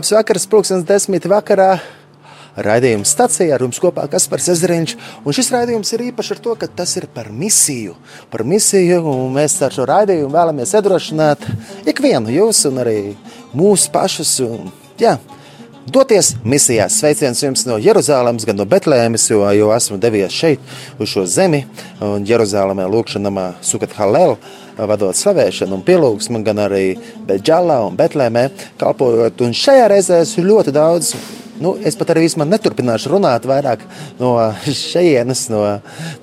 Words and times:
Labs 0.00 0.14
vakars, 0.16 0.46
pulkstenis 0.48 0.86
desmit 0.88 1.26
vakarā. 1.28 1.74
Raidījuma 2.56 3.04
stācijā 3.04 3.52
ar 3.52 3.60
jums 3.60 3.76
kopā 3.84 4.06
Kaspars 4.08 4.46
Ezeriņš. 4.48 4.94
Un 5.28 5.36
šis 5.36 5.50
raidījums 5.52 5.92
ir 5.92 6.06
īpašs 6.06 6.32
ar 6.32 6.38
to, 6.40 6.54
ka 6.56 6.68
tas 6.78 6.94
ir 6.96 7.04
par 7.12 7.28
misiju. 7.28 7.98
Par 8.32 8.40
misiju, 8.48 9.02
un 9.10 9.34
mēs 9.34 9.58
ar 9.66 9.76
šo 9.76 9.84
raidījumu 9.90 10.32
vēlamies 10.32 10.72
iedrošināt 10.78 11.44
ikvienu 11.92 12.32
jūs 12.32 12.62
un 12.70 12.80
arī 12.80 12.96
mūsu 13.52 13.92
pašus. 13.92 14.32
Un, 14.46 14.72
jā, 15.02 15.18
Doties 15.90 16.34
misijās, 16.46 16.96
sveiciens 17.00 17.40
jums 17.42 17.64
no 17.66 17.74
Jeruzalemes, 17.80 18.44
gan 18.46 18.58
no 18.60 18.66
Betlēmes, 18.68 19.24
jo, 19.32 19.40
jo 19.56 19.70
esmu 19.74 19.96
devies 19.98 20.32
šeit, 20.36 20.60
uz 21.00 21.08
šo 21.10 21.24
zemi, 21.26 21.64
un 22.04 22.26
Jeruzalemē 22.28 22.84
lūkšanamā 22.92 23.46
Sukat 23.64 23.96
Halel, 23.96 24.36
vadot 24.88 25.16
slavēšanu 25.16 25.76
un 25.76 25.84
pielūgsmu, 25.84 26.40
gan 26.46 26.62
arī 26.66 26.84
Beģalā 27.28 27.80
un 27.88 27.98
Betlēmē 27.98 28.46
kalpojot. 28.80 29.44
Un 29.44 29.56
šajā 29.56 29.90
reizē 29.92 30.22
es 30.24 30.38
ļoti 30.40 30.74
daudz 30.76 31.14
Nu, 31.60 31.74
es 31.84 31.96
pat 32.00 32.14
arī 32.14 32.22
vismaz 32.24 32.48
neturpināšu 32.48 33.10
runāt 33.12 33.44
vairāk 33.44 33.82
no 34.16 34.30
šejienes, 34.64 35.42
no, 35.52 35.60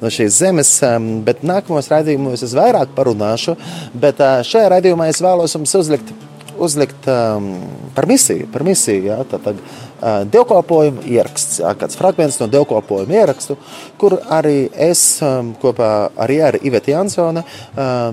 no 0.02 0.10
šīs 0.10 0.40
zemes, 0.42 0.72
um, 0.88 1.20
bet 1.28 1.44
nākamos 1.46 1.92
raidījumos 1.92 2.42
es 2.48 2.56
vairāk 2.58 2.96
parunāšu. 2.98 3.54
Bet 3.94 4.18
uh, 4.18 4.40
šajā 4.42 4.72
raidījumā 4.74 5.12
es 5.12 5.22
vēlos 5.22 5.54
jums 5.54 5.76
uzlikt, 5.78 6.10
uzlikt 6.58 7.06
um, 7.14 7.52
par 7.94 8.10
misiju. 8.10 8.50
Par 8.50 8.66
misiju 8.66 9.12
jā, 9.12 9.20
tātad, 9.30 9.62
uh, 9.62 9.87
dievkalpojumu 10.02 11.06
ieraksts, 11.10 11.62
kāds 11.80 11.98
fragments 11.98 12.38
no 12.42 12.48
dievkalpojumu 12.52 13.18
ierakstu, 13.18 13.58
kur 13.98 14.20
arī 14.34 14.68
es 14.74 15.18
kopā 15.62 15.92
arī 16.22 16.38
ar 16.46 16.60
Iveti 16.62 16.94
Jansone 16.94 17.44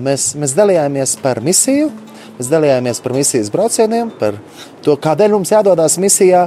mēs, 0.05 0.33
mēs 0.39 0.57
dalījāmies 0.57 1.17
par 1.21 1.43
misiju. 1.45 1.91
Mēs 2.35 2.49
dalījāmies 2.51 2.99
par 2.99 3.13
misijas 3.15 3.47
braucieniem, 3.47 4.09
par 4.19 4.35
to, 4.83 4.97
kādēļ 4.99 5.37
mums 5.37 5.53
jādodas 5.53 5.95
misijā, 6.03 6.41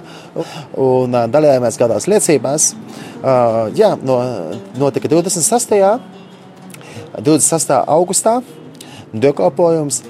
un 0.77 1.17
dalījāmies 1.33 1.79
kādās 1.81 2.05
liecībās. 2.13 2.67
Jā, 3.79 3.95
no, 4.05 4.19
notika 4.77 5.09
26. 5.09 5.81
26. 7.25 7.73
augustā 7.89 8.37
dievkalpojums 9.17 10.03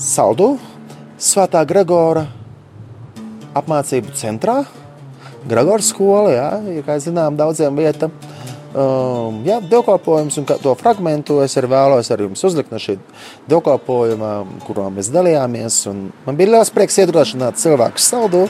Saldu 0.00 0.54
Svētā 1.20 1.66
Gregora 1.68 2.24
apmācību 3.58 4.14
centrā. 4.18 4.62
Gregora 5.48 5.82
skola, 5.82 6.30
jā, 6.32 6.50
ja, 6.76 6.84
kā 6.86 6.98
zinām, 7.02 7.36
daudziem 7.38 7.76
vietām. 7.76 8.12
Um, 8.72 9.42
jā, 9.44 9.58
dievkalpojums 9.68 10.38
un 10.40 10.46
to 10.48 10.72
fragment 10.80 11.28
es 11.44 11.58
arī 11.60 11.68
vēlos 11.74 12.08
ar 12.14 12.22
jums 12.24 12.40
uzlikt 12.48 12.70
no 12.72 12.78
šī 12.80 12.94
dievkalpojuma, 13.50 14.30
kurā 14.64 14.86
mēs 14.94 15.10
dalījāmies. 15.12 15.82
Man 16.24 16.38
bija 16.38 16.54
liels 16.54 16.72
prieks 16.72 16.96
iedrošināt 17.02 17.60
cilvēkus 17.60 18.06
saldu 18.14 18.46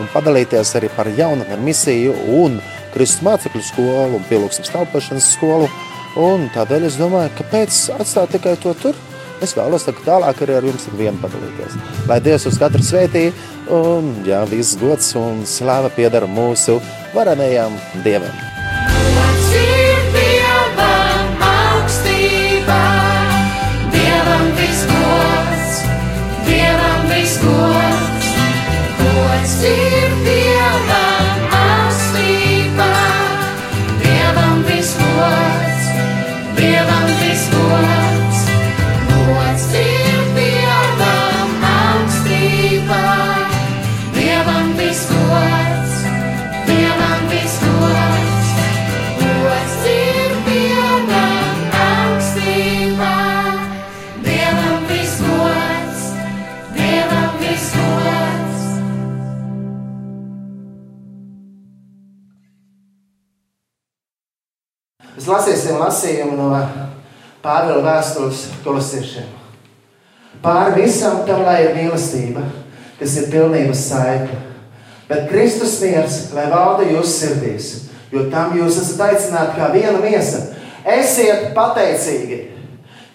un 0.00 0.08
padalīties 0.12 0.74
arī 0.80 0.90
par 0.96 1.08
jaunu 1.14 1.46
misiju 1.62 2.14
un 2.40 2.58
Kristus 2.94 3.22
mācekļu 3.26 3.62
skolu 3.64 4.18
un 4.18 4.26
pielūgsmes 4.30 4.72
telpošanas 4.72 5.30
skolu. 5.36 5.68
Un 6.16 6.48
tādēļ 6.54 6.86
es 6.88 6.96
domāju, 6.96 7.34
kāpēc 7.36 7.80
atstāt 8.00 8.32
tikai 8.32 8.54
to 8.62 8.72
tur? 8.80 8.96
Es 9.44 9.52
vēlos 9.56 9.84
tālāk 10.06 10.42
arī 10.42 10.56
ar 10.56 10.64
jums 10.64 10.88
vienu 10.96 11.20
padalīties. 11.20 11.76
Lai 12.08 12.20
Dievs 12.24 12.48
uz 12.48 12.58
katru 12.60 12.82
svētī 12.84 13.28
un 13.72 14.14
jā, 14.26 14.42
viss 14.50 14.78
gods 14.80 15.12
un 15.18 15.44
slāva 15.48 15.92
piedara 15.92 16.28
mūsu 16.30 16.80
varenajam 17.14 17.76
Dievam. 18.04 18.44
Mēs 29.46 29.95
lasīsim 65.36 65.80
lasījumu 65.80 66.36
no 66.40 66.50
Pāvila 67.46 67.82
vēstules 67.84 68.40
kolosiešiem. 68.64 69.28
Pāri 70.42 70.82
visam 70.82 71.20
tam 71.28 71.44
lai 71.46 71.60
ir 71.62 71.76
mīlestība, 71.76 72.42
kas 72.98 73.14
ir 73.20 73.28
pilnības 73.30 73.84
saikne. 73.86 74.40
Bet 75.06 75.28
Kristus 75.30 75.76
miers, 75.84 76.16
lai 76.34 76.48
valda 76.50 76.88
jūsu 76.90 77.12
sirdīs, 77.12 77.68
jo 78.10 78.24
tam 78.32 78.56
jūs 78.58 78.80
esat 78.82 79.04
aicināti 79.06 79.60
kā 79.60 79.70
viena 79.76 80.00
miesa. 80.02 80.42
Esiet 80.96 81.52
pateicīgi! 81.54 82.40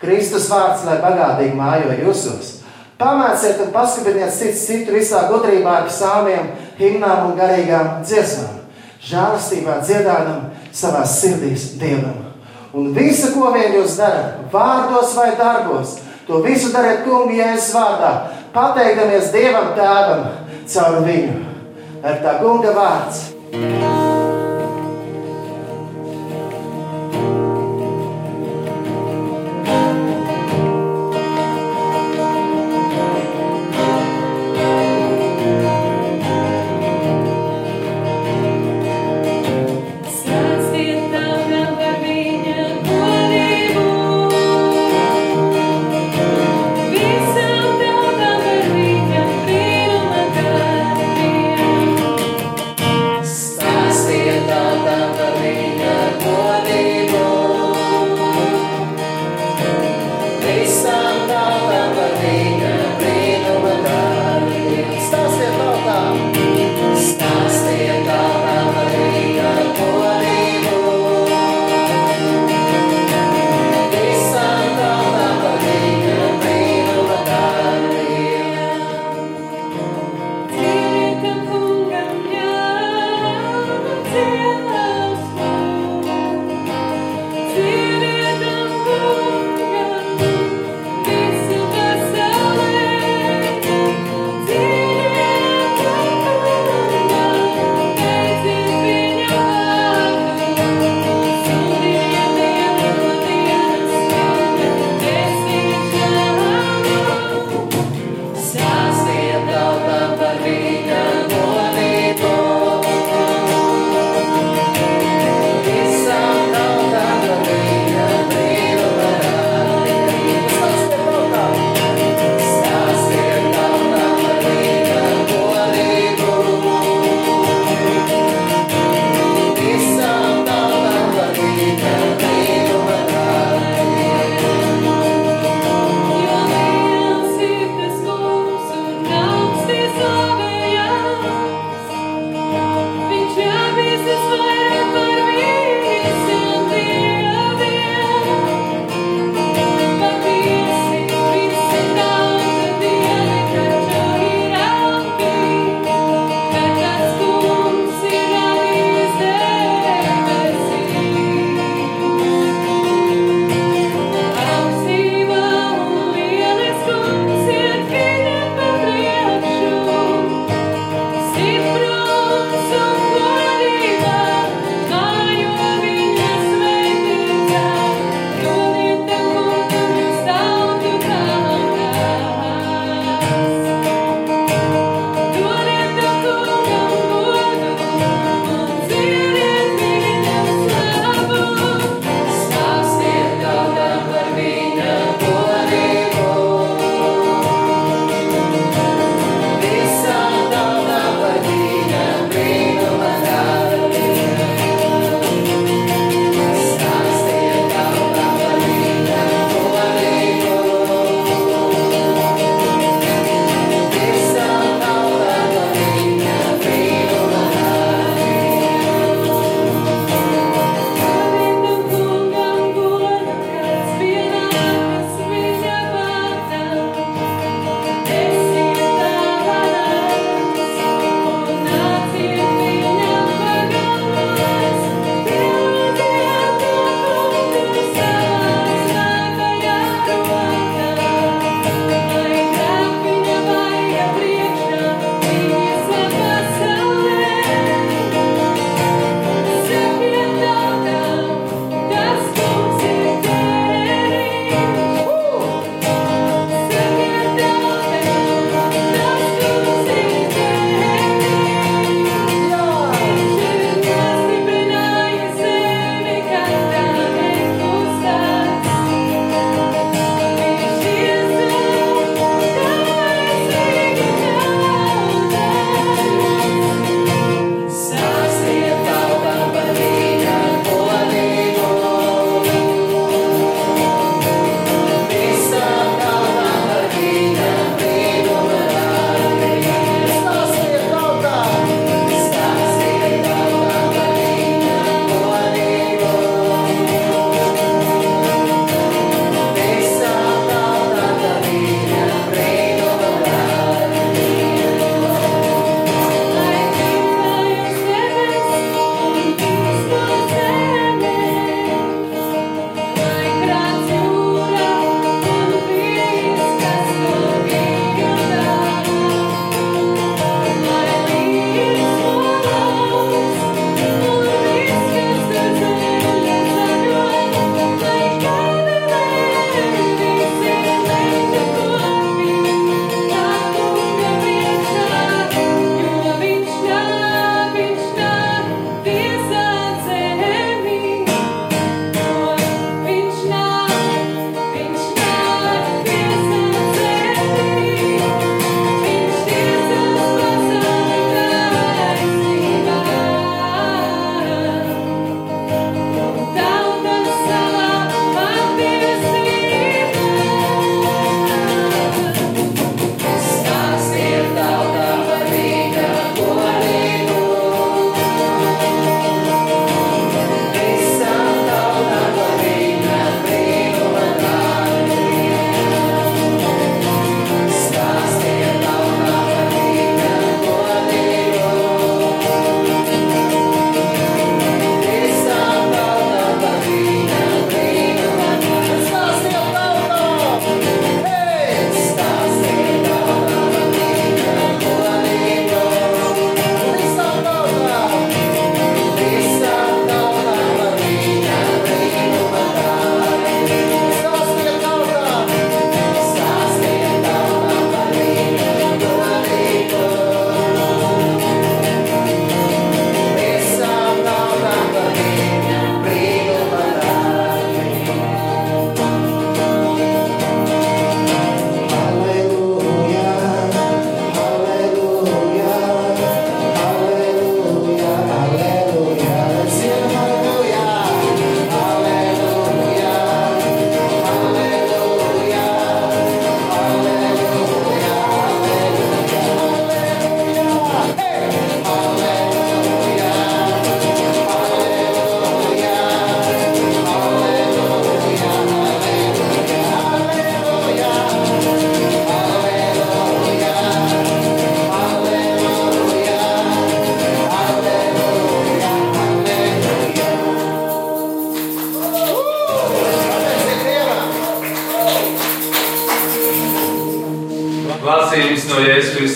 Kristus 0.02 0.48
vārds, 0.50 0.86
lai 0.88 0.98
bagātīgi 1.04 1.58
mājo 1.60 1.92
jūsos. 2.00 2.56
Pamāciet 3.02 3.60
un 3.66 3.74
paskatieties 3.74 4.40
cits 4.40 4.64
citu 4.70 4.96
visā 4.96 5.26
gudrībā 5.28 5.82
ar 5.82 5.92
psalmiem, 5.92 6.54
himnām 6.80 7.28
un 7.28 7.38
garīgām 7.38 8.00
dziesmām. 8.06 8.61
Žēlastībā 9.02 9.80
dziedādam 9.82 10.52
savā 10.76 11.02
sirdīs 11.10 11.72
Dievam. 11.82 12.20
Un 12.78 12.92
visu, 12.96 13.34
ko 13.36 13.50
vien 13.56 13.74
jūs 13.76 13.98
darat, 14.00 14.44
vārdos 14.54 15.16
vai 15.18 15.32
darbos, 15.40 15.98
to 16.28 16.40
visu 16.46 16.70
dariet 16.72 17.02
kungu 17.08 17.36
jēzus 17.36 17.74
vārdā, 17.76 18.12
pateikdamies 18.54 19.34
Dievam 19.34 19.74
tēvam 19.78 20.30
caur 20.70 21.02
viņu. 21.08 21.42
Ar 22.02 22.22
tā 22.24 22.38
kunga 22.44 22.78
vārds. 22.78 23.28
Stars 23.52 24.01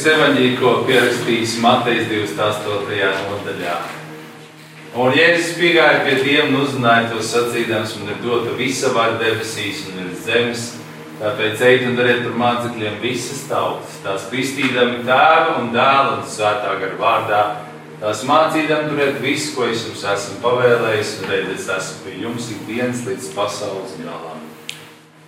Jēzus 0.06 0.20
evaņģīļa, 0.22 0.58
ko 0.60 0.72
pierakstījis 0.86 1.54
Matejas 1.64 2.10
28. 2.12 3.08
nodaļā. 3.26 3.76
Un 5.02 5.16
Jēzus 5.18 5.56
piegāja 5.58 6.04
pie 6.06 6.18
tiem 6.20 6.52
un 6.52 6.60
uzzināja 6.62 7.08
to 7.10 7.24
sacīdams, 7.26 7.96
un 7.98 8.12
ir 8.14 8.20
dota 8.22 8.54
visa 8.54 8.92
vara 8.94 9.18
debesīs 9.18 9.88
un 9.90 10.04
ir 10.04 10.12
zemes. 10.22 10.76
Tāpēc 11.18 11.64
ejiet 11.66 11.88
un 11.90 11.98
dariet 11.98 12.22
par 12.22 12.36
mācekļiem 12.38 13.00
visas 13.02 13.48
tautas, 13.50 13.96
tās 14.04 14.28
kristīdami 14.30 15.02
tēva 15.08 15.56
un 15.64 15.72
dēla 15.74 16.20
un 16.20 16.26
svētā 16.30 16.76
gara 16.84 17.00
vārdā, 17.00 17.42
tās 18.04 18.22
mācīdami 18.30 18.92
turēt 18.92 19.18
visu, 19.24 19.56
ko 19.56 19.72
es 19.72 19.88
jums 19.88 20.04
esmu 20.12 20.38
pavēlējis, 20.44 21.16
un 21.24 21.32
reizes 21.34 21.72
esmu 21.80 22.04
pie 22.06 22.20
jums 22.28 22.52
ik 22.54 22.62
viens 22.70 23.02
līdz 23.10 23.32
pasaules 23.34 23.98
galam. 24.04 24.46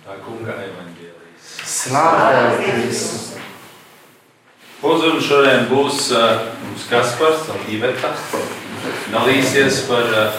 Tā 0.06 0.20
kunga 0.22 0.54
evaņģēlijas. 0.68 1.50
Slavēts 1.66 2.62
Kristus! 2.62 3.27
Uzruna 4.78 5.18
šodien 5.18 5.64
būs 5.66 6.04
uh, 6.14 6.52
mums 6.62 6.84
Kaspars 6.86 7.48
un 7.50 7.64
Iveta. 7.74 8.12
Dalīsies 9.10 9.80
par 9.88 10.06
uh, 10.14 10.36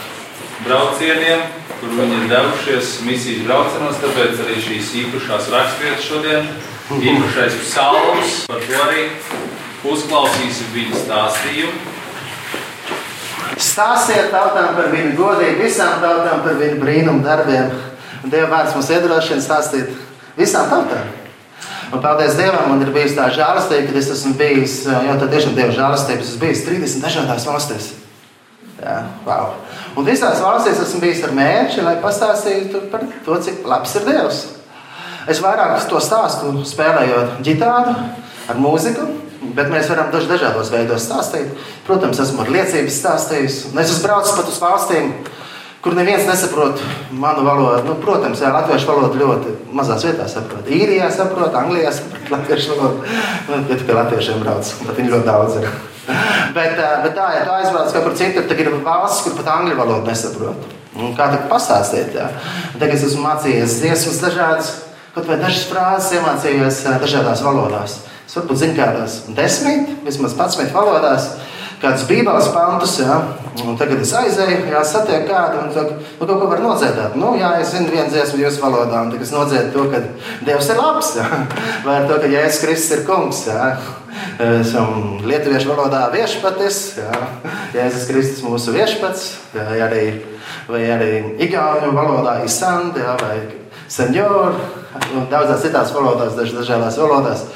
braucieniem, 0.63 1.43
kur 1.81 1.91
viņi 1.97 2.21
ir 2.21 2.29
devušies 2.31 2.93
misijas 3.03 3.43
braucienos, 3.49 3.99
tāpēc 3.99 4.39
arī 4.45 4.55
šīs 4.63 4.93
īpašās 5.01 5.51
raksturvietas 5.51 6.07
šodien, 6.07 6.47
īpašais 6.95 7.59
psalms, 7.65 8.39
par 8.47 8.63
to 8.63 8.79
arī 8.85 9.05
uzklausīsim 9.91 10.71
viņu 10.71 11.03
stāstījumu. 11.03 11.95
Stāstiet 13.59 14.31
tautām 14.31 14.71
par 14.79 14.87
viņu 14.95 15.17
godību, 15.19 15.65
visām 15.65 15.99
tautām 15.99 16.47
par 16.47 16.61
viņu 16.63 16.79
brīnumu 16.79 17.27
darbiem. 17.27 17.75
Dieva 18.23 18.53
vārds 18.55 18.79
mums 18.79 18.95
iedrošina 18.95 19.43
stāstīt 19.43 19.91
visām 20.39 20.71
tautām. 20.71 21.18
Un 21.89 22.01
paldies 22.03 22.35
Dievam, 22.37 22.67
man 22.69 22.83
ir 22.85 22.91
bijusi 22.93 23.17
tā 23.17 23.25
žēlastība, 23.33 23.87
ka 23.89 23.97
es 23.97 24.11
esmu 24.13 24.35
bijis, 24.37 24.75
jau 24.85 25.15
tā 25.17 25.29
tiešām 25.31 25.55
Dieva 25.57 25.73
žēlastība, 25.73 26.21
es 26.21 26.29
esmu 26.33 26.43
bijis 26.43 26.61
30 26.67 27.05
dažādās 27.05 27.47
valstīs. 27.49 27.87
Jā, 28.79 28.99
wow. 29.25 29.55
Un 29.97 30.05
visās 30.07 30.39
valstīs 30.43 30.79
esmu 30.83 31.01
bijis 31.01 31.23
ar 31.25 31.33
mērķi, 31.35 31.81
lai 31.83 31.95
pastāstītu 32.03 32.85
par 32.93 33.07
to, 33.25 33.39
cik 33.41 33.65
labs 33.67 33.95
ir 33.97 34.05
Dievs. 34.05 34.43
Es 35.29 35.41
vairāk 35.43 35.81
to 35.89 35.99
stāstu 36.03 36.53
spēlējot 36.69 37.41
ģitāru, 37.45 37.95
ar 38.49 38.61
mūziku, 38.61 39.07
bet 39.57 39.73
mēs 39.73 39.89
varam 39.91 40.13
daž 40.13 40.29
dažādos 40.29 40.71
veidos 40.73 41.09
stāstīt. 41.09 41.51
Protams, 41.89 42.21
esmu 42.21 42.45
ar 42.45 42.53
liecības 42.53 43.01
stāstījis. 43.01 43.59
Un 43.71 43.81
es 43.81 43.91
esmu 43.91 44.05
braucis 44.07 44.37
pat 44.37 44.49
uz 44.53 44.61
valstīm, 44.61 45.11
kur 45.83 45.95
neviens 45.95 46.27
nesaprot 46.27 46.81
manu 47.11 47.45
valodu. 47.45 47.85
Nu, 47.87 47.95
protams, 48.03 48.41
jā, 48.43 48.51
latviešu 48.53 48.89
valodu 48.89 49.19
ļoti 49.21 49.53
mazās 49.75 50.03
vietās 50.07 50.35
saprot. 50.35 50.67
Īrijā 50.67 51.07
saprot, 51.13 51.55
Anglijā 51.55 51.93
saprot 51.95 52.31
latviešu 52.35 52.75
valodu. 52.75 53.13
Nu, 53.47 53.61
ja 53.61 53.77
tu 53.77 53.87
pie 53.87 53.95
latviešiem 53.95 54.43
brauc, 54.43 54.73
tad 54.83 54.99
viņi 54.99 55.13
ļoti 55.13 55.29
daudz 55.29 55.61
ir. 55.61 55.69
bet, 56.57 56.75
bet 57.05 57.15
tā, 57.15 57.29
ja 57.37 57.45
tu 57.45 57.55
aizbrauc 57.55 57.95
kaut 57.95 58.09
kur 58.09 58.19
citur, 58.19 58.49
tad 58.49 58.59
ir 58.59 58.73
valsts, 58.83 59.23
kur 59.25 59.39
pat 59.39 59.53
angļu 59.55 59.79
valodu 59.79 60.09
nesaprot. 60.09 60.75
Un 60.99 61.15
kā 61.15 61.29
tad 61.31 61.47
pastāstīt? 61.51 62.15
Jā? 62.17 62.27
Tagad 62.75 62.97
es 62.97 63.05
esmu 63.11 63.23
mācījies 63.23 63.79
dziesmas 63.79 64.19
dažādas, 64.23 64.71
kaut 65.15 65.29
vai 65.29 65.37
dažas 65.39 65.67
frāzes 65.69 66.17
iemācījies 66.17 66.81
dažādās 66.99 67.43
valodās. 67.45 67.99
Es 68.27 68.35
varbūt 68.37 68.59
zinu 68.61 68.75
kādās 68.77 69.21
desmit, 69.37 69.93
vismaz 70.05 70.35
patsmit 70.37 70.73
valodās 70.75 71.31
kādus 71.81 72.05
bībeles 72.09 72.49
pantus. 72.53 72.97
Ja? 73.01 73.19
Un 73.65 73.77
tagad 73.79 74.01
es 74.03 74.11
aizēju, 74.15 74.59
jā, 74.71 74.81
satieku 74.87 75.27
kādu 75.27 75.63
un 75.63 75.71
saku, 75.75 75.97
nu, 75.99 76.25
kaut 76.25 76.35
ko 76.41 76.47
var 76.51 76.61
nodziedāt. 76.63 77.15
Nu, 77.19 77.33
jā, 77.39 77.51
es 77.59 77.73
zinu 77.73 77.91
vienu 77.91 78.07
dziesmu 78.11 78.39
jūsu 78.43 78.61
valodā, 78.63 79.01
un 79.03 79.15
es 79.19 79.33
nodziedu 79.35 79.73
to, 79.73 79.87
ka 79.91 80.03
Dievs 80.47 80.69
ir 80.71 80.79
labs, 80.79 81.13
jā? 81.19 81.27
vai 81.87 81.99
to, 82.07 82.19
ka 82.21 82.31
Jēzus 82.31 82.61
Kristus 82.63 82.95
ir 82.97 83.05
kungs. 83.09 83.43
Jā? 83.49 83.69
Esam 84.59 85.19
lietuviešu 85.27 85.73
valodā 85.73 86.05
viešpatis, 86.13 86.81
jā? 87.01 87.21
Jēzus 87.75 88.07
Kristus 88.09 88.43
mūsu 88.45 88.75
viešpats, 88.75 89.29
jā, 89.57 89.67
arī, 89.89 90.05
vai 90.69 90.83
arī 90.95 91.13
igauņu 91.47 91.93
valodā 91.95 92.39
isand, 92.47 92.99
jā, 92.99 93.15
vai 93.23 93.37
senjor, 93.91 94.59
un 95.15 95.29
daudzās 95.31 95.63
citās 95.65 95.93
valodās, 95.95 96.37
dažādās 96.37 96.99
valodās. 97.01 97.47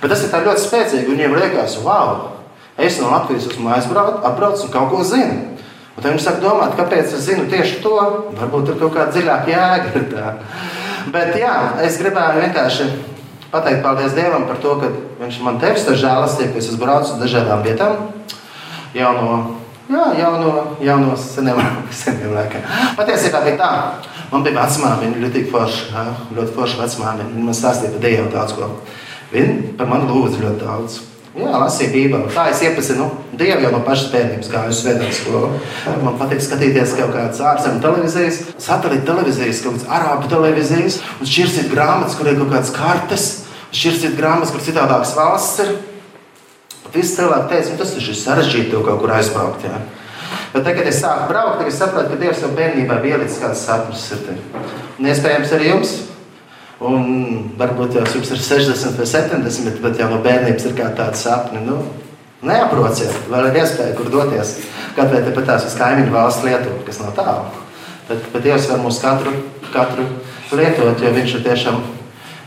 Bet 0.00 0.14
tas 0.14 0.22
ir 0.24 0.32
tā 0.32 0.40
ļoti 0.46 0.62
spēcīgi, 0.64 1.08
un 1.10 1.18
viņiem 1.18 1.40
liekas, 1.42 1.80
wow! 1.84 2.39
Es 2.80 2.98
no 3.00 3.12
Latvijas 3.12 3.50
esmu 3.50 3.70
atbraucis 3.74 4.66
un 4.66 4.72
kaut 4.74 4.90
ko 4.92 5.04
zinu. 5.04 5.58
Un 5.96 6.02
tad 6.02 6.12
viņi 6.12 6.24
sāk 6.24 6.40
domāt, 6.40 6.76
kāpēc 6.78 7.12
es 7.12 7.26
zinu 7.26 7.44
tieši 7.50 7.82
to. 7.84 7.96
Varbūt 8.40 8.70
tur 8.70 8.80
kaut 8.80 8.96
kāda 8.96 9.12
dziļāka 9.14 9.52
jēga. 9.52 10.34
Bet 11.12 11.36
jā, 11.40 11.54
es 11.84 12.00
gribēju 12.00 12.44
vienkārši 12.46 12.90
pateikt 13.50 13.82
paldies 13.84 14.14
Dievam 14.16 14.46
par 14.48 14.60
to, 14.62 14.76
ka 14.80 14.90
Viņš 15.20 15.36
man 15.44 15.58
devis 15.60 15.82
to 15.84 15.92
žēlastību, 16.00 16.54
ka 16.54 16.60
es 16.62 16.76
braucis 16.80 17.12
uz 17.12 17.18
dažādām 17.20 17.60
vietām. 17.60 18.06
Jau 18.96 19.10
no, 19.18 19.34
jā, 19.92 20.06
jau 20.16 20.30
no, 20.40 20.52
jau 20.80 20.94
no 21.02 21.16
seniem, 21.20 21.60
seniem 22.00 22.32
laikiem. 22.38 22.64
Patiesībā 22.96 23.42
bija 23.44 23.58
tā. 23.60 23.68
Man 24.30 24.46
bija 24.46 24.62
vecmāmiņa, 24.62 25.20
ļoti 25.20 25.42
forša, 25.52 26.06
ļoti 26.38 26.56
forša 26.56 26.80
vecmāmiņa. 26.80 27.28
Viņa 27.34 27.46
man 27.50 27.58
stāstīja 27.58 27.92
par 27.92 28.04
Dievu 28.06 28.32
daudz 28.32 28.56
ko. 28.56 28.70
Viņa 29.34 29.76
par 29.76 29.92
mani 29.92 30.08
lūdza 30.08 30.40
ļoti 30.40 30.64
daudz. 30.64 30.96
Jā, 31.30 31.50
lasīju 31.54 31.92
Bībeli. 31.94 32.30
Tā 32.34 32.48
es 32.50 32.60
iepazinu 32.66 33.04
Dievu 33.38 33.62
jau 33.62 33.70
no 33.70 33.80
pašas 33.86 34.08
bērnības, 34.10 34.48
kā 34.50 34.64
uz 34.66 34.80
svētdienas 34.82 35.20
skolu. 35.20 35.50
Man 36.02 36.16
patīk 36.18 36.42
skatīties 36.42 36.96
kaut 36.98 37.12
kādas 37.14 37.38
ārzemju 37.52 37.82
televīzijas, 37.84 38.40
satelīta 38.58 39.06
televīzijas, 39.12 39.60
kaut 39.62 39.76
kādas 39.76 39.86
arābu 39.94 40.32
televīzijas, 40.32 40.98
un 41.20 41.30
šķirsīt 41.30 41.70
grāmatas, 41.70 42.18
kur 42.18 42.32
ir 42.32 42.40
kaut 42.40 42.50
kādas 42.56 42.74
kartes, 42.74 43.28
šķirsīt 43.70 44.18
grāmatas, 44.18 44.50
kur 44.56 44.66
citādākas 44.66 45.14
valsts 45.20 45.62
ir. 45.62 45.72
Visi 46.90 47.20
cilvēki 47.20 47.50
teica, 47.54 47.70
nu, 47.70 47.78
tas 47.78 47.94
ir 47.94 48.20
sarežģīti 48.24 48.84
kaut 48.90 48.98
kur 49.04 49.14
aizbraukt. 49.14 49.70
Jā. 49.70 49.78
Bet 50.50 50.64
tagad, 50.66 50.82
kad 50.82 50.90
es 50.90 50.98
sāku 50.98 51.28
braukt, 51.30 51.62
es 51.62 51.78
sapratu, 51.78 52.10
ka 52.10 52.18
Dievs 52.18 52.42
jau 52.42 52.50
bērnībā 52.58 52.98
bija 53.04 53.20
ielicis 53.20 53.38
kādas 53.38 53.62
sapņus 53.68 54.06
sirdī. 54.10 54.34
Un 54.98 55.06
iespējams 55.12 55.54
arī 55.54 55.70
jums 55.70 55.92
Un 56.80 57.50
varbūt 57.60 57.98
jau 57.98 58.06
jums 58.08 58.30
ir 58.32 58.40
60 58.40 58.96
vai 58.96 59.06
70, 59.08 59.80
bet 59.84 59.98
jau 60.00 60.08
no 60.08 60.20
bērnības 60.24 60.70
ir 60.70 60.78
tāda 60.78 61.12
sapņa. 61.18 61.60
Nu, 61.66 61.82
neaprociet, 62.46 63.12
vēl 63.28 63.50
ir 63.50 63.58
iespēja, 63.60 63.96
kur 63.98 64.08
doties. 64.12 64.56
Kaut 64.96 65.12
vai 65.12 65.20
pat 65.26 65.44
tās 65.50 65.66
uz 65.68 65.76
kaimiņu 65.76 66.14
valsts 66.14 66.46
Lietuvu, 66.46 66.80
kas 66.86 67.02
nav 67.02 67.12
tālu. 67.18 67.66
Tad 68.08 68.24
pat 68.32 68.46
Dievs 68.46 68.70
var 68.70 68.80
mūs 68.82 69.02
katru, 69.02 69.34
katru 69.74 70.08
lietot, 70.56 71.04
jo 71.04 71.12
Viņš 71.14 71.36
ir 71.36 71.44
tiešām 71.44 71.82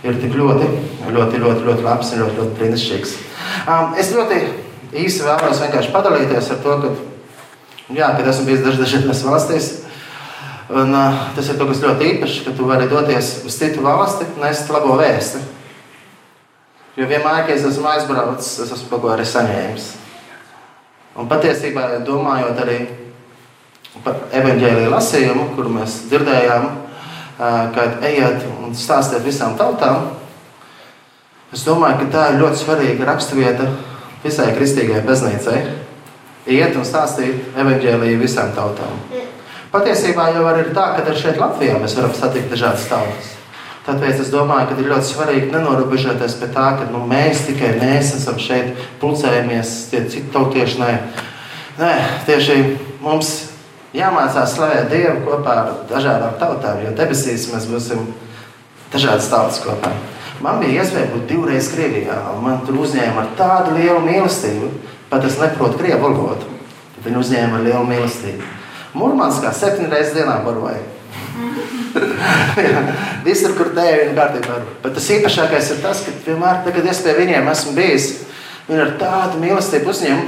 ir 0.04 0.18
tik 0.20 0.34
ļoti, 0.36 0.68
ļoti, 1.08 1.40
ļoti, 1.40 1.66
ļoti 1.70 1.86
labs 1.86 2.12
un 2.12 2.24
ļoti, 2.24 2.40
ļoti 2.42 2.58
brīnišķīgs. 2.58 3.16
Um, 3.70 3.94
es 4.00 4.12
ļoti 4.16 4.42
īsi 5.04 5.24
vēlos 5.24 5.62
vienkārši 5.64 5.94
padalīties 5.94 6.52
ar 6.52 6.60
to, 6.66 6.76
ka, 6.82 6.92
jā, 7.96 8.10
kad 8.18 8.28
esmu 8.34 8.50
bijis 8.50 8.66
dažādās 8.66 9.24
valstīs. 9.28 9.72
Un, 10.70 10.94
uh, 10.96 11.26
tas 11.36 11.50
ir 11.52 11.58
kaut 11.60 11.74
kas 11.74 11.82
ļoti 11.84 12.08
īpašs, 12.14 12.38
ka 12.46 12.54
tu 12.56 12.70
vari 12.70 12.88
doties 12.88 13.34
uz 13.44 13.58
citu 13.60 13.84
valsti 13.84 14.30
un 14.30 14.46
nest 14.46 14.70
labo 14.72 14.96
vēstu. 15.00 15.42
Jo 16.96 17.08
vienmēr, 17.10 17.44
kad 17.48 17.58
es 17.58 17.66
esmu 17.68 17.90
aizbraucis, 17.90 18.60
es 18.64 18.72
esmu 18.72 18.92
kaut 18.92 19.02
ko 19.04 19.12
arī 19.16 19.26
saņēmis. 19.28 19.90
Un 21.20 21.28
patiesībā, 21.30 21.88
domājot 22.06 22.62
arī 22.64 22.78
par 24.06 24.22
evaņģēlīju 24.34 24.92
lasījumu, 24.94 25.50
kuru 25.58 25.74
mēs 25.76 26.04
dzirdējām, 26.12 26.70
kad 27.76 28.06
ejiet 28.06 28.46
un 28.54 28.78
stāstiet 28.78 29.26
visām 29.26 29.58
tautām, 29.58 30.12
es 31.54 31.66
domāju, 31.66 32.04
ka 32.04 32.10
tā 32.14 32.28
ir 32.32 32.40
ļoti 32.42 32.62
svarīga 32.62 33.10
raksturvieta 33.10 33.68
visai 34.24 34.54
kristīgajai 34.58 35.04
baznīcai. 35.10 35.60
Iet 36.54 36.78
un 36.78 36.86
stāstīt 36.88 37.54
evaņģēlīju 37.58 38.22
visām 38.22 38.54
tautām. 38.58 39.23
Patiesībā 39.74 40.28
jau 40.36 40.44
ir 40.54 40.68
tā, 40.70 40.92
ka 40.94 41.02
arī 41.02 41.16
šeit 41.18 41.40
Latvijā 41.42 41.80
mēs 41.82 41.96
varam 41.98 42.12
satikt 42.14 42.52
dažādas 42.54 42.86
tautas. 42.92 43.32
Tāpēc 43.88 44.22
es 44.22 44.30
domāju, 44.32 44.70
ka 44.70 44.78
ir 44.78 44.92
ļoti 44.92 45.10
svarīgi 45.10 45.50
nenorobežoties 45.50 46.38
pie 46.40 46.48
tā, 46.54 46.68
ka 46.78 46.86
nu, 46.92 47.02
mēs 47.10 47.42
tikai 47.50 47.74
mēs 47.82 48.14
esam 48.20 48.38
šeit, 48.40 48.78
pulcējamies, 49.02 49.74
tie 49.90 50.04
citi 50.06 50.30
tautieši. 50.32 50.80
Nē. 50.80 50.92
nē, 51.82 51.92
tieši 52.30 52.60
mums 53.02 53.34
jāmācās 53.98 54.56
slavēt 54.56 54.94
Dievu 54.94 55.26
kopā 55.26 55.58
ar 55.66 55.76
dažādām 55.90 56.38
tautām, 56.40 56.80
jo 56.86 56.94
debesīs 56.96 57.50
mēs 57.52 57.68
būsim 57.74 58.08
dažādas 58.94 59.34
tautas 59.34 59.60
kopā. 59.66 59.92
Man 60.44 60.62
bija 60.62 60.84
iespēja 60.84 61.12
būt 61.12 61.30
divreiz 61.34 61.74
Krievijā, 61.74 62.22
un 62.36 62.44
man 62.46 62.62
tur 62.68 62.78
uzņēma 62.86 63.26
ar 63.26 63.38
tādu 63.42 63.76
lielu 63.82 64.00
mīlestību, 64.06 64.70
pat 65.10 65.26
es 65.26 65.42
neprotu 65.42 65.82
krievu 65.82 66.06
valodu. 66.08 66.60
Tad 66.94 67.08
viņi 67.10 67.26
uzņēma 67.26 67.58
ar 67.58 67.72
lielu 67.72 67.88
mīlestību. 67.90 68.60
Mūrmānskā 68.94 69.50
septiņas 69.58 69.90
reizes 69.94 70.14
dienā 70.18 70.36
baroja. 70.46 70.82
Visur, 73.26 73.56
kur 73.58 73.72
dēļ 73.74 73.96
ir 74.04 74.14
kārtībā. 74.18 74.60
Bet 74.84 74.96
tas 74.98 75.10
īpašākais 75.16 75.72
ir 75.74 75.82
tas, 75.82 76.04
ka 76.06 76.14
vienmēr, 76.28 76.62
kad 76.68 76.90
es 76.92 77.02
pie 77.06 77.16
viņiem 77.18 77.50
esmu 77.50 77.74
bijis, 77.78 78.08
viņi 78.68 78.86
ar 78.86 78.94
tādu 79.02 79.42
mīlestību 79.42 79.90
uzņem, 79.94 80.24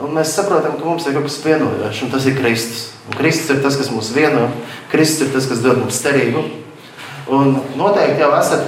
un 0.00 0.16
mēs 0.16 0.32
saprotam, 0.36 0.78
ka 0.80 0.88
mums 0.88 1.06
ir 1.06 1.16
kaut 1.16 1.28
kas 1.28 1.38
vienojošs, 1.44 2.02
un 2.06 2.12
tas 2.14 2.28
ir 2.28 2.36
Kristus. 2.40 2.82
Un 3.10 3.20
Kristus 3.20 3.52
ir 3.56 3.62
tas, 3.64 3.76
kas 3.80 3.92
mūs 3.92 4.12
vieno, 4.16 4.48
Kristus 4.92 5.28
ir 5.28 5.34
tas, 5.36 5.48
kas 5.50 5.64
dod 5.64 5.80
mums 5.82 6.00
cerību. 6.00 6.44
Un 7.30 7.58
noteikti 7.78 8.24
jau 8.24 8.32
esat 8.38 8.64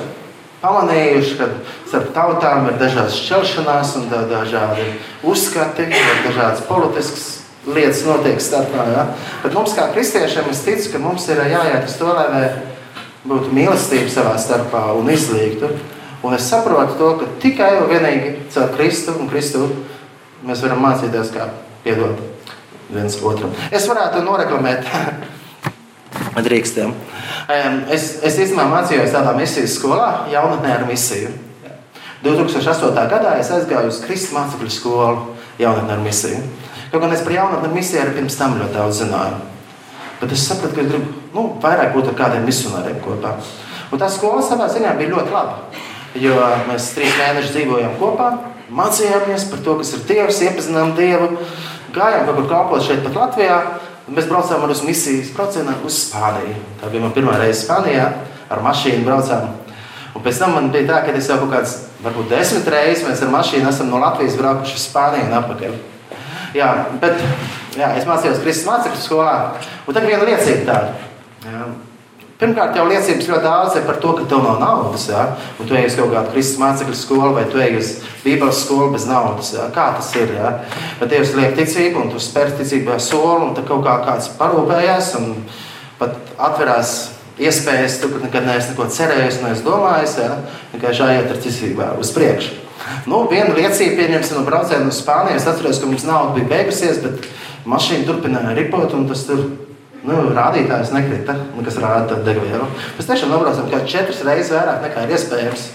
pamanījuši, 0.62 1.38
ka 1.40 1.48
starp 1.88 2.12
tautām 2.14 2.68
ir 2.68 2.76
dažādas 2.80 3.16
šķelšanās 3.24 3.96
un 3.98 4.10
dažādi 4.12 4.90
uzskati, 5.26 5.88
dažādas 6.28 6.66
politiskas 6.68 7.41
lietas 7.66 8.02
notiek 8.06 8.40
starpā. 8.42 8.86
Ja? 8.90 9.06
Bet 9.44 9.54
mums, 9.56 9.74
kā 9.76 9.88
kristiešiem, 9.94 10.50
es 10.50 10.62
ticu, 10.66 10.92
ka 10.92 11.02
mums 11.02 11.28
ir 11.30 11.42
jāiet 11.52 11.86
uz 11.86 11.96
to, 12.00 12.10
lai 12.10 12.48
būtu 13.28 13.52
mīlestība 13.54 14.10
savā 14.10 14.34
starpā 14.40 14.88
un 14.98 15.10
izlīgtu. 15.12 15.70
Un 16.22 16.36
es 16.36 16.46
saprotu 16.46 16.98
to, 16.98 17.10
ka 17.18 17.30
tikai 17.42 17.72
un 17.80 17.88
vienīgi 17.90 18.34
caur 18.54 18.70
Kristu 18.76 19.14
un 19.18 19.30
Kristu 19.30 19.66
mēs 20.46 20.62
varam 20.62 20.82
mācīties, 20.82 21.32
kā 21.34 21.48
piedot 21.82 22.18
viens 22.92 23.16
otram. 23.22 23.54
Es 23.74 23.88
varētu 23.90 24.22
noreklamēt 24.26 24.86
drīkstiem. 26.46 26.94
Es, 27.90 28.18
es 28.22 28.38
īstenībā 28.38 28.68
mācījos 28.70 29.14
tādā 29.14 29.34
misijas 29.38 29.74
skolā, 29.78 30.28
jaunatnē 30.30 30.76
ar 30.76 30.86
misiju. 30.86 31.32
2008. 32.22 32.94
gadā 33.10 33.34
es 33.42 33.50
aizgāju 33.50 33.90
uz 33.90 33.98
Kristus 34.04 34.34
mācekļu 34.36 34.70
skolu 34.70 35.32
jaunatnē 35.58 35.96
ar 35.96 36.04
misiju. 36.04 36.42
Kaut 36.92 37.00
gan 37.00 37.12
es 37.16 37.22
par 37.24 37.32
jaunatni 37.32 37.72
misiju 37.72 38.10
pirms 38.12 38.34
tam 38.36 38.58
ļoti 38.60 38.74
daudz 38.76 38.98
zināju. 39.00 39.36
Bet 40.20 40.32
es 40.36 40.42
sapratu, 40.44 40.76
ka 40.76 40.82
es 40.82 40.90
gribu 40.90 41.14
nu, 41.32 41.44
vairāk 41.62 41.94
būt 41.94 42.10
ar 42.10 42.16
kādiem 42.18 42.44
misionāriem 42.44 42.98
kopā. 43.00 43.30
Un 43.88 44.00
tā 44.00 44.10
skola 44.12 44.42
savā 44.44 44.66
ziņā 44.68 44.92
bija 44.98 45.14
ļoti 45.14 45.32
laba. 45.32 45.54
Jo 46.20 46.34
mēs 46.68 46.90
trīs 46.92 47.14
mēnešus 47.16 47.54
dzīvojām 47.54 47.94
kopā, 47.96 48.26
mācījāmies 48.76 49.46
par 49.48 49.62
to, 49.64 49.78
kas 49.80 49.94
ir 49.96 50.02
Dievs, 50.10 50.42
iepazinām 50.44 50.92
Dievu, 50.98 51.30
gājām 51.96 52.26
kaut 52.28 52.38
kur 52.42 52.50
kalpot 52.50 52.84
šeit, 52.84 53.00
pat 53.06 53.16
Latvijā. 53.22 53.56
Mēs 54.12 54.28
braucām 54.28 54.66
uz 54.68 54.82
misijas 54.84 55.30
braucienā 55.32 55.78
uz 55.86 55.96
Spāniju. 56.10 56.58
Tā 56.82 56.90
bija 56.92 57.06
mana 57.06 57.16
pirmā 57.16 57.38
reize 57.40 57.62
Spānijā. 57.62 58.10
Ar 58.52 58.60
mašīnu 58.60 59.06
braucām. 59.06 59.48
Un 60.12 60.20
pēc 60.20 60.42
tam 60.42 60.52
man 60.58 60.68
bija 60.74 60.90
tā, 60.90 60.98
ka 61.06 61.16
es 61.16 61.30
jau 61.30 61.38
kaut 61.40 61.54
kāds, 61.54 61.78
varbūt 62.04 62.34
desmit 62.34 62.68
reizes 62.68 63.06
mēs 63.06 63.24
ar 63.24 63.32
mašīnu 63.32 63.70
esam 63.70 63.88
no 63.88 64.02
Latvijas 64.02 64.36
braukuši 64.36 64.76
uz 64.76 64.84
Spāniju 64.90 65.30
un 65.30 65.38
atpakaļ. 65.38 65.78
Jā, 66.56 66.72
bet 67.00 67.16
jā, 67.78 67.94
es 67.96 68.04
mācījos 68.08 68.42
Kristus 68.42 68.68
mācekļu 68.68 69.00
skolā. 69.00 69.38
Un 69.86 69.96
tad 69.96 70.04
viena 70.08 70.26
liecība 70.28 70.66
tāda. 70.68 71.08
Jā. 71.46 71.64
Pirmkārt, 72.42 72.74
jau 72.74 72.88
liecības 72.90 73.28
ļoti 73.30 73.44
daudz 73.44 73.76
par 73.86 73.98
to, 74.02 74.12
ka 74.18 74.24
tev 74.26 74.40
nav 74.42 74.56
naudas. 74.58 75.04
Ja? 75.12 75.28
Un 75.62 75.68
tu 75.68 75.76
ej 75.78 75.86
uz 75.86 75.94
kaut 75.94 76.10
kādu 76.10 76.32
Kristus 76.34 76.58
mācekļu 76.58 76.96
skolu 76.98 77.36
vai 77.36 77.44
tu 77.50 77.60
ej 77.62 77.76
uz 77.78 77.92
Bībeles 78.24 78.64
skolu 78.64 78.88
bez 78.96 79.06
naudas. 79.06 79.52
Ja? 79.54 79.68
Kā 79.74 79.92
tas 79.94 80.08
ir? 80.18 80.32
Ja? 80.34 80.50
Bet 80.98 81.12
Dievs 81.12 81.36
liek 81.38 81.54
ticību 81.58 82.02
un 82.02 82.10
tu 82.10 82.22
spēr 82.22 82.50
ticībā 82.58 82.98
soli 82.98 83.46
un 83.46 83.54
tad 83.54 83.68
kaut 83.70 83.86
kā 83.86 83.94
kāds 84.08 84.32
parūpējās 84.40 85.12
un 85.20 85.30
pat 86.00 86.18
atverās 86.50 86.96
iespējas, 87.38 88.00
tu 88.02 88.10
nekad 88.18 88.48
neesi 88.48 88.72
neko 88.72 88.88
cerējis, 88.90 89.38
neesi 89.46 89.66
domājis. 89.68 90.18
Ja? 90.24 90.40
Tikai 90.74 90.96
jāiet 90.98 91.30
ar 91.30 91.40
ticībā 91.46 91.92
uz 92.02 92.10
priekšu. 92.16 92.61
Nu, 93.06 93.24
viena 93.30 93.54
liecība, 93.56 93.98
pieņemsim, 94.00 94.38
no 94.38 94.46
brauciena 94.46 94.88
uz 94.90 95.00
Spāniju. 95.02 95.38
Es 95.38 95.48
atceros, 95.50 95.80
ka 95.82 95.90
mums 95.90 96.06
nauda 96.08 96.36
bija 96.36 96.50
beigusies, 96.50 97.02
bet 97.04 97.28
mašīna 97.68 98.08
turpināja 98.08 98.56
ripot, 98.58 98.94
un 98.96 99.06
tas 99.10 99.24
tur 99.28 99.44
nu, 100.02 100.18
rādītājs 100.34 100.92
nekrita, 100.94 101.36
kas 101.62 101.78
rāda 101.82 102.18
degvielu. 102.26 102.66
Mēs 102.98 103.08
tiešām 103.10 103.32
nobraucām 103.32 103.70
kā 103.70 103.82
četras 103.88 104.24
reizes 104.26 104.54
vairāk 104.54 104.82
nekā 104.86 105.06
ir 105.06 105.14
iespējams. 105.16 105.68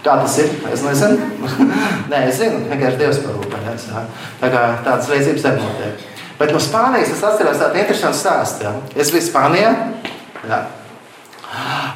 Kā 0.00 0.14
tas 0.16 0.38
ir? 0.40 0.52
Es 0.72 0.80
nezinu. 0.80 1.26
Nē, 2.10 2.22
es 2.30 2.38
zinu, 2.40 2.62
vienkārši 2.70 3.00
Dievs 3.02 3.20
parūpējās. 3.26 3.90
Tā 4.40 4.48
kā 4.48 4.62
tādas 4.86 5.10
liecības 5.12 5.48
arī 5.50 5.64
notiek. 5.66 6.06
Bet 6.40 6.54
no 6.54 6.60
Spānijas 6.62 7.12
es 7.12 7.24
atceros 7.26 7.60
tādu 7.60 7.82
interesantu 7.82 8.16
stāstu. 8.16 8.64
Ja. 8.64 8.72
Es 8.96 9.12
biju 9.12 9.26
Spānijā. 9.26 9.74
Jā. 10.48 10.62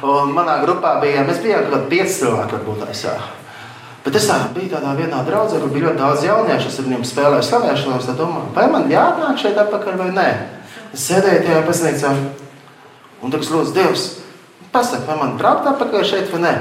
Un 0.05 0.35
manā 0.35 0.59
grupā 0.61 0.99
bija, 1.01 1.23
mēs 1.25 1.41
bijām 1.41 1.65
kaut 1.65 1.73
kādi 1.73 1.91
pieci 1.95 2.19
cilvēki, 2.19 2.59
varbūt 2.59 2.85
tās. 2.85 3.01
Bet 4.05 4.19
es 4.19 4.27
tā, 4.29 4.35
biju 4.53 4.69
tādā 4.69 4.91
vienā 4.93 5.23
draudzē, 5.25 5.57
kur 5.61 5.71
bija 5.73 5.87
ļoti 5.87 5.97
daudz 5.97 6.25
jauniešu. 6.27 6.69
Es 6.69 6.77
ar 6.77 6.85
viņiem 6.85 7.05
spēlēju 7.09 7.45
slavēšanu, 7.47 7.95
es 7.97 8.09
domāju, 8.19 8.51
vai 8.53 8.65
man 8.69 8.91
jānāk 8.91 9.39
šeit 9.41 9.57
atpakaļ 9.63 9.95
vai 9.97 10.11
nē. 10.13 10.25
Es 10.93 11.07
sēdēju 11.09 11.45
tajā 11.47 11.63
baznīcā 11.65 12.11
un 13.25 13.33
tagad 13.33 13.49
lūdzu 13.55 13.73
Dievs, 13.73 14.03
pasaka, 14.75 15.07
vai 15.09 15.17
man 15.23 15.39
braukt 15.39 15.65
atpakaļ 15.71 16.05
šeit 16.05 16.29
vai 16.35 16.43
nē. 16.43 16.53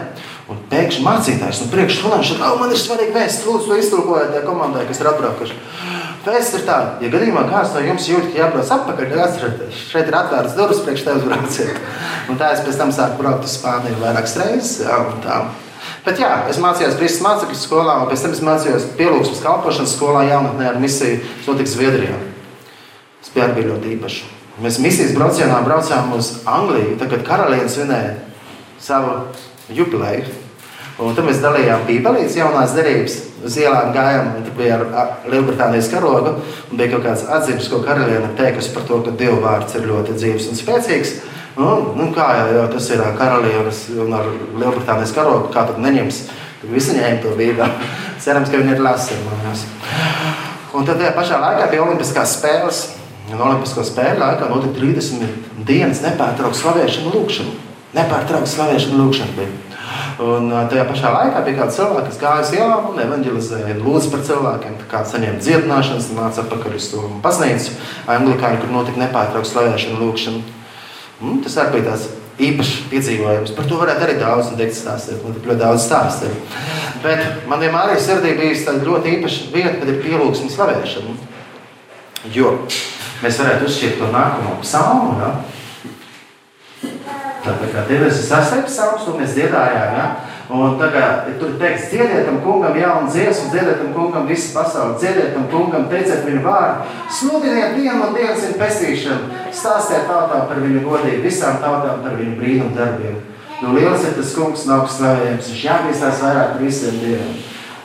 Un 0.48 0.60
pēkšņi 0.70 1.04
mācītājs 1.04 1.60
no 1.62 1.68
priekšā 1.72 2.04
runā, 2.04 2.20
ka 2.24 2.48
oh, 2.52 2.56
man 2.60 2.72
ir 2.72 2.80
svarīgi 2.80 3.14
vēst, 3.16 3.44
lūdzu, 3.48 3.68
to 3.68 3.78
iztulkojiet 3.80 4.32
tajā 4.32 4.44
komandai, 4.44 4.84
kas 4.88 5.00
ir 5.00 5.10
atbraukuši. 5.12 5.58
Vēsts 6.24 6.56
ir 6.56 6.64
tāda, 6.64 6.96
ja 7.04 7.10
gadījumā 7.12 7.44
kāds 7.50 7.72
no 7.76 7.82
jums 7.84 8.08
jūt, 8.08 8.30
ka 8.32 8.40
jābrauc 8.40 8.72
atpakaļ, 8.76 9.10
tad 9.10 9.22
atcerieties, 9.26 9.82
šeit 9.90 10.08
ir 10.08 10.16
atvērts 10.20 10.56
durvis 10.56 10.80
priekš 10.84 11.04
tevis 11.08 11.26
brauciet. 11.28 11.82
Un 12.32 12.40
tā 12.40 12.54
es 12.56 12.64
pēc 12.64 12.80
tam 12.80 12.92
sāku 12.96 13.20
braukt 13.20 13.44
uz 13.44 13.56
Spāniju 13.58 14.00
vairākas 14.00 14.36
reizes. 14.40 14.78
Jā, 14.84 15.00
Bet 16.04 16.20
jā, 16.20 16.30
es 16.52 16.58
mācījos 16.60 16.98
Kristus 16.98 17.24
mācekļu 17.24 17.56
skolā, 17.56 17.94
un 18.02 18.10
pēc 18.10 18.26
tam 18.26 18.34
es 18.36 18.42
mācījos 18.44 18.90
pielūgsmes 18.98 19.40
kalpošanas 19.40 19.94
skolā 19.96 20.26
jaunatnē 20.28 20.66
ar 20.74 20.80
misiju. 20.82 21.22
Tas 21.38 21.48
notika 21.48 21.72
Zviedrijā. 21.72 22.18
Tas 23.22 23.32
bija 23.32 23.46
arī 23.48 23.64
ļoti 23.70 23.94
īpaši. 23.96 24.26
Mēs 24.62 24.76
misijas 24.84 25.16
braucienā 25.16 25.62
braucām 25.64 26.12
uz 26.14 26.28
Angliju, 26.46 26.98
tad, 27.00 27.08
kad 27.10 27.24
karaliene 27.26 27.72
svinēja 27.72 28.18
savu 28.84 29.16
jubileju. 29.72 30.28
Un 31.02 31.16
tad 31.16 31.26
mēs 31.26 31.40
dalījām 31.42 31.88
bībelītes 31.88 32.36
jaunās 32.38 32.76
derības. 32.76 33.16
Uz 33.44 33.56
ielām 33.58 33.90
gājām, 33.96 34.28
un 34.36 34.44
tur 34.44 34.54
bija 34.60 34.76
ar 34.78 35.16
Lielbritānijas 35.26 35.88
karogu. 35.90 36.36
Un 36.68 36.78
bija 36.78 36.92
kaut 36.92 37.08
kāds 37.08 37.24
atzīmes, 37.34 37.66
ko 37.72 37.80
karaliene 37.82 38.28
teikusi 38.38 38.70
par 38.76 38.84
to, 38.86 39.00
ka 39.02 39.16
Dieva 39.18 39.40
vārds 39.42 39.74
ir 39.74 39.88
ļoti 39.88 40.14
dzīves 40.20 40.52
un 40.52 40.60
spēcīgs. 40.60 41.16
Nu, 41.54 41.94
nu, 41.94 42.08
kā 42.14 42.32
jau, 42.34 42.64
tas 42.72 42.88
ir 42.90 43.02
karalienes 43.18 43.84
un 44.02 44.14
ar 44.16 44.26
Lielbritānijas 44.58 45.12
karogu, 45.14 45.52
kā 45.54 45.62
tad 45.68 45.78
neņems? 45.82 46.24
Visi 46.66 46.96
ņēma 46.96 47.20
to 47.22 47.34
bībeli. 47.38 47.90
Cerams, 48.24 48.50
ka 48.50 48.58
viņi 48.58 48.74
ir 48.74 48.82
lasījuši. 48.82 49.68
Un 50.74 50.88
tad 50.88 50.98
tajā 50.98 51.12
pašā 51.14 51.38
laikā 51.38 51.68
bija 51.70 51.84
Olimpiskās 51.84 52.38
spēles. 52.40 52.80
Un 53.30 53.40
Olimpisko 53.40 53.84
spēļu 53.86 54.18
laikā 54.20 54.48
notika 54.50 54.80
30 54.80 55.62
dienas 55.68 56.02
nepārtraukta 56.02 56.58
slavēšana 56.58 57.12
un 57.12 57.14
lūkšana. 57.20 57.54
Nepārtraukta 57.94 58.50
slavēšana 58.50 58.96
un 58.96 59.04
lūkšana 59.04 59.36
bija. 59.38 59.52
Un 60.24 60.50
tajā 60.70 60.88
pašā 60.90 61.10
laikā 61.14 61.44
bija 61.46 61.60
kāds 61.60 61.78
cilvēks, 61.78 62.10
kas 62.10 62.20
gāja 62.20 62.42
uz 62.44 62.52
ielām 62.54 62.90
un 62.90 63.00
evanģelizēja, 63.02 63.78
lūdza 63.82 64.10
par 64.12 64.26
cilvēkiem. 64.26 64.76
Kāds 64.90 65.14
saņēma 65.14 65.40
dziedināšanas, 65.42 66.10
nāca 66.18 66.44
atpakaļ 66.44 66.76
uz 66.78 66.90
to 66.92 67.06
baznīcu, 67.24 67.78
anglikāņu, 68.14 68.60
kur 68.62 68.74
notika 68.74 69.02
nepārtraukta 69.02 69.50
slavēšana 69.50 69.98
un 69.98 70.04
lūkšana. 70.04 70.63
Mm, 71.24 71.40
tas 71.44 71.56
arī 71.62 71.78
bija 71.78 71.86
tāds 71.88 72.10
īpašs 72.44 72.72
piedzīvojums. 72.90 73.52
Par 73.56 73.68
to 73.70 73.78
varētu 73.80 74.04
arī 74.04 74.16
daudz 74.20 74.50
teikt, 74.58 74.76
stāstīt. 74.76 75.22
Man 75.22 75.38
ir 75.38 75.48
ļoti 75.48 75.60
daudz 75.62 75.86
stāstu. 75.86 76.30
Bet 77.04 77.46
man 77.48 77.62
vienmēr 77.62 77.94
ir 77.94 78.02
sirdī 78.02 78.34
bijis 78.38 78.66
tāda 78.66 78.84
ļoti 78.84 79.16
īpaša 79.16 79.48
vieta, 79.54 79.78
kad 79.80 79.92
ir 79.92 80.02
pielūgsme 80.02 80.50
slavēšana. 80.52 81.16
Jo 82.34 82.56
mēs 83.22 83.40
varētu 83.40 83.68
uzšķirt 83.68 84.00
to 84.00 84.10
nākamo 84.12 84.58
psalmu. 84.62 85.16
Ja? 85.22 85.30
Tātad, 87.44 87.68
kā 87.72 87.84
tev 87.88 88.06
ir 88.06 88.12
sastais 88.12 88.66
psalms, 88.68 89.08
un 89.08 89.20
mēs 89.20 89.36
dziedājām. 89.36 89.98
Ja? 89.98 90.06
Un 90.54 90.76
tagad 90.78 91.26
tur 91.40 91.56
teiks, 91.58 91.88
dziediet 91.90 92.28
tam 92.28 92.36
kungam 92.44 92.76
jaunu 92.78 93.08
dziesmu, 93.10 93.48
dziediet 93.50 93.80
tam 93.80 93.90
kungam 93.96 94.28
visu 94.28 94.52
pasauli, 94.54 94.94
dziediet 95.00 95.32
tam 95.34 95.48
kungam, 95.50 95.88
teiciet 95.90 96.22
viņu 96.28 96.42
vārdu, 96.44 96.84
sludiniet 97.10 97.74
dienu 97.74 98.04
un 98.06 98.14
dienas 98.14 98.44
viņa 98.44 98.60
pestīšanu, 98.60 99.40
stāstiet 99.50 100.06
tautām 100.06 100.46
par 100.46 100.62
viņu 100.62 100.84
godību, 100.86 101.24
visām 101.26 101.58
tautām 101.64 102.04
par 102.06 102.14
viņu 102.20 102.38
brīnumu 102.38 102.78
darbiem. 102.78 103.18
Nu, 103.64 103.74
liels 103.74 104.06
ir 104.06 104.14
tas 104.14 104.30
kungs, 104.36 104.66
nav 104.70 104.86
slavējams, 104.94 105.50
viņš 105.50 105.66
jāmīstās 105.66 106.22
vairāk 106.22 106.54
par 106.54 106.62
visiem 106.62 107.02
dieviem. 107.02 107.36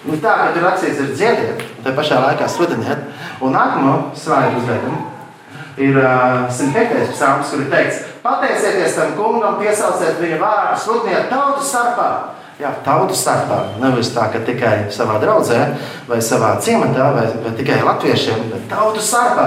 Nu, 0.06 0.22
tā, 0.22 0.38
ka 0.38 0.50
tur 0.54 0.70
rakstīts 0.70 1.02
ir 1.02 1.14
dziediet, 1.16 1.64
tā 1.86 1.98
pašā 1.98 2.22
laikā 2.22 2.48
sludiniet. 2.54 3.08
Un 3.42 3.56
nākamo 3.58 3.94
slaidu 4.18 4.62
uzvedam 4.62 5.08
ir 5.80 5.98
uh, 5.98 6.46
105. 6.52 7.14
psalms, 7.16 7.50
kur 7.50 7.64
ir 7.64 7.72
teikts, 7.72 8.04
pateicieties 8.22 8.98
tam 9.00 9.16
kungam, 9.18 9.58
piesauciet 9.62 10.20
viņa 10.22 10.42
vārdu, 10.42 10.84
sludiniet 10.84 11.32
tautu 11.32 11.66
starpā. 11.66 12.10
Jā, 12.60 12.74
tautu 12.84 13.16
starpā. 13.16 13.58
Nevis 13.80 14.10
tā, 14.12 14.26
ka 14.34 14.42
tikai 14.44 14.90
savā 14.92 15.16
draudzē, 15.22 15.62
vai 16.10 16.18
savā 16.20 16.58
ciematā, 16.60 17.06
vai, 17.16 17.24
vai 17.40 17.54
tikai 17.56 17.78
latviešiem, 17.88 18.50
bet 18.52 18.66
tautu 18.68 19.00
starpā 19.00 19.46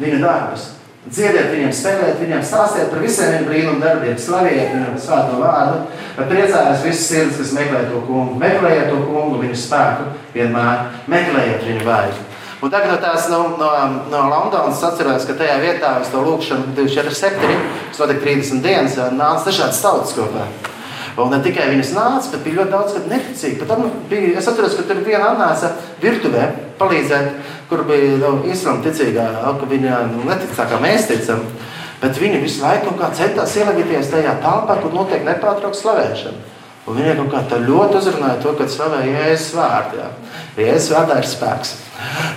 viņa 0.00 0.20
darbus. 0.22 0.62
Dziediet 1.08 1.50
viņiem, 1.52 1.74
spēlēt 1.76 2.22
viņiem, 2.22 2.40
stāstiet 2.44 2.88
par 2.88 3.02
visiem 3.04 3.34
viņu 3.34 3.48
brīnumu 3.50 3.82
darbiem, 3.82 4.16
slaviet 4.20 4.72
viņu 4.72 5.00
svēto 5.00 5.36
vārdu, 5.42 5.82
lai 6.16 6.24
priecājās 6.30 6.86
visas 6.86 7.04
sirds, 7.10 7.36
kas 7.42 7.52
meklē 7.56 7.82
to 7.90 8.00
kungu. 8.08 8.40
Meklējiet 8.40 8.88
to 8.94 9.02
kungu, 9.04 9.42
viņu 9.44 9.60
spēku, 9.66 10.08
vienmēr 10.32 10.88
meklējiet 11.08 11.68
viņu 11.68 11.84
vārdu. 11.84 12.24
Un 12.64 12.72
tagad 12.72 12.94
no 12.94 12.96
tās 13.04 13.28
no, 13.28 13.42
no, 13.60 13.68
no 14.08 14.24
Londonas 14.32 14.80
atceros, 14.88 15.28
ka 15.28 15.36
tajā 15.36 15.60
vietā 15.60 15.92
uz 16.00 16.08
to 16.16 16.24
lūkšanu 16.24 16.72
247, 16.80 17.60
kas 17.92 18.02
notika 18.02 18.24
30 18.24 18.64
dienas, 18.64 18.98
nāca 19.20 19.50
dažādas 19.52 19.84
tautas 19.84 20.16
kopā. 20.16 20.48
Un 21.18 21.32
ne 21.34 21.38
tikai 21.42 21.66
viņas 21.72 21.94
nāca, 21.96 22.30
bet 22.30 22.44
bija 22.44 22.60
ļoti 22.60 22.70
daudz 22.70 22.98
neticīgi. 23.10 23.56
Pat 23.58 23.72
tam 23.72 23.88
bija, 24.10 24.36
es 24.38 24.46
atceros, 24.46 24.76
ka 24.78 24.84
tur 24.86 25.00
viena 25.02 25.32
atnāca 25.32 25.72
virtuvē 26.02 26.44
palīdzēt, 26.78 27.32
kur 27.70 27.82
bija 27.88 28.20
nu, 28.22 28.30
islāma 28.46 28.84
ticīgā, 28.84 29.24
ka 29.58 29.70
viņa 29.72 30.04
nu, 30.12 30.22
netic 30.28 30.54
tā 30.54 30.68
kā 30.70 30.78
mēs 30.82 31.08
ticam. 31.10 31.42
Bet 31.98 32.20
viņi 32.22 32.44
visu 32.44 32.62
laiku 32.62 32.94
centās 33.18 33.56
ielagīties 33.58 34.12
tajā 34.12 34.36
telpā, 34.44 34.78
kur 34.78 34.94
notiek 34.94 35.26
nepārtraukta 35.26 35.80
slavēšana. 35.80 36.54
Un 36.88 36.96
viņai 36.96 37.16
kaut 37.18 37.32
kā 37.32 37.40
tā 37.50 37.58
ļoti 37.66 37.98
uzrunāja 37.98 38.38
to, 38.44 38.54
ka 38.56 38.68
slavē 38.70 39.02
Jēzus 39.04 39.56
vārdu. 39.58 39.98
Jā. 39.98 40.06
Jēzus 40.62 40.92
vārdā 40.94 41.18
ir 41.20 41.28
spēks. 41.28 41.74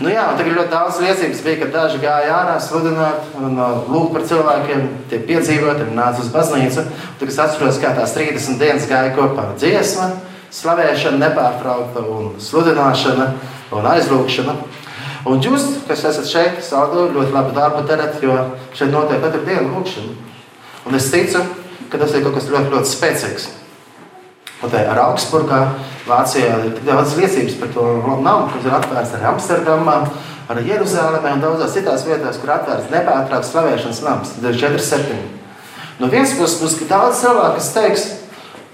Nu, 0.02 0.10
jā, 0.10 0.24
un 0.32 0.40
tagad 0.40 0.56
ļoti 0.58 0.72
daudz 0.72 0.98
liecības 1.04 1.42
bija, 1.46 1.60
ka 1.62 1.70
daži 1.74 2.02
gāja 2.02 2.34
ārā 2.40 2.56
sludināt 2.62 3.36
un 3.38 3.60
uh, 3.62 3.84
lūgt 3.90 4.16
par 4.16 4.26
cilvēkiem, 4.30 4.88
tie 5.12 5.20
piedzīvot, 5.28 5.84
un 5.86 5.94
nāca 6.00 6.24
uz 6.24 6.32
baznīcu. 6.34 6.84
Tad 7.20 7.30
es 7.30 7.40
atceros, 7.44 7.78
kā 7.82 7.94
tās 7.98 8.16
30 8.18 8.58
dienas 8.62 8.90
gāja 8.90 9.14
kopā 9.18 9.52
dziesma, 9.62 10.10
slavēšana 10.58 11.22
nepārtraukta 11.22 12.04
un 12.10 12.34
sludināšana 12.42 13.30
un 13.78 13.90
aizlūgšana. 13.94 14.58
Un 15.30 15.42
jūs, 15.46 15.68
kas 15.86 16.06
esat 16.10 16.30
šeit, 16.30 16.62
saldo 16.66 17.06
ļoti 17.14 17.36
labu 17.36 17.54
darbu 17.54 17.86
darat, 17.90 18.18
jo 18.26 18.34
šeit 18.74 18.90
notiek 18.94 19.22
katru 19.22 19.46
dienu 19.46 19.76
lūgšana. 19.76 20.18
Un 20.90 20.98
es 20.98 21.14
ticu, 21.14 21.46
ka 21.94 22.02
tas 22.02 22.18
ir 22.18 22.26
kaut 22.26 22.40
kas 22.40 22.50
ļoti, 22.50 22.74
ļoti 22.74 22.96
spēcīgs. 22.98 23.52
Ir 24.62 25.00
Augsburgā, 25.02 25.62
Vācijā 26.06 26.60
ir 26.62 26.74
tik 26.76 26.84
daudz 26.86 27.16
liecības 27.18 27.56
par 27.58 27.70
to 27.74 27.86
namu, 28.22 28.50
kas 28.52 28.66
ir 28.68 28.76
atvērts 28.78 29.14
arī 29.18 29.26
Amsterdamā, 29.32 29.96
arī 30.54 30.68
Jeruzalemē 30.70 31.32
un 31.34 31.42
daudzās 31.42 31.74
citās 31.74 32.06
vietās, 32.06 32.38
kur 32.38 32.54
atvērts 32.54 32.92
nepārtraukts 32.94 33.50
slavēšanas 33.56 34.02
nams. 34.06 34.34
Tad 34.36 34.52
ir 34.52 34.60
4-7. 34.62 35.18
No 36.02 36.10
vienas 36.14 36.36
puses 36.38 36.60
būs 36.62 36.78
daudz 36.90 37.24
cilvēku, 37.24 37.58
kas 37.58 37.72
teiks, 37.74 38.06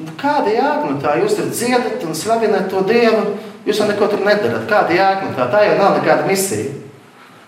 nu, 0.02 0.12
kāda 0.20 0.52
jēga 0.58 0.90
no 0.92 1.00
tā, 1.04 1.16
jūs 1.22 1.38
tur 1.40 1.48
dziedat 1.52 2.04
un 2.04 2.16
slavinat 2.16 2.68
to 2.72 2.84
Dievu, 2.88 3.38
jūs 3.68 3.80
jau 3.80 3.88
neko 3.88 4.12
tur 4.12 4.28
nedarat. 4.28 4.68
Kāda 4.68 4.96
jēga 4.96 5.30
no 5.30 5.34
tā? 5.40 5.48
Tā 5.56 5.64
jau 5.70 5.80
nav 5.80 5.98
nekāda 6.02 6.28
misija. 6.28 6.76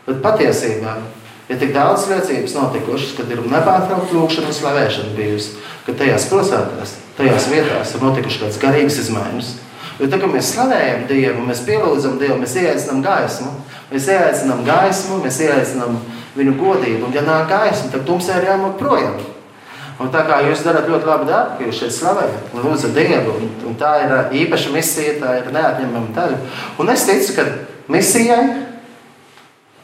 Bet 0.08 0.24
patiesībā 0.24 0.96
ir 1.50 1.60
tik 1.60 1.76
daudz 1.76 2.08
liecības 2.10 2.56
notikušas, 2.56 3.14
kad 3.20 3.32
ir 3.36 3.44
nepārtraukta 3.44 4.16
lūkšana 4.16 4.50
un 4.50 4.58
slavēšana 4.58 5.16
bijusi, 5.18 5.60
ka 5.86 5.96
tajās 5.98 6.28
pilsētās, 6.32 6.96
tajās 7.20 7.50
vietās 7.52 7.96
ir 7.96 8.06
notikušas 8.06 8.42
kādas 8.44 8.62
garīgas 8.62 9.02
izmaiņas. 9.04 9.50
Jo 10.00 10.08
tad, 10.08 10.22
kad 10.22 10.32
mēs 10.32 10.54
slavējam 10.54 11.02
Dievu, 11.10 11.42
mēs 11.44 11.66
pielūdzam 11.68 12.16
Dievu, 12.22 12.38
mēs 12.40 12.54
ieaicinām 12.62 13.02
gaismu, 13.04 13.50
mēs 13.90 14.08
ieaicinām 14.14 14.62
gaismu, 14.68 15.18
mēs 15.26 15.42
ieaicinām 15.44 15.98
viņu 16.38 16.54
godību. 16.62 17.10
Un, 17.10 17.18
ja 17.18 17.26
nāk 17.28 17.52
gaisma, 17.52 17.92
tad 17.92 18.08
tumsē 18.08 18.40
ir 18.40 18.48
jāmok 18.54 18.80
projām. 18.80 19.20
Un 20.00 20.08
tā 20.14 20.22
kā 20.24 20.38
jūs 20.46 20.64
darāt 20.64 20.88
ļoti 20.88 21.10
labu 21.10 21.28
darbu, 21.28 21.58
ka 21.60 21.68
jūs 21.68 21.82
šeit 21.82 21.92
slavējat 21.98 22.54
un 22.56 22.64
lūdzat 22.64 22.96
Dievu, 22.96 23.36
un, 23.36 23.52
un 23.68 23.76
tā 23.80 23.92
ir 24.06 24.16
īpaša 24.46 24.72
misija, 24.72 25.18
tā 25.20 25.36
ir 25.42 25.52
neatņemama 25.52 26.16
daļa. 26.16 26.40
Un 26.80 26.92
es 26.96 27.04
ticu, 27.10 27.36
ka 27.36 27.48
misijai 27.92 28.40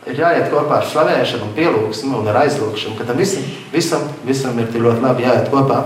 ir 0.07 0.21
jāiet 0.21 0.47
kopā 0.53 0.79
ar 0.79 0.87
slavēšanu, 0.87 1.51
pielūgsmu 1.57 2.21
un 2.21 2.31
ar 2.31 2.45
aizlūgšanu, 2.45 2.95
ka 2.95 3.09
tam 3.09 3.19
visam, 3.19 3.43
visam, 3.73 4.07
visam 4.23 4.63
ir 4.63 4.71
ļoti 4.71 5.03
labi 5.03 5.27
jāiet 5.27 5.51
kopā, 5.51 5.81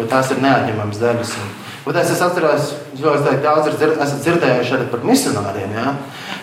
jo 0.00 0.08
tās 0.10 0.32
ir 0.32 0.40
neatņemamas 0.42 1.00
daļas. 1.00 1.34
Un, 1.88 1.96
es, 1.96 2.10
es 2.12 2.20
atceros, 2.22 2.72
jūs 2.98 3.24
daudz 3.42 3.70
dzird, 3.72 3.96
esat 3.96 4.20
dzirdējuši 4.24 4.74
arī 4.76 4.86
par 4.92 5.04
misionāriem. 5.06 5.72
Ja? 5.74 5.94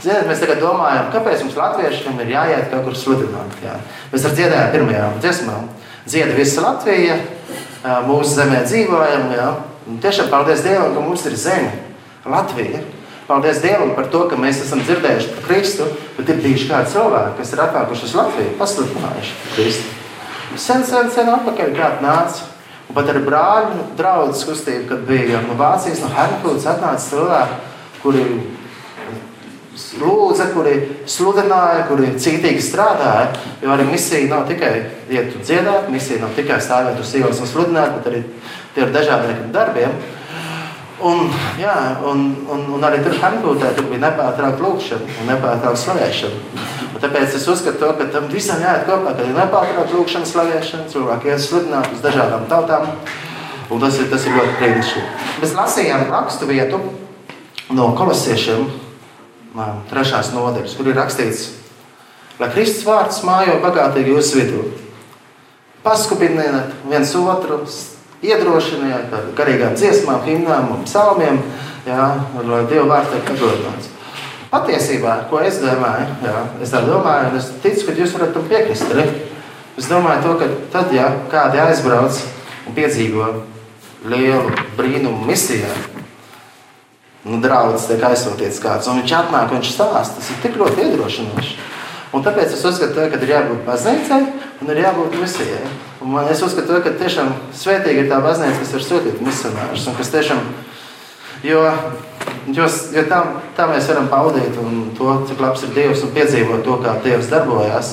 Ziniet, 0.02 0.26
mēs 0.30 0.42
tagad 0.42 0.62
domājam, 0.64 1.12
kāpēc 1.14 1.44
mums 1.46 1.58
latviešiem 1.60 2.18
ir 2.24 2.34
jāiet 2.34 2.72
kaut 2.72 2.88
kur 2.88 2.98
sludināt. 2.98 3.54
Ja? 3.64 3.78
Mēs 4.12 4.26
ar 4.28 4.36
dziedājām 4.38 4.74
pirmajā 4.74 5.08
dziesmā. 5.22 5.58
Dzieda 6.08 6.38
visa 6.38 6.64
Latvija, 6.66 7.20
mūsu 8.08 8.34
zemē 8.40 8.64
dzīvojam. 8.66 9.30
Ja? 9.38 9.50
Un 9.88 10.02
tiešām 10.04 10.32
paldies 10.34 10.66
Dievam, 10.66 10.96
ka 10.96 11.06
mums 11.06 11.26
ir 11.30 11.38
zeme, 11.40 11.72
Latvija. 12.28 12.82
Paldies 13.28 13.62
Dievam 13.64 13.94
par 13.96 14.10
to, 14.12 14.26
ka 14.32 14.40
mēs 14.40 14.64
esam 14.64 14.82
dzirdējuši 14.88 15.34
par 15.36 15.48
Kristu, 15.52 15.88
bet 16.18 16.30
ir 16.32 16.42
bijuši 16.44 16.70
kādi 16.72 16.94
cilvēki, 16.96 17.38
kas 17.40 17.54
ir 17.54 17.64
atnākuši 17.68 18.08
uz 18.08 18.14
Latviju, 18.18 18.54
pasludinājuši 18.60 19.40
Kristu. 19.54 19.96
Sen, 20.58 20.84
sen, 20.88 21.12
sen 21.14 21.30
atpakaļ 21.30 21.74
kāds 21.76 22.04
nāca 22.04 22.48
pat 22.96 23.10
ar 23.12 23.20
brāļu 23.26 23.88
draugu 23.98 24.36
kustību, 24.48 24.86
kad 24.92 25.02
bija 25.10 25.42
no 25.46 25.58
Vācijas, 25.60 26.04
no 26.04 26.12
Hernfūdas 26.14 26.70
atnāca 26.72 27.04
cilvēki, 27.04 27.58
kuri 28.04 28.24
lūdza, 30.02 30.50
kuri 30.54 30.76
sludināja, 31.10 31.86
kuri 31.90 32.14
cītīgi 32.22 32.62
strādāja. 32.64 33.32
Jo 33.62 33.74
arī 33.76 33.88
misija 33.92 34.30
nav 34.32 34.48
tikai 34.50 34.74
iet 35.10 35.36
un 35.36 35.46
dziedāt, 35.46 35.90
misija 35.94 36.22
nav 36.24 36.36
tikai 36.38 36.60
stāvēt 36.64 37.00
uz 37.02 37.14
ielas 37.18 37.42
un 37.42 37.50
sludināt, 37.50 37.98
bet 37.98 38.12
arī 38.12 38.24
tie 38.76 38.86
ir 38.86 38.94
dažādiem 38.96 39.50
darbiem. 39.56 39.94
Un, 40.98 41.28
jā, 41.62 41.76
un, 42.10 42.24
un, 42.50 42.64
un 42.74 42.86
arī 42.88 43.04
tur 43.06 43.14
Hankūtē 43.22 43.76
tur 43.78 43.86
bija 43.92 44.02
nepārtraukta 44.08 44.64
lūkšana 44.64 45.18
un 45.22 45.28
nepārtraukta 45.30 45.82
slavēšana. 45.84 46.64
Un 46.96 47.04
tāpēc 47.04 47.36
es 47.38 47.46
uzskatu, 47.46 47.78
to, 47.84 47.92
ka 48.00 48.08
tam 48.16 48.26
visam 48.32 48.64
jāiet 48.64 48.88
kopā, 48.88 49.12
kad 49.14 49.28
ir 49.28 49.36
nepārtraukta 49.38 49.94
lūkšana, 49.94 50.30
slavēšana, 50.32 50.88
cilvēki 50.90 51.30
iet 51.30 51.44
sludināt 51.44 51.94
uz 51.94 52.02
dažādām 52.02 52.48
tautām. 52.50 52.90
Un 53.70 53.84
tas 53.84 54.00
ir, 54.02 54.08
tas 54.10 54.26
ir 54.26 54.34
ļoti 54.40 54.56
brīnišķīgi. 54.58 55.30
Mēs 55.44 55.54
lasījām 55.60 56.08
rakstu 56.10 56.50
vietu 56.50 56.82
no 57.78 57.92
kolosiešiem, 58.00 58.66
trešās 59.92 60.32
nodaļas, 60.34 60.74
kur 60.80 60.90
ir 60.90 60.98
rakstīts, 60.98 61.44
lai 62.42 62.50
Kristus 62.56 62.88
vārds 62.88 63.22
mājo 63.28 63.60
bagātīgi 63.62 64.16
jūsu 64.16 64.42
vidū. 64.42 64.66
Paskubiniet 65.86 66.74
viens 66.90 67.14
otru, 67.20 67.62
iedrošiniet 68.26 69.14
ar 69.14 69.30
garīgām 69.38 69.76
dziesmām, 69.78 70.24
himnām 70.26 70.72
un 70.74 70.86
psalmiem, 70.88 71.42
jā, 71.86 72.08
lai 72.48 72.64
Dieva 72.70 72.88
vārds 72.90 73.14
tiek 73.14 73.28
pagodināts. 73.28 73.92
Patiesībā, 74.48 75.18
ko 75.30 75.42
es 75.44 75.60
domāju, 75.60 76.08
jā, 76.24 76.38
es 76.64 76.72
domāju, 76.72 77.32
un 77.32 77.38
es 77.40 77.52
ticu, 77.64 77.90
ka 77.90 77.98
jūs 78.00 78.16
varat 78.16 78.34
tam 78.34 78.48
piekrist. 78.48 78.88
Arī. 78.94 79.06
Es 79.78 79.90
domāju, 79.92 80.24
to, 80.24 80.34
ka 80.40 80.48
tad, 80.74 80.94
ja 80.96 81.12
kādi 81.30 81.60
aizbrauc 81.62 82.16
un 82.66 82.78
piedzīvo 82.78 83.28
lielu 84.08 84.56
brīnumu 84.78 85.28
misijā, 85.28 85.70
nu, 87.28 87.42
draugs 87.44 87.90
tiek 87.90 88.02
aizsūtīts 88.08 88.62
kāds, 88.64 88.88
un 88.88 89.02
viņš 89.02 89.14
atnāk 89.20 89.52
un 89.52 89.60
viņš 89.60 89.74
stāsta, 89.76 90.18
tas 90.18 90.32
ir 90.32 90.40
tik 90.46 90.58
ļoti 90.62 90.88
iedrošinoši. 90.88 91.58
Un 92.16 92.24
tāpēc 92.24 92.56
es 92.56 92.64
uzskatu, 92.66 93.04
ka 93.12 93.20
ir 93.20 93.34
jābūt 93.34 93.66
baznīcai 93.68 94.22
un 94.64 94.72
ir 94.72 94.80
jābūt 94.86 95.20
misijai. 95.20 95.66
Un 96.08 96.14
man, 96.14 96.28
es 96.32 96.40
uzskatu, 96.40 96.78
ka 96.80 96.94
tiešām 96.96 97.34
svētīgi 97.52 98.06
ir 98.06 98.06
tā 98.08 98.22
baznīca, 98.24 98.62
kas 98.62 98.70
ir 98.78 98.84
sūtīta 98.86 99.26
misionārus. 99.28 99.90
Jo, 101.44 101.66
jo, 102.56 102.68
jo 102.96 103.02
tā, 103.12 103.18
tā 103.58 103.66
mēs 103.68 103.90
varam 103.92 104.08
paudīt 104.08 104.56
to, 104.96 105.10
cik 105.28 105.44
labs 105.44 105.66
ir 105.68 105.74
Dievs 105.76 106.06
un 106.08 106.14
piedzīvot 106.16 106.64
to, 106.64 106.78
kā 106.86 106.94
Dievs 107.04 107.28
darbojas. 107.34 107.90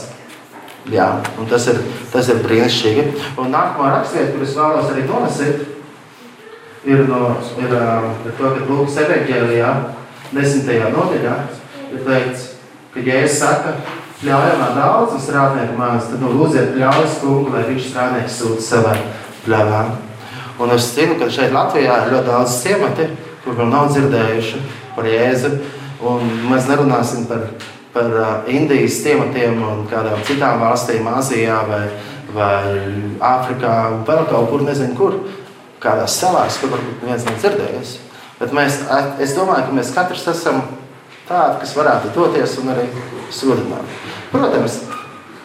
Jā, 0.95 1.09
tas 1.51 1.67
ir, 1.73 1.81
tas 2.13 2.31
ir 2.31 2.39
brīnišķīgi. 2.45 3.09
Un 3.35 3.51
nākamā 3.51 3.91
rakstvieta, 3.97 4.37
kuras 4.37 4.55
vēlos 4.61 4.95
arī 4.95 5.09
nolasīt, 5.11 5.67
ir 6.87 7.05
no 7.11 7.35
ir, 7.59 7.75
ir 7.75 8.39
to, 8.39 8.55
ka 8.55 8.69
Lūkas 8.71 9.03
evanģēlijā, 9.09 9.75
desmitajā 10.31 10.95
nodaļā, 10.95 11.37
ir 11.91 12.07
teikts, 12.07 12.49
ka 12.95 13.09
Jēzus 13.11 13.43
saka, 13.43 13.75
ļaujam 14.25 14.61
man 14.61 14.79
daudz 14.79 15.15
un 15.17 15.23
strādnieku 15.23 15.77
maz, 15.79 16.09
tad 16.09 16.23
nu 16.23 16.33
lūdziet 16.33 16.77
ļaujas 16.81 17.21
kungu, 17.21 17.53
lai 17.53 17.67
viņš 17.69 17.91
strādnieks 17.91 18.39
sūta 18.41 18.65
savai 18.65 18.97
pļavām. 19.45 19.93
Un 20.65 20.73
es 20.75 20.87
zinu, 20.95 21.19
ka 21.21 21.29
šeit 21.33 21.53
Latvijā 21.55 21.99
ir 22.05 22.13
ļoti 22.15 22.31
daudz 22.31 22.59
ciemati, 22.63 23.09
kur 23.45 23.57
vēl 23.59 23.71
nav 23.73 23.91
dzirdējuši 23.93 24.61
par 24.95 25.09
Jēzu. 25.11 25.51
Un 26.05 26.31
mēs 26.51 26.69
nerunāsim 26.71 27.27
par, 27.29 27.49
par 27.95 28.15
Indijas 28.51 29.01
ciematiem 29.03 29.61
un 29.65 29.85
kādām 29.91 30.23
citām 30.29 30.63
valstīm, 30.63 31.09
Āzijā 31.11 31.59
vai, 31.69 31.83
vai 32.37 32.63
Āfrikā, 33.19 33.75
vēl 34.07 34.25
kaut 34.31 34.49
kur, 34.53 34.65
nezinu 34.69 34.97
kur, 34.99 35.19
kādās 35.83 36.17
salās, 36.21 36.61
kur 36.61 36.73
varbūt 36.77 37.05
neviens 37.05 37.29
nav 37.29 37.41
dzirdējis. 37.43 37.99
Bet 38.41 38.57
mēs, 38.57 38.81
es 39.23 39.37
domāju, 39.37 39.69
ka 39.69 39.77
mēs 39.77 39.93
katrs 39.95 40.27
esam 40.33 40.63
tādi, 41.29 41.61
kas 41.63 41.73
varētu 41.77 42.13
doties 42.15 42.59
un 42.61 42.75
arī 42.75 42.85
sludināt. 43.33 43.97
Protams, 44.33 44.79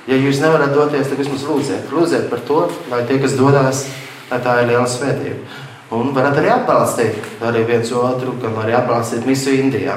ja 0.10 0.20
jūs 0.20 0.42
nevarat 0.44 0.76
doties, 0.76 1.08
tad 1.10 1.22
vismaz 1.22 1.48
lūdziet. 1.48 1.90
Lūdziet 1.94 2.30
par 2.32 2.44
to, 2.48 2.62
lai 2.92 3.06
tie, 3.08 3.20
kas 3.22 3.38
dodas, 3.40 3.86
lai 4.32 4.40
tā 4.44 4.60
ir 4.62 4.72
liela 4.74 4.88
svētība. 4.90 5.66
Un 5.96 6.12
varat 6.14 6.38
arī 6.38 6.52
atbalstīt 6.54 7.42
arī 7.42 7.64
viens 7.66 7.90
otru, 7.98 8.36
gan 8.42 8.58
arī 8.62 8.76
atbalstīt 8.78 9.26
misiju 9.26 9.64
Indijā. 9.64 9.96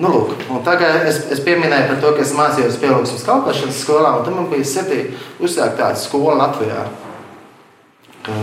Nu, 0.00 0.08
lūk, 0.10 0.32
tagad 0.64 1.04
es, 1.06 1.20
es 1.30 1.42
pieminēju 1.44 1.90
par 1.90 2.00
to, 2.02 2.10
ka 2.16 2.24
es 2.24 2.32
mācījos 2.34 2.78
pielūgsmes 2.82 3.22
kalpošanas 3.26 3.82
skolā, 3.84 4.14
un 4.16 4.24
tam 4.26 4.38
man 4.40 4.48
bija 4.50 4.66
sirdī 4.66 5.02
uzsākt 5.38 5.76
tādu 5.78 6.00
skolu 6.00 6.38
Latvijā. 6.40 6.86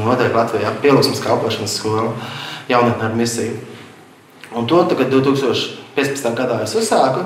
Notiek 0.05 0.37
Latvijā 0.37 0.71
pielūgsmes 0.83 1.19
kalpošanas 1.23 1.75
skola 1.79 2.13
jaunatnē 2.69 3.09
ar 3.09 3.17
misiju. 3.17 3.57
Un 4.55 4.69
to 4.69 4.83
tagad 4.87 5.11
2015. 5.97 6.35
gadā 6.37 6.59
es 6.61 6.75
uzsāku, 6.77 7.23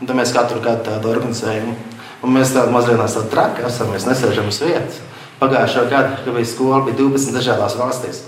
un 0.00 0.08
tad 0.08 0.16
mēs 0.18 0.34
katru 0.36 0.60
gadu 0.60 0.84
tādu 0.90 1.08
organizējam. 1.14 1.72
Un 2.20 2.34
mēs 2.34 2.52
tādu 2.52 2.74
mazliet 2.74 3.00
tādu 3.00 3.30
traki 3.32 3.64
esam, 3.64 3.94
mēs 3.94 4.04
nesēžam 4.04 4.50
uz 4.50 4.60
vietas. 4.60 4.98
Pagājušā 5.40 5.86
gada, 5.88 6.18
kad 6.20 6.34
bija 6.36 6.48
skola, 6.48 6.82
bija 6.84 6.98
12 6.98 7.32
dažādās 7.38 7.78
valstīs. 7.80 8.20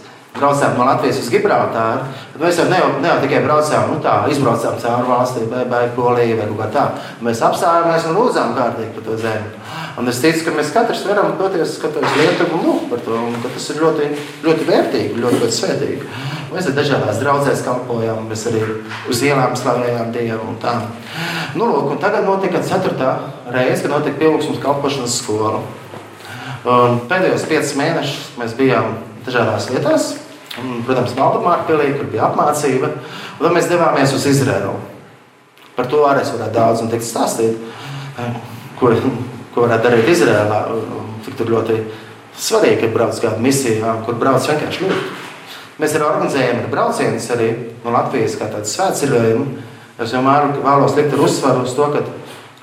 Braucām 0.43 0.75
no 0.77 0.89
Latvijas 0.89 1.23
uz 1.23 1.31
Gibraltāru, 1.31 2.05
tad 2.33 2.43
mēs 2.43 2.59
jau 2.59 2.67
ne, 2.71 2.81
ne 3.01 3.11
jau 3.13 3.21
tikai 3.23 3.43
braucām, 3.47 3.93
nu 3.93 4.01
tā, 4.03 4.17
izbraucām 4.33 4.81
cauri 4.83 5.09
valstī, 5.09 5.47
vai, 5.53 5.63
vai 5.71 5.85
Poliju, 5.95 6.41
vai 6.41 6.51
kaut 6.51 6.63
kā 6.65 6.69
tā. 6.75 6.85
Mēs 7.23 7.43
apstājāmies 7.47 8.09
un 8.11 8.19
lūdzām 8.19 8.57
kārtīgi 8.59 8.95
par 8.97 9.07
to 9.07 9.19
zemi. 9.23 9.63
Un 10.01 10.09
es 10.09 10.21
ticu, 10.23 10.47
ka 10.47 10.55
mēs 10.57 10.73
katrs 10.73 11.05
varam 11.05 11.35
doties 11.39 11.77
uz 11.77 11.99
Lietuvu 12.17 12.59
un 12.59 12.63
lūgt 12.65 12.87
par 12.91 13.03
to, 13.05 13.17
un 13.29 13.35
ka 13.43 13.51
tas 13.53 13.67
ir 13.71 13.83
ļoti, 13.83 14.07
ļoti 14.47 14.69
vērtīgi, 14.71 15.21
ļoti, 15.21 15.41
ļoti 15.43 15.59
svētīgi. 15.59 16.07
Mēs 16.53 16.69
ar 16.69 16.77
dažādās 16.77 17.21
draudzēs 17.21 17.63
kalpojam, 17.65 18.25
mēs 18.29 18.47
arī 18.51 18.63
uz 19.09 19.21
ielām 19.25 19.55
slavējām 19.57 20.11
Dievu 20.13 20.49
un 20.49 20.59
tā. 20.61 20.75
Nu, 21.57 21.69
lūk, 21.69 21.93
un 21.95 22.01
tagad 22.01 22.27
notika 22.29 22.61
ceturtā 22.65 23.15
reize, 23.53 23.83
kad 23.85 23.95
notika 23.95 24.21
pielūgsmes 24.21 24.61
kalpošanas 24.65 25.21
skola. 25.23 25.63
Un 26.63 27.01
pēdējos 27.11 27.49
piecus 27.51 27.77
mēnešus 27.81 28.37
mēs 28.41 28.57
bijām 28.59 28.97
dažādās 29.27 29.69
vietās. 29.73 30.13
Un, 30.61 30.83
protams, 30.85 31.15
Valdemārpilī, 31.17 31.95
kur 31.97 32.11
bija 32.13 32.27
apmācība. 32.29 32.91
Un 33.39 33.47
tad 33.47 33.55
mēs 33.57 33.71
devāmies 33.71 34.13
uz 34.13 34.27
Izraelu. 34.29 34.75
Par 35.77 35.89
to 35.89 36.03
arī 36.05 36.25
varētu 36.27 36.53
daudz 36.53 36.83
un 36.85 36.91
teikt 36.93 37.07
stāstīt, 37.09 37.57
ko, 38.81 38.93
ko 39.55 39.65
varētu 39.65 39.89
darīt 39.89 40.13
Izrēlā. 40.13 40.61
Cik 41.25 41.39
tur 41.39 41.53
ļoti 41.55 41.79
svarīgi 42.37 42.89
ir 42.89 42.95
braukt 42.95 43.23
kādā 43.23 43.41
misijā, 43.41 43.97
kur 44.05 44.19
brauc 44.21 44.45
vienkārši 44.51 44.85
lūgt. 44.85 45.21
Mēs 45.81 45.95
arī 45.97 46.05
organizējam 46.05 46.67
braucienus 46.71 47.31
arī 47.33 47.49
no 47.83 47.95
Latvijas 47.95 48.37
kā 48.39 48.51
tādu 48.53 48.69
svētceļojumu. 48.69 49.47
Es 50.03 50.13
vienmēr 50.13 50.51
vēlos 50.61 50.97
likt 50.99 51.15
ar 51.17 51.23
uzsvaru 51.25 51.65
uz 51.65 51.73
to, 51.77 51.89
ka 51.95 52.03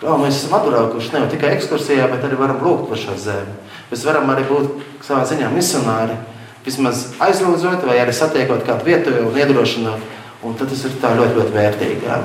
o, 0.06 0.18
mēs 0.22 0.44
esam 0.44 0.58
atbraukuši 0.60 1.16
ne 1.16 1.26
tikai 1.32 1.56
ekskursijā, 1.56 2.06
bet 2.12 2.26
arī 2.26 2.38
varam 2.40 2.62
lūgt 2.64 2.90
par 2.92 3.02
šo 3.02 3.16
zemi. 3.20 3.56
Mēs 3.90 4.06
varam 4.06 4.30
arī 4.30 4.46
būt 4.50 4.86
savā 5.06 5.24
ziņā 5.30 5.50
misionāri, 5.54 6.18
vismaz 6.66 7.08
aizlūdzot 7.24 7.86
vai 7.88 8.00
arī 8.04 8.16
satiekot 8.16 8.66
kādu 8.68 8.88
vietu 8.90 9.16
un 9.26 9.38
iedrošinot. 9.38 10.18
Un 10.40 10.54
tad 10.56 10.70
tas 10.72 10.86
ir 10.88 10.94
ļoti, 10.96 11.34
ļoti 11.36 11.52
vērtīgi. 11.52 12.06
Jā. 12.08 12.22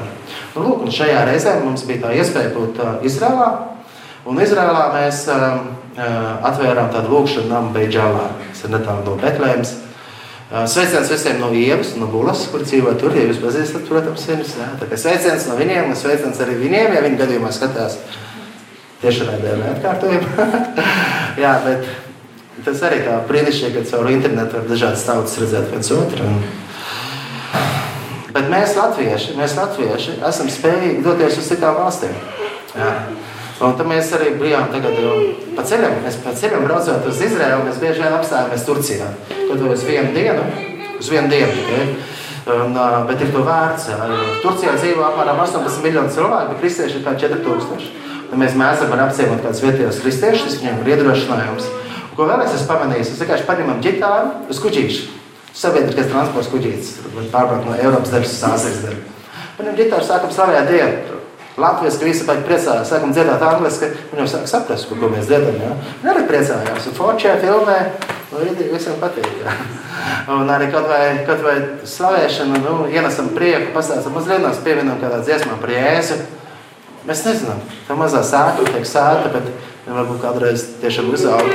Nu, 0.54 0.62
lūk, 0.68 0.84
šajā 0.94 1.24
reizē 1.26 1.56
mums 1.64 1.82
bija 1.88 2.04
tā 2.04 2.12
iespēja 2.14 2.52
būt 2.54 2.78
uh, 2.78 2.92
Izrēlā. 3.02 3.48
Un 4.30 4.38
Izrēlā 4.38 4.84
mēs 4.94 5.24
uh, 5.34 5.56
atvērām 6.46 6.92
tādu 6.94 7.10
lūkšanu 7.10 7.50
namu 7.50 7.74
Beidžālā, 7.74 8.28
kas 8.52 8.62
ir 8.66 8.74
netālu 8.76 9.02
no 9.08 9.16
Betlēmas. 9.18 9.74
Sveiciens 10.70 11.08
visiem 11.10 11.40
no 11.40 11.48
Ievas, 11.50 11.94
no 11.98 12.06
Bulas, 12.06 12.44
kur 12.52 12.62
dzīvo 12.62 12.92
tur. 13.00 13.14
Ja 13.16 13.24
jūs 13.26 13.40
pazīstat, 13.42 13.88
protams, 13.88 14.26
viņus. 14.28 14.52
Tā 14.78 14.98
sveiciens 15.00 15.48
no 15.48 15.56
viņiem, 15.58 15.88
un 15.90 15.98
sveiciens 15.98 16.38
arī 16.44 16.54
viņiem, 16.60 16.94
ja 16.94 17.02
viņi 17.02 17.18
gadījumā 17.18 17.50
skatās 17.54 17.96
tiešraidē 19.02 19.56
neatkārtojumu. 19.58 20.46
Jā, 21.42 21.56
bet 21.64 21.88
tas 22.64 22.82
arī 22.86 23.02
tā 23.04 23.18
brīnišķīgi, 23.28 23.74
ka 23.76 23.90
caur 23.92 24.10
internetu 24.12 24.58
var 24.58 24.68
dažādas 24.70 25.04
tautas 25.06 25.36
redzēt 25.42 25.70
viens 25.72 25.90
otru. 25.94 26.28
Un... 26.28 26.40
Bet 28.34 28.48
mēs, 28.50 28.74
latvieši, 28.78 29.36
mēs, 29.38 29.54
latvieši, 29.58 30.16
esam 30.26 30.48
spējīgi 30.50 31.04
doties 31.04 31.38
uz 31.38 31.52
citām 31.52 31.76
valstīm. 31.78 32.16
Jā. 32.74 32.90
Un 33.62 33.76
tad 33.78 33.86
mēs 33.86 34.08
arī 34.16 34.32
bijām 34.40 34.66
tagad, 34.72 34.96
pa 35.54 35.62
ceļam, 35.66 36.00
mēs 36.02 36.16
pa 36.24 36.32
ceļam 36.34 36.64
braucot 36.66 37.06
uz 37.06 37.20
Izraēlu, 37.22 37.68
mēs 37.68 37.78
bieži 37.78 38.02
vien 38.02 38.16
apstājāmies 38.16 38.66
Turcijā. 38.66 39.12
Tad 39.30 39.62
uz 39.62 39.84
vienu 39.86 40.10
dienu, 40.16 40.48
uz 40.98 41.10
vienu 41.12 41.30
dienu 41.30 41.52
tikai. 41.54 41.84
Un, 42.54 42.74
bet 43.08 43.22
ir 43.24 43.30
to 43.32 43.44
vērts. 43.46 43.86
Turcijā 44.42 44.74
dzīvo 44.76 45.06
apmēram 45.06 45.38
18 45.46 45.86
miljoni 45.86 46.12
cilvēku, 46.12 46.50
bet 46.50 46.60
kristieši 46.64 46.98
ir 46.98 47.06
kā 47.06 47.14
4000. 47.22 47.86
Tad 48.32 48.40
mēs 48.42 48.58
mēdzam 48.58 48.92
apciemot 49.06 49.40
kādus 49.46 49.62
vietējos 49.62 50.02
kristiešus, 50.02 50.58
viņiem 50.58 50.82
ir 50.82 50.92
iedrošinājums. 50.96 51.70
Ko 52.14 52.28
vēl 52.28 52.44
es 52.44 52.54
esmu 52.54 52.70
pamanījis? 52.70 53.10
Mēs 53.10 53.24
vienkārši 53.24 53.46
paņemam 53.48 53.82
ģitāru 53.82 54.52
uz 54.52 54.60
kuģīšu. 54.62 55.10
Sabiedriskais 55.54 56.10
transports 56.10 56.50
kuģītis, 56.50 56.94
pārbraukt 57.30 57.66
no 57.68 57.74
Eiropas 57.78 58.10
daļas 58.10 58.32
uz 58.34 58.46
Āzijas 58.48 58.80
daļu. 58.86 59.02
Paņemam 59.58 59.76
ģitāru, 59.78 60.06
sākam 60.06 60.32
slavēt 60.34 60.70
Dievu. 60.70 61.20
Latvijas 61.58 62.00
visi 62.02 62.24
bija 62.26 62.42
priecājās, 62.42 62.88
sākam 62.90 63.12
dziedāt 63.14 63.42
angliski, 63.46 63.92
jau 64.18 64.24
sāk 64.26 64.48
saprast, 64.50 64.88
ko 64.90 65.10
mēs 65.10 65.28
dziedam. 65.28 65.54
Ja? 65.62 65.76
Un 66.02 66.08
arī 66.10 66.24
priecājās, 66.26 66.88
un 66.90 66.96
forčē 66.96 67.36
filmē, 67.42 67.76
un 68.34 68.56
visiem 68.58 68.96
patīk. 68.98 69.28
Ja? 69.44 69.54
Un 70.34 70.50
arī 70.50 70.72
kaut 70.72 70.88
vai, 70.90 71.04
kaut 71.28 71.44
vai 71.46 71.54
slavēšana, 71.86 72.58
nu, 72.64 72.88
ienesam 72.90 73.30
prieku, 73.36 73.70
pastāstam 73.76 74.16
mazliet, 74.18 74.64
pieminam 74.66 74.98
kādā 75.02 75.20
dziesmā 75.22 75.60
par 75.62 75.70
Jēzu. 75.70 76.18
Mēs 77.06 77.22
nezinām, 77.28 77.62
tā 77.86 77.94
mazā 78.00 78.24
sēkla 78.26 78.74
tiek 78.74 78.86
sēta, 78.88 79.30
bet 79.30 79.46
varbūt 79.86 80.22
kādreiz 80.22 80.64
tiešām 80.82 81.10
uzaug. 81.12 81.50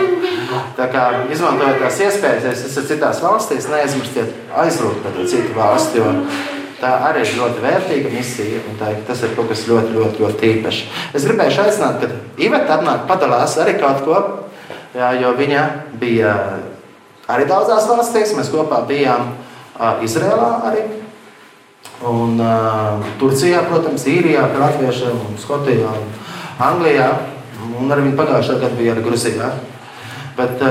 Tā 0.78 0.88
kā 0.94 1.04
izmantojot 1.34 1.82
tās 1.82 2.00
iespējas, 2.06 2.46
ja 2.46 2.54
esat 2.54 2.88
citās 2.89 3.22
valstīs, 3.24 3.68
neaizmirstiet 3.72 4.54
aizlūgt 4.63 5.02
par 5.06 5.18
citu 5.30 5.56
valsti, 5.58 6.06
tā 6.80 6.94
arī 7.10 7.26
ir 7.26 7.34
ļoti 7.39 7.63
vērtīga 7.65 8.13
misija, 8.13 8.62
un 8.70 8.78
tā, 8.80 8.94
tas 9.08 9.26
ir 9.26 9.34
kaut 9.38 9.50
kas 9.52 9.65
ļoti, 9.70 9.96
ļoti, 9.98 10.24
ļoti 10.24 10.54
īpašs. 10.54 10.84
Es 11.18 11.28
gribēju 11.28 11.65
aicināt, 11.65 12.04
ka 12.04 12.44
Iveta 12.46 12.78
atnāk 12.78 13.04
padalās 13.10 13.58
arī 13.62 13.76
kaut 13.82 14.06
ko, 14.06 14.22
jā, 14.96 15.12
jo 15.20 15.34
viņa 15.38 15.65
bija 16.00 16.38
arī 17.30 17.50
daudzās 17.50 17.89
valstīs, 17.89 18.38
mēs 18.38 18.54
kopā 18.54 18.86
bijām 18.89 19.34
Izrēlā 20.06 20.54
arī 20.70 20.88
Un, 22.00 22.39
uh, 22.39 23.04
Turcijā, 23.20 23.65
protams, 23.68 24.06
Īrijā, 24.08 24.46
latviešiem, 24.56 25.18
Skotijā, 25.39 25.92
un 25.92 26.13
Anglijā. 26.63 27.10
Un 27.80 27.92
arī 27.96 28.13
pagājušā 28.18 28.60
gada 28.60 28.76
bija 28.78 28.94
arī 28.96 29.04
Grūzijā. 29.06 29.50
Bet, 30.38 30.63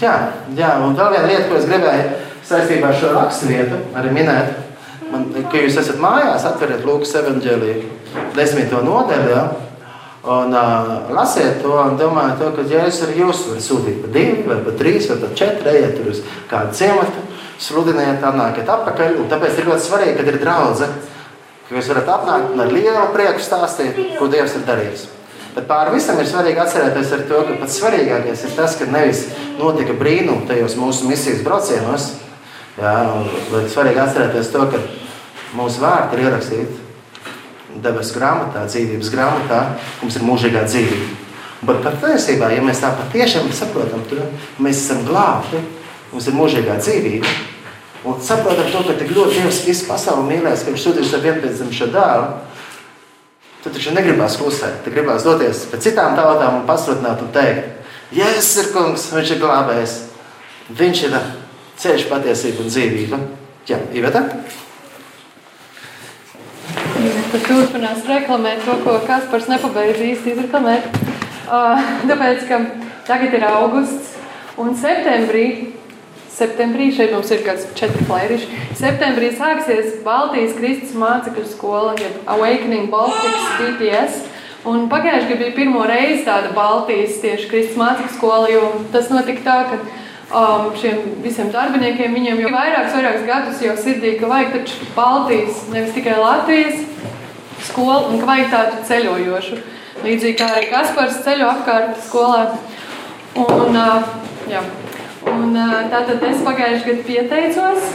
jā, 0.00 0.14
jā, 0.56 0.72
un 0.84 0.96
vēl 0.96 1.14
viena 1.14 1.28
lieta, 1.28 1.46
ko 1.48 1.58
es 1.58 1.68
gribēju 1.68 2.08
saistībā 2.48 2.90
ar 2.90 2.96
šo 2.96 3.12
raksturvietu 3.14 3.78
arī 3.98 4.12
minēt, 4.16 4.52
man, 5.12 5.26
ka 5.52 5.62
jūs 5.62 5.78
esat 5.82 6.00
mājās, 6.02 6.46
atveriet 6.48 6.86
Lūkas 6.88 7.16
evanģēliju 7.22 7.88
desmito 8.36 8.82
nodaļu. 8.84 9.32
Ja? 9.32 9.46
Un 10.28 10.52
uh, 10.52 11.10
lasiet 11.14 11.60
to 11.62 11.72
un 11.78 11.96
domājiet, 11.96 12.40
to, 12.40 12.48
ka 12.56 12.64
Jēzus 12.68 13.04
arī 13.06 13.20
jūs 13.22 13.44
var 13.48 13.60
sūtīt 13.64 14.00
pa 14.02 14.10
divi, 14.12 14.42
vai 14.48 14.58
pa 14.64 14.74
trīs, 14.76 15.06
vai 15.08 15.20
pa 15.22 15.30
četri, 15.38 15.76
ejiet 15.76 16.00
uz 16.10 16.24
kādu 16.50 16.74
ciematu 16.76 17.22
sludiniet, 17.62 18.24
atnākiet 18.24 18.68
atpakaļ. 18.74 19.22
Tāpēc 19.30 19.60
ir 19.60 19.70
ļoti 19.70 19.86
svarīgi, 19.86 20.16
kad 20.18 20.32
ir 20.32 20.40
draudzene, 20.42 20.98
ka 21.68 21.78
jūs 21.78 21.92
varat 21.94 22.10
atnākt 22.16 22.52
un 22.52 22.64
ar 22.64 22.74
lielu 22.74 23.06
prieku 23.14 23.44
stāstīt, 23.44 24.02
ko 24.18 24.28
Dievs 24.32 24.58
ir 24.58 24.66
darījis. 24.68 25.06
Bet 25.54 25.66
pāri 25.68 25.96
visam 25.96 26.18
ir 26.20 26.28
svarīgi 26.28 26.60
atcerēties 26.62 27.12
to, 27.28 27.42
ka 27.48 27.56
pats 27.62 27.78
svarīgākais 27.80 28.44
ir 28.46 28.56
tas, 28.56 28.76
ka 28.78 28.88
nevis 28.90 29.24
notika 29.58 29.96
brīnumi 29.98 30.46
tajos 30.48 30.76
mūsu 30.78 31.08
misijas 31.08 31.40
braucienos, 31.46 32.10
jā, 32.78 32.96
bet 33.52 33.70
svarīgi 33.72 34.04
atcerēties 34.04 34.52
to, 34.54 34.66
ka 34.70 34.82
mūsu 35.58 35.82
vārti 35.82 36.18
ir 36.18 36.28
ierakstīti 36.28 36.84
debesu 37.82 38.18
grāmatā, 38.18 38.66
dzīvības 38.68 39.10
grāmatā, 39.14 39.62
mums 40.02 40.18
ir 40.18 40.26
mūžīgā 40.26 40.64
dzīvība. 40.68 41.08
Bet 41.68 41.82
patiesībā, 41.82 42.52
ja 42.54 42.62
mēs 42.62 42.82
tā 42.84 42.92
patiešām 42.94 43.48
saprotam, 43.54 44.04
to 44.10 44.22
mēs 44.62 44.84
esam 44.84 45.02
glābti, 45.08 45.60
mums 46.12 46.28
ir 46.30 46.36
mūžīgā 46.38 46.78
dzīvība. 46.78 47.32
Un 48.06 48.20
saprotam 48.22 48.68
to, 48.70 48.84
ka 48.86 48.94
tik 49.00 49.10
ļoti 49.16 49.40
Dievs 49.40 49.64
visu 49.66 49.88
pasauli 49.88 50.28
mīlēs, 50.28 50.62
ka 50.62 50.70
viņš 50.70 50.84
sūtīs 50.84 51.10
savu 51.10 51.26
vienpiedzimušo 51.26 51.90
dēlu. 51.90 52.28
Tad 53.64 53.74
taču 53.74 53.90
negribās 53.96 54.36
klusēt, 54.38 54.84
tad 54.84 54.94
gribās 54.94 55.26
doties 55.26 55.64
pēc 55.72 55.88
citām 55.88 56.14
tautām 56.14 56.60
un 56.60 56.68
pasludināt 56.68 57.24
un 57.24 57.32
teikt, 57.34 57.74
Jēzus 58.14 58.54
ir 58.62 58.68
kungs, 58.72 59.02
viņš 59.12 59.34
ir 59.34 59.40
glābējs. 59.42 59.94
Viņš 60.78 61.00
ir 61.04 61.16
ceļš, 61.82 62.06
patiesība 62.08 62.64
un 62.64 62.70
dzīvība. 62.72 63.18
Jā, 63.68 63.76
Iveta? 63.92 64.22
Tad 67.28 67.42
turpinās 67.44 68.06
reklamēt 68.08 68.64
to, 68.64 68.78
ko 68.86 68.94
Kaspars 69.04 69.50
nepabeidz 69.52 70.00
īsti 70.06 70.32
izreklamēt. 70.32 70.88
Uh, 71.48 71.84
tāpēc, 72.08 72.46
ka 72.48 72.62
tagad 73.08 73.36
ir 73.36 73.44
augusts 73.48 74.16
un 74.60 74.72
septembrī 74.76 75.44
septembrī, 76.38 76.88
šeit 76.94 77.12
mums 77.14 77.30
ir 77.34 77.44
kāds 77.46 77.66
četri 77.78 78.06
flēriši. 78.08 78.48
Septembrī 78.78 79.30
sāksies 79.36 80.00
Baltijas 80.04 80.56
Kristus 80.58 80.96
mācekļu 80.98 81.46
skola, 81.50 81.94
jeb 81.98 82.18
Awakening 82.30 82.90
Baltics 82.92 83.54
BPS. 83.58 84.26
Un 84.68 84.88
pagājušajā 84.90 85.28
gadā 85.30 85.38
bija 85.44 85.54
pirmo 85.56 85.84
reizi 85.88 86.24
tāda 86.26 86.50
Baltijas 86.56 87.20
tieši 87.22 87.48
Kristus 87.50 87.78
mācekļu 87.80 88.14
skola, 88.16 88.50
jo 88.52 88.68
tas 88.94 89.10
notika 89.12 89.44
tā, 89.46 89.58
ka 89.70 89.78
um, 90.38 90.70
šiem 90.78 91.02
visiem 91.24 91.52
darbiniekiem 91.54 92.14
viņiem 92.18 92.42
jau 92.44 92.52
vairākus, 92.54 92.96
vairākus 92.98 93.26
gadus 93.28 93.62
jau 93.64 93.76
sirdī, 93.78 94.16
ka 94.20 94.30
vajag 94.30 94.54
taču 94.58 94.90
Baltijas, 94.96 95.64
nevis 95.72 95.94
tikai 95.96 96.18
Latvijas 96.20 96.82
skolu, 97.68 98.12
un 98.12 98.20
ka 98.20 98.30
vajag 98.30 98.52
tādu 98.54 98.84
ceļojošu. 98.90 99.62
Līdzīgi 100.04 100.36
kā 100.38 100.52
arī 100.54 100.68
Kaspars 100.70 101.22
ceļo 101.24 101.48
apkārt 101.50 101.98
skolā. 102.06 102.44
Un, 103.38 103.74
uh, 103.74 104.12
jā, 104.50 104.62
Un, 105.28 105.56
tātad 105.92 106.22
es 106.28 106.42
pagājušajā 106.46 106.86
gadā 106.88 107.06
pieteicos 107.08 107.92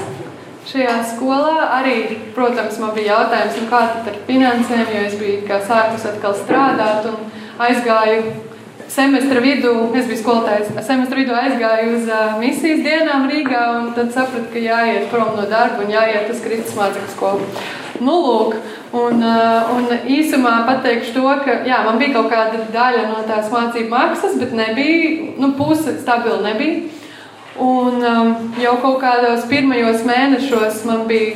šajā 0.69 0.95
skolā. 1.13 1.67
Arī, 1.79 1.97
protams, 2.35 2.79
man 2.81 2.95
bija 2.95 3.17
jautājums, 3.17 3.59
nu, 3.61 3.67
kā 3.71 3.83
tad 3.91 4.09
ar 4.13 4.23
finansēm, 4.29 4.87
jo 4.93 5.03
es 5.09 5.19
biju 5.19 5.61
sākus 5.67 6.07
atkal 6.09 6.35
strādāt 6.39 7.11
un 7.11 7.21
aizgāju 7.63 8.33
semestra 8.93 9.41
vidū, 9.41 9.71
es 9.97 10.07
biju 10.09 10.19
skolotājs, 10.21 10.73
semestra 10.85 11.17
vidū 11.17 11.33
aizgāju 11.37 11.95
uz 11.97 12.09
uh, 12.11 12.35
misijas 12.41 12.83
dienām 12.85 13.25
Rīgā 13.31 13.63
un 13.79 13.93
tad 13.97 14.11
sapratu, 14.13 14.51
ka 14.53 14.61
jāiet 14.61 15.07
prom 15.11 15.33
no 15.37 15.47
darba 15.49 15.85
un 15.85 15.93
jāiet 15.93 16.29
uz 16.29 16.41
Kristus 16.43 16.75
mācekļu 16.77 17.13
skolu. 17.15 17.47
Nu, 18.03 18.17
lūk, 18.25 18.57
un, 18.97 19.23
uh, 19.23 19.71
un 19.73 19.87
īsumā 20.13 20.55
pateikšu 20.67 21.15
to, 21.15 21.25
ka 21.45 21.61
jā, 21.67 21.79
man 21.87 21.97
bija 22.01 22.17
kaut 22.17 22.29
kāda 22.33 22.65
daļa 22.73 23.07
no 23.09 23.23
tās 23.29 23.49
mācību 23.53 23.89
maksas, 23.93 24.37
bet 24.41 24.53
nebija, 24.57 25.31
nu, 25.41 25.53
puse 25.57 25.97
stabili 26.01 26.43
nebija. 26.45 27.02
Un 27.61 28.01
um, 28.01 28.29
jau 28.57 28.77
kaut 28.81 29.01
kādos 29.03 29.45
pirmajos 29.49 30.01
mēnešos 30.07 30.79
man 30.89 31.03
bija 31.09 31.35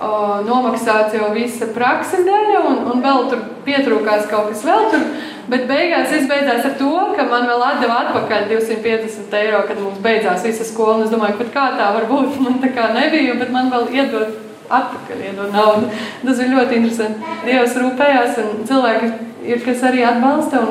uh, 0.00 0.40
nomaksāts 0.46 1.16
jau 1.16 1.28
visa 1.34 1.68
prakses 1.74 2.24
daļa, 2.24 2.62
un, 2.70 2.78
un 2.92 3.02
vēl 3.04 3.26
tur 3.28 3.42
pietrūkās 3.66 4.30
kaut 4.30 4.48
kas 4.52 4.64
vēl 4.64 4.88
tur. 4.94 5.04
Bet 5.46 5.68
beigās 5.68 6.10
izbeidzās 6.16 6.64
ar 6.66 6.72
to, 6.80 6.90
ka 7.14 7.28
man 7.30 7.44
vēl 7.46 7.62
atdeva 7.62 8.00
atpakaļ 8.06 8.48
250 8.50 9.36
eiro, 9.38 9.60
kad 9.68 9.78
mums 9.78 10.00
beidzās 10.02 10.42
visa 10.46 10.66
skola. 10.66 11.04
Es 11.04 11.12
domāju, 11.12 11.46
kā 11.54 11.68
tā 11.76 11.92
var 11.94 12.08
būt. 12.10 12.34
Man 12.46 12.58
tā 12.64 12.72
kā 12.74 12.88
nebija, 12.96 13.36
bet 13.38 13.52
man 13.54 13.70
vēl 13.70 13.86
iedod 13.94 14.34
atpakaļ, 14.66 15.22
iedod 15.28 15.54
naudu. 15.54 15.92
Tas 16.24 16.42
ir 16.42 16.50
ļoti 16.50 16.80
interesanti. 16.80 17.36
Dievs 17.46 17.78
rūpējās, 17.78 18.40
un 18.42 18.66
cilvēki 18.66 19.12
ir, 19.52 19.62
kas 19.62 19.86
arī 19.86 20.02
atbalsta. 20.08 20.64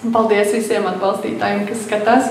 Un 0.00 0.14
paldies 0.14 0.50
visiem 0.56 0.86
atbalstītājiem, 0.90 1.66
kas 1.68 1.84
skatās. 1.86 2.30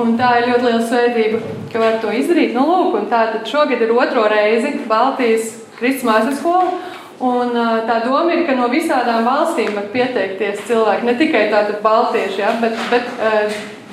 Un 0.00 0.14
tā 0.16 0.28
ir 0.40 0.48
ļoti 0.48 0.64
liela 0.64 0.84
svētība, 0.88 1.38
ka 1.72 1.80
var 1.82 1.98
to 2.00 2.12
izdarīt. 2.16 2.54
Nu, 2.56 2.64
lūk, 2.64 2.96
tā 3.10 3.26
tad 3.34 3.48
šogad 3.48 3.82
ir 3.84 3.92
otro 3.92 4.24
reizi 4.30 4.72
Baltijas 4.88 5.50
Kristus 5.76 6.06
mākslas 6.08 6.38
skola. 6.40 6.78
Un, 7.22 7.52
tā 7.86 8.00
doma 8.02 8.32
ir, 8.34 8.46
ka 8.48 8.56
no 8.58 8.70
visām 8.72 9.26
valstīm 9.26 9.76
var 9.76 9.90
pieteikties 9.92 10.64
cilvēki. 10.66 11.06
Ne 11.06 11.14
tikai 11.20 11.44
tādi 11.52 11.76
baltieši, 11.84 12.40
ja, 12.40 12.54
bet, 12.62 12.80
bet 12.90 13.12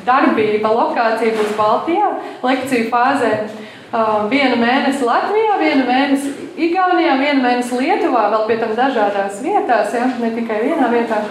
darbība, 0.08 0.72
lokācija 0.74 1.36
būs 1.36 1.58
Baltijā, 1.60 2.14
lekciju 2.46 2.88
fāzē. 2.94 3.34
Vienu 3.90 4.58
mēnesi 4.62 5.02
Latvijā, 5.02 5.56
vienu 5.58 5.86
mēnesi 5.88 6.34
Igaunijā, 6.60 7.16
vienu 7.18 7.42
mēnesi 7.42 7.78
Lietuvā, 7.80 8.28
vēl 8.30 8.44
pie 8.46 8.58
tam 8.60 8.76
dažādās 8.78 9.40
vietās, 9.42 9.96
ja? 9.96 10.06
ne 10.22 10.30
tikai 10.36 10.60
vienā 10.68 10.90
vietā. 10.92 11.24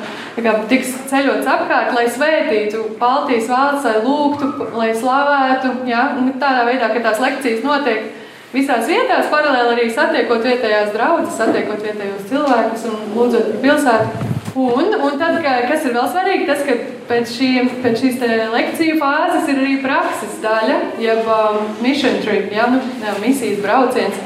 Tiks 0.70 0.94
ceļots 1.10 1.46
apkārt, 1.46 1.92
lai 1.94 2.08
svētītu 2.10 2.96
Baltijas 2.98 3.46
valsts, 3.52 3.86
lai 3.86 4.02
lūgtu, 4.02 4.70
lai 4.74 4.88
slavētu. 4.96 5.74
Ja? 5.86 6.08
Tādā 6.40 6.64
veidā, 6.66 6.90
ka 6.94 7.04
tās 7.04 7.22
lekcijas 7.22 7.62
notiek 7.66 8.08
visās 8.50 8.88
vietās, 8.90 9.30
paralēli 9.30 9.76
arī 9.76 9.86
satiekot 9.94 10.42
vietējās 10.48 10.90
draugus, 10.96 11.36
satiekot 11.38 11.84
vietējos 11.84 12.26
cilvēkus 12.32 12.88
un 12.90 13.06
lūdzot 13.14 13.54
pilsētu. 13.62 14.37
Un, 14.58 14.86
un 15.04 15.18
tad, 15.18 15.36
ka, 15.38 15.52
kas 15.70 15.84
ir 15.86 15.92
vēl 15.94 16.06
svarīgi, 16.10 16.46
tas, 16.48 16.64
ka 16.66 16.74
pēc, 17.06 17.30
šiem, 17.30 17.68
pēc 17.78 18.00
šīs 18.02 18.16
lekciju 18.50 18.96
fāzes 18.98 19.46
ir 19.52 19.60
arī 19.62 19.76
prakses 19.84 20.32
daļa, 20.42 20.78
jeb 20.98 21.28
um, 21.30 21.58
mission 21.84 22.16
trip, 22.24 22.48
ja, 22.50 22.64
nu, 22.72 22.80
jā, 22.98 23.12
misijas 23.22 23.60
brauciens. 23.62 24.16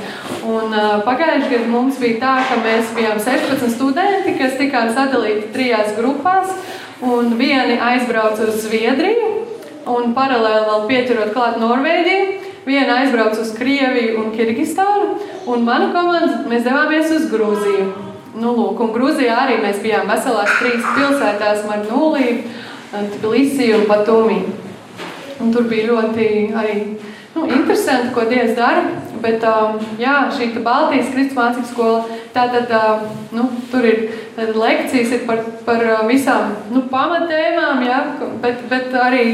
Un, 0.40 0.72
uh, 0.72 1.02
Pagājušajā 1.04 1.50
gadā 1.50 1.66
mums 1.68 1.98
bija 2.00 2.16
tā, 2.22 2.36
ka 2.48 2.56
mēs 2.64 2.94
bijām 2.96 3.20
16 3.20 3.74
studenti, 3.74 4.32
kas 4.38 4.56
tikām 4.56 4.88
sadalīti 4.96 5.50
trijās 5.52 5.92
grupās, 5.98 6.54
un 7.04 7.34
vieni 7.36 7.76
aizbrauca 7.76 8.46
uz 8.48 8.62
Zviedriju, 8.64 9.34
un 9.92 10.14
paralēli 10.16 10.70
vēl 10.70 10.86
pieturot 10.88 11.34
klāt 11.36 11.60
Norvēģiju. 11.60 12.38
Viena 12.62 13.02
aizbrauca 13.02 13.42
uz 13.42 13.52
Krieviju 13.58 14.22
un 14.22 14.32
Kirgistānu, 14.32 15.18
un 15.50 15.68
mana 15.68 15.90
komanda 15.92 16.40
mēs 16.48 16.64
devāmies 16.64 17.12
uz 17.18 17.28
Grūziju. 17.34 18.11
Nu, 18.32 18.54
lūk, 18.56 18.78
un 18.80 18.92
Grūzijā 18.94 19.34
arī 19.42 19.58
mēs 19.60 19.82
bijām 19.84 20.08
veselās 20.08 20.52
trīs 20.56 20.84
pilsētās, 20.96 21.66
Marnūlī, 21.68 22.28
Tbilisi 23.18 23.68
un 23.76 23.84
Batumi. 23.90 24.38
Un 25.42 25.50
tur 25.52 25.66
bija 25.68 25.90
ļoti 25.90 26.28
arī 26.56 26.76
nu, 27.34 27.44
interesanti, 27.44 28.12
ko 28.14 28.24
Dievs 28.30 28.54
dara. 28.56 28.86
Bet 29.22 29.44
um, 29.46 29.76
jā, 30.00 30.14
šī 30.34 30.48
Baltijas 30.64 31.12
Kristus 31.12 31.36
mācību 31.36 31.68
skola, 31.68 32.16
tātad 32.34 32.72
um, 32.74 33.04
nu, 33.36 33.44
tur 33.70 33.84
ir 33.86 34.00
lekcijas 34.56 35.12
ir 35.14 35.26
par, 35.28 35.44
par 35.68 35.84
uh, 35.84 36.00
visām 36.08 36.56
nu, 36.72 36.86
pamatēmām, 36.90 37.84
jā, 37.86 38.00
bet, 38.42 38.64
bet 38.72 38.96
arī 38.98 39.26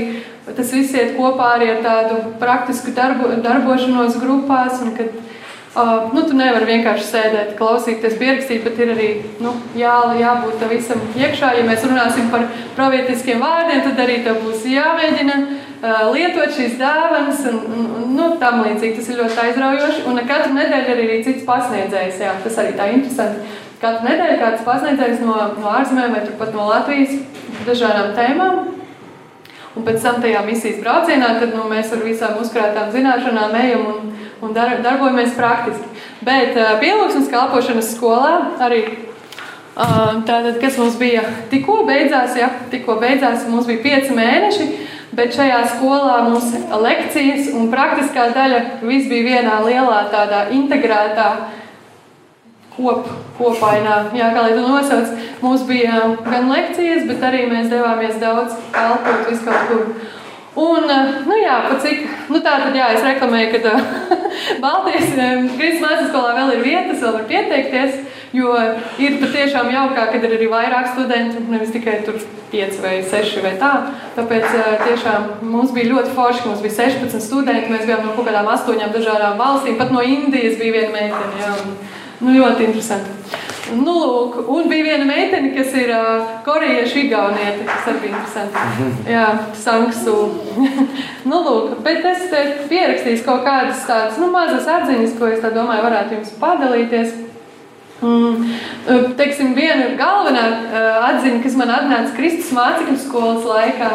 tas 0.49 0.75
viss 0.75 0.97
iet 0.97 1.15
kopā 1.17 1.55
ar 1.55 1.65
tādu 1.87 2.19
praktisku 2.43 2.93
darbu, 2.99 3.31
darbošanos 3.47 4.19
grupās. 4.21 4.83
Un, 4.83 4.93
kad, 4.99 5.15
Uh, 5.77 6.09
nu, 6.15 6.23
tu 6.25 6.33
nevari 6.33 6.65
vienkārši 6.65 7.05
sēdēt, 7.05 7.51
klausīties, 7.59 8.15
pierakstīt, 8.17 8.63
bet 8.65 8.79
ir 8.81 8.93
arī 8.95 9.09
nu, 9.45 9.51
jā, 9.77 9.93
jābūt 10.17 10.57
tam 10.63 10.71
visam 10.73 11.03
iekšā. 11.13 11.51
Ja 11.59 11.67
mēs 11.69 11.85
runāsim 11.85 12.31
par 12.33 12.47
pravietiskiem 12.77 13.43
vārdiem, 13.45 13.83
tad 13.85 14.01
arī 14.01 14.17
tev 14.25 14.41
būs 14.47 14.65
jāmēģina 14.65 15.37
uh, 15.37 16.07
lietot 16.15 16.57
šīs 16.57 16.79
dāvanas 16.81 17.45
un, 17.53 17.61
un, 17.69 17.85
un 18.01 18.17
nu, 18.17 18.31
tam 18.41 18.63
līdzīgi. 18.65 18.97
Tas 18.97 19.13
ir 19.13 19.21
ļoti 19.21 19.43
aizraujoši. 19.45 20.07
Un 20.09 20.23
katru 20.31 20.57
nedēļu 20.57 20.95
arī 20.95 21.09
ir 21.19 21.23
cits 21.29 21.45
pasniedzējs. 21.49 22.25
Jā, 22.25 22.33
tas 22.47 22.59
arī 22.65 22.73
tā 22.81 22.89
interesanti. 22.97 23.61
Katru 23.85 24.09
nedēļu 24.09 24.41
kāds 24.41 24.65
pasniedzējs 24.67 25.21
no, 25.27 25.37
no 25.61 25.73
ārzemēm 25.77 26.17
vai 26.17 26.25
pat 26.41 26.57
no 26.57 26.65
Latvijas 26.73 27.13
dažādām 27.69 28.17
tēmām. 28.17 28.65
Un 29.77 29.85
pēc 29.87 30.01
tam 30.03 30.17
tajā 30.25 30.41
misijas 30.49 30.81
braucienā 30.83 31.35
tad, 31.39 31.53
nu, 31.55 31.69
mēs 31.71 31.93
ar 31.95 32.01
visām 32.03 32.41
uzkrātām 32.41 32.89
zināšanām 32.91 33.53
ejam 33.61 33.85
un, 33.93 34.09
un 34.43 34.53
dar, 34.53 34.79
darbojamies 34.83 35.37
praktiski. 35.37 35.89
Bet 36.25 36.57
uh, 36.57 36.77
pielūgsmes 36.83 37.31
kalpošanas 37.33 37.93
skolā 37.95 38.33
arī 38.63 38.83
uh, 38.87 40.19
tātad, 40.29 40.59
kas 40.63 40.79
mums 40.81 40.99
bija 41.01 41.25
tikko 41.53 41.83
beidzās, 41.89 42.37
ja, 42.39 42.51
tikko 42.73 42.99
beidzās, 43.03 43.47
mums 43.51 43.69
bija 43.71 43.83
pieci 43.85 44.17
mēneši, 44.17 44.69
bet 45.19 45.35
šajā 45.35 45.63
skolā 45.75 46.19
mums 46.29 46.53
lekcijas 46.85 47.53
un 47.57 47.71
praktiskā 47.73 48.29
daļa 48.37 48.65
viss 48.83 49.11
bija 49.11 49.39
vienā 49.39 49.63
lielā 49.67 50.03
tādā 50.13 50.47
integrētā 50.55 51.31
kop, 52.77 53.09
kopainā, 53.39 53.97
jā, 54.15 54.31
kā 54.35 54.45
lai 54.45 54.55
to 54.55 54.63
nosauc. 54.67 55.17
Mums 55.43 55.65
bija 55.67 56.05
gan 56.27 56.51
lekcijas, 56.51 57.07
bet 57.11 57.25
arī 57.27 57.47
mēs 57.51 57.71
devāmies 57.73 58.21
daudz 58.23 58.55
kalpot 58.75 59.27
vis 59.31 59.43
kaut 59.47 59.73
kur. 59.73 59.91
Un, 60.59 60.89
nu 61.29 61.37
jā, 61.39 61.57
cik, 61.83 62.07
nu 62.33 62.41
tā 62.43 62.57
tad 62.65 62.77
jā, 62.77 62.89
es 62.97 63.05
reklamēju, 63.07 63.61
ka 63.63 63.75
Baltijas 64.65 65.13
Kristus 65.55 65.83
mācības 65.85 66.09
skolā 66.11 66.33
vēl 66.39 66.55
ir 66.57 66.65
vietas, 66.65 67.03
vēl 67.03 67.15
var 67.15 67.27
pieteikties, 67.29 68.01
jo 68.35 68.55
ir 68.99 69.21
patiešām 69.23 69.71
jaukā, 69.73 70.09
kad 70.13 70.27
ir 70.27 70.35
arī 70.35 70.49
vairāk 70.51 70.91
studentu, 70.95 71.45
nevis 71.53 71.71
tikai 71.75 72.01
tur 72.07 72.19
5 72.51 72.81
vai 72.83 72.97
6 73.07 73.45
vai 73.45 73.55
tā. 73.61 73.71
Tāpēc 74.17 74.49
tiešām 74.87 75.29
mums 75.53 75.75
bija 75.77 75.93
ļoti 75.93 76.17
forši, 76.17 76.43
ka 76.43 76.51
mums 76.51 76.65
bija 76.65 76.79
16 76.81 77.23
studenti, 77.23 77.71
mēs 77.73 77.87
bijām 77.87 78.03
no 78.07 78.17
kaut 78.17 78.27
kādām 78.31 78.51
astoņām 78.57 78.95
dažādām 78.97 79.39
valstīm, 79.39 79.79
pat 79.79 79.95
no 79.95 80.03
Indijas 80.03 80.59
bija 80.61 80.81
viena 80.81 80.95
meitene, 80.97 81.53
Nu, 82.19 82.33
ļoti 82.35 82.67
interesanti. 82.67 83.15
Nu, 83.77 83.93
lūk, 83.93 84.39
un 84.49 84.69
bija 84.71 84.87
viena 84.87 85.05
meitene, 85.07 85.51
kas 85.53 85.75
ir 85.77 85.91
uh, 85.93 86.31
korejiešu 86.47 87.03
igauniete, 87.03 87.67
kas 87.69 87.91
arī 87.91 88.01
bija 88.07 88.15
interesanti. 88.17 88.65
Mhm. 88.65 88.95
Jā, 89.13 89.27
Sanksu. 89.61 90.17
nu, 91.29 91.41
lūk, 91.45 91.77
bet 91.85 92.07
es 92.09 92.27
te 92.33 92.43
pierakstīju 92.71 93.23
kaut 93.27 93.45
kādas 93.47 93.85
tādas 93.87 94.19
nu, 94.21 94.31
mazas 94.33 94.67
atziņas, 94.79 95.17
ko 95.21 95.31
es 95.31 95.45
domāju, 95.45 95.85
varētu 95.85 96.19
jums 96.19 96.35
padalīties. 96.41 97.17
Mm, 97.99 98.53
teiksim, 99.19 99.57
viena 99.59 99.91
galvenā 99.99 100.45
uh, 100.49 101.09
atziņa, 101.11 101.43
kas 101.45 101.57
man 101.59 101.75
atnāca 101.75 102.15
Kristus 102.17 102.53
mācekļu 102.57 102.99
skolas 103.05 103.47
laikā, 103.47 103.95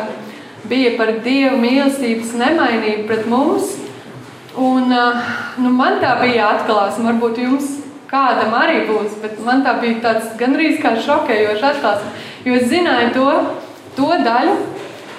bija 0.69 0.95
par 0.99 1.15
Dieva 1.23 1.55
mīlestības 1.59 2.35
nemainību 2.39 3.07
pret 3.09 3.29
mums. 3.31 3.79
Un, 4.53 4.91
uh, 4.91 5.31
nu, 5.57 5.71
man 5.73 5.97
tā 6.03 6.13
bija 6.21 6.51
atklāsme, 6.53 7.09
varbūt 7.09 7.41
jums 7.41 7.79
kādam 8.09 8.53
arī 8.57 8.83
būs. 8.89 9.17
Bet 9.23 9.39
man 9.45 9.63
tā 9.65 9.77
bija 9.81 10.01
tāds 10.03 10.33
gandrīz 10.39 10.79
kā 10.83 10.95
šokējošs 11.05 11.67
atklāsmes. 11.71 12.29
Jo 12.45 12.59
es 12.59 12.69
zināju 12.71 13.11
to, 13.15 13.27
to 13.97 14.09
daļu, 14.25 14.55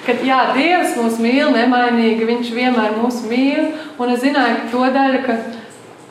ka 0.05 0.15
jā, 0.25 0.39
Dievs 0.53 0.95
mūs 0.99 1.19
mīl 1.21 1.51
nemainīgi, 1.55 2.27
Viņš 2.29 2.53
vienmēr 2.53 2.97
mūs 2.99 3.23
mīl. 3.29 3.71
Un 3.97 4.13
es 4.13 4.21
zināju 4.23 4.69
to 4.71 4.85
daļu, 4.93 5.21
ka 5.25 5.37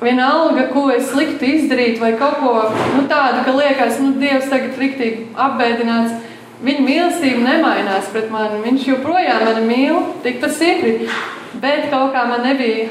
vienalga, 0.04 0.68
ko 0.74 0.88
es 0.92 1.08
sliktu 1.12 1.46
izdarīt, 1.48 2.00
vai 2.02 2.14
kaut 2.20 2.40
ko 2.42 2.54
nu, 2.96 3.06
tādu, 3.10 3.44
ka 3.46 3.54
liekas, 3.56 4.00
nu, 4.02 4.14
Dievs 4.20 4.50
tagad 4.52 4.78
riktīgi 4.80 5.30
apbēdināts. 5.46 6.32
Viņa 6.64 6.84
mīlestība 6.84 7.42
nemainās 7.44 8.10
pret 8.12 8.30
mani. 8.32 8.62
Viņš 8.64 8.86
joprojām 8.88 9.42
mani 9.44 9.64
mīl, 9.68 9.98
tikpat 10.24 10.54
stipri. 10.56 11.08
Bet 11.60 11.90
kaut 11.92 12.14
kā 12.14 12.24
man 12.28 12.44
nebija 12.46 12.88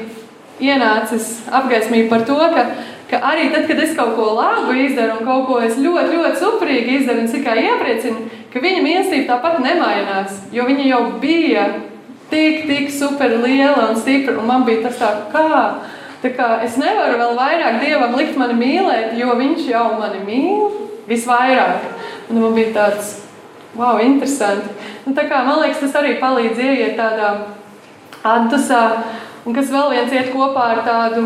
ienācis 0.62 1.40
apgaismība 1.52 2.12
par 2.12 2.26
to, 2.28 2.38
ka 2.54 2.66
ka 3.10 3.20
arī 3.30 3.48
tad, 3.52 3.66
kad 3.68 3.80
es 3.84 3.94
kaut 3.96 4.14
ko 4.18 4.30
labu 4.38 4.76
izdaru 4.84 5.18
un 5.18 5.26
kaut 5.28 5.48
ko 5.48 5.58
es 5.64 5.80
ļoti, 5.80 6.16
ļoti 6.16 6.40
suprīgi 6.40 7.00
izdaru 7.00 7.24
un 7.24 7.32
tikai 7.32 7.56
iepriecinu, 7.64 8.28
ka 8.52 8.62
viņa 8.64 8.84
mīlestība 8.84 9.34
tāpat 9.34 9.60
nemainās, 9.64 10.38
jo 10.54 10.68
viņa 10.68 10.86
jau 10.90 11.02
bija 11.22 11.66
tik, 12.30 12.64
tik 12.70 12.88
super 12.94 13.36
liela 13.42 13.90
un 13.90 14.00
stipra, 14.00 14.38
un 14.40 14.48
man 14.48 14.64
bija 14.68 14.86
tas 14.88 15.02
tā, 15.02 15.12
kā. 15.34 15.66
Tā 16.24 16.30
kā 16.32 16.46
es 16.64 16.78
nevaru 16.80 17.18
vēl 17.20 17.34
vairāk 17.36 17.82
Dievam 17.82 18.14
likt 18.16 18.38
mani 18.40 18.54
mīlēt, 18.56 19.10
jo 19.20 19.34
Viņš 19.36 19.66
jau 19.68 19.82
mani 19.98 20.22
mīl 20.24 20.70
visvairāk. 21.04 21.84
Un 22.32 22.40
man 22.40 22.56
bija 22.56 22.72
tāds, 22.72 23.10
Wow, 23.74 23.98
interesanti. 23.98 24.70
Nu, 25.02 25.12
kā, 25.18 25.40
man 25.42 25.58
liekas, 25.58 25.80
tas 25.82 25.96
arī 25.98 26.14
palīdz 26.20 26.60
ieiet 26.62 26.94
tādā 26.94 27.30
atdusā. 28.22 28.82
Un 29.44 29.56
kas 29.56 29.72
vēl 29.72 29.90
viens 29.96 30.14
iet 30.14 30.30
kopā 30.32 30.68
ar 30.76 30.82
tādu 30.86 31.24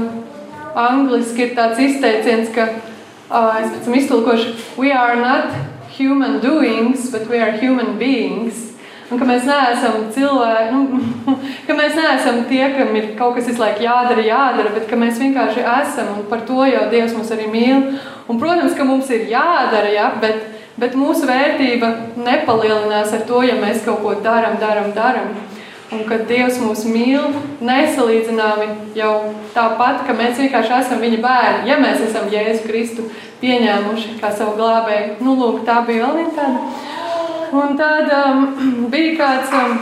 angliski 0.79 1.49
ir 1.49 1.57
tāds 1.59 1.81
izteiciens, 1.83 2.53
ka 2.55 2.69
uh, 2.71 3.59
es 3.61 3.73
pēc 3.73 3.85
tam 3.85 3.99
iztulkošu 3.99 4.55
We 4.79 4.93
are 4.95 5.17
not 5.19 5.53
human 5.99 6.41
doings, 6.41 7.11
but 7.11 7.29
we 7.29 7.41
are 7.43 7.59
human 7.59 7.99
beings. 7.99 8.69
Un 9.09 9.17
ka 9.17 9.25
mēs 9.25 9.47
neesam 9.49 10.03
cilvēki, 10.13 10.73
nu, 10.75 11.33
ka 11.67 11.77
mēs 11.77 11.97
neesam 11.97 12.43
tie, 12.51 12.67
kam 12.75 12.93
ir 12.99 13.15
kaut 13.17 13.39
kas 13.39 13.49
visu 13.49 13.63
laiku 13.63 13.87
jādara, 13.87 14.21
jādara, 14.25 14.75
bet 14.75 14.85
ka 14.91 14.99
mēs 15.01 15.21
vienkārši 15.23 15.65
esam 15.65 16.13
un 16.19 16.27
par 16.29 16.45
to 16.49 16.67
jau 16.69 16.85
Dievs 16.93 17.17
mūs 17.17 17.33
arī 17.33 17.49
mīl. 17.49 17.87
Un, 18.29 18.37
protams, 18.37 18.77
ka 18.77 18.85
mums 18.85 19.09
ir 19.15 19.25
jādara, 19.31 19.89
ja, 19.95 20.11
bet, 20.21 20.45
bet 20.77 20.97
mūsu 20.99 21.25
vērtība 21.29 21.95
nepalielinās 22.21 23.15
ar 23.17 23.25
to, 23.31 23.41
ja 23.49 23.57
mēs 23.57 23.81
kaut 23.87 24.05
ko 24.05 24.13
darām, 24.25 24.61
darām, 24.61 24.93
darām. 24.93 25.33
Un 25.89 26.03
kad 26.05 26.27
Dievs 26.29 26.59
mūs 26.61 26.83
mīl, 26.85 27.31
nesalīdzināmi 27.65 28.67
jau 28.99 29.13
tāpat, 29.55 30.03
ka 30.05 30.17
mēs 30.17 30.37
vienkārši 30.37 30.75
esam 30.83 31.01
viņa 31.01 31.21
bērni, 31.23 31.71
ja 31.71 31.79
mēs 31.81 32.03
esam 32.05 32.27
Jēzu 32.29 32.67
Kristu 32.67 33.07
pieņēmuši 33.41 34.19
kā 34.21 34.29
savu 34.35 34.59
glābēju. 34.59 35.17
Nu, 35.25 35.39
lūk, 35.41 35.63
tā 35.65 35.79
bija 35.89 36.05
vēl 36.05 36.19
viena 36.21 36.35
tāda. 36.37 36.67
Un 37.57 37.79
tad 37.81 38.13
um, 38.19 38.45
bija 38.93 39.15
kāds, 39.17 39.55
um, 39.57 39.81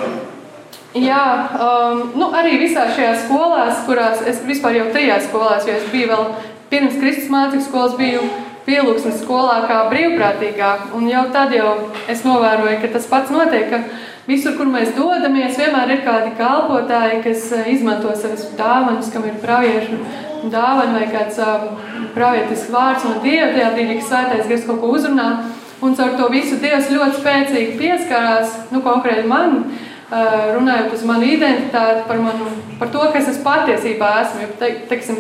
jā, 0.95 1.25
um, 1.59 2.05
nu, 2.15 2.31
arī 2.39 2.55
visās 2.63 2.95
šajās 2.95 3.25
skolās, 3.27 3.83
kurās 3.89 4.23
es 4.31 4.45
vispār 4.47 4.79
jau 4.79 4.87
trijās 4.95 5.27
skolās, 5.27 5.67
jo 5.67 5.75
es 5.75 5.91
biju 5.91 6.13
vēl 6.13 6.29
pirms 6.71 7.01
Kristus 7.03 7.33
mācību 7.35 7.67
skolas, 7.67 7.99
biju 7.99 8.23
pielūgsmes 8.67 9.23
skolā 9.23 9.63
kā 9.69 9.79
brīvprātīgā. 9.93 10.73
Un 10.99 11.09
jau 11.11 11.25
tad 11.35 11.55
jau 11.55 11.73
es 12.11 12.25
novēroju, 12.27 12.81
ka 12.83 12.93
tas 12.97 13.09
pats 13.11 13.33
notiek, 13.35 13.71
ka 13.71 13.83
visur, 14.27 14.57
kur 14.59 14.71
mēs 14.71 14.95
dodamies, 14.97 15.59
vienmēr 15.59 15.97
ir 15.97 16.05
kādi 16.07 16.35
kalpotāji, 16.39 17.23
kas 17.27 17.49
uh, 17.55 17.67
izmanto 17.71 18.15
savas 18.19 18.49
dāvanas, 18.59 19.13
kam 19.15 19.27
ir 19.29 19.39
praviešu 19.43 20.01
dāvana 20.53 21.01
vai 21.01 21.07
kāds 21.11 21.39
um, 21.43 21.69
pravietisks 22.15 22.71
vārds 22.75 23.07
no 23.07 23.17
Dieva, 23.23 23.53
tajā 23.55 23.73
brīdī, 23.75 24.01
kad 24.01 24.11
svētais 24.11 24.51
gars 24.51 24.67
kaut 24.69 24.83
ko 24.83 24.93
uzrunā. 24.99 25.31
Un 25.85 25.93
caur 25.93 26.15
to 26.17 26.31
visu 26.33 26.57
Dievs 26.61 26.89
ļoti 26.89 27.21
spēcīgi 27.21 27.77
pieskarās, 27.77 28.55
nu, 28.73 28.81
konkrēti 28.85 29.27
man, 29.29 29.59
runājot 30.09 30.95
uz 30.95 31.03
manu 31.05 31.27
identitāti, 31.27 32.07
par, 32.09 32.21
manu, 32.23 32.47
par 32.79 32.89
to, 32.95 33.03
kas 33.13 33.29
es 33.33 33.41
patiesībā 33.45 34.13
esmu. 34.23 34.49
Te, 34.61 34.71
teiksim, 34.89 35.19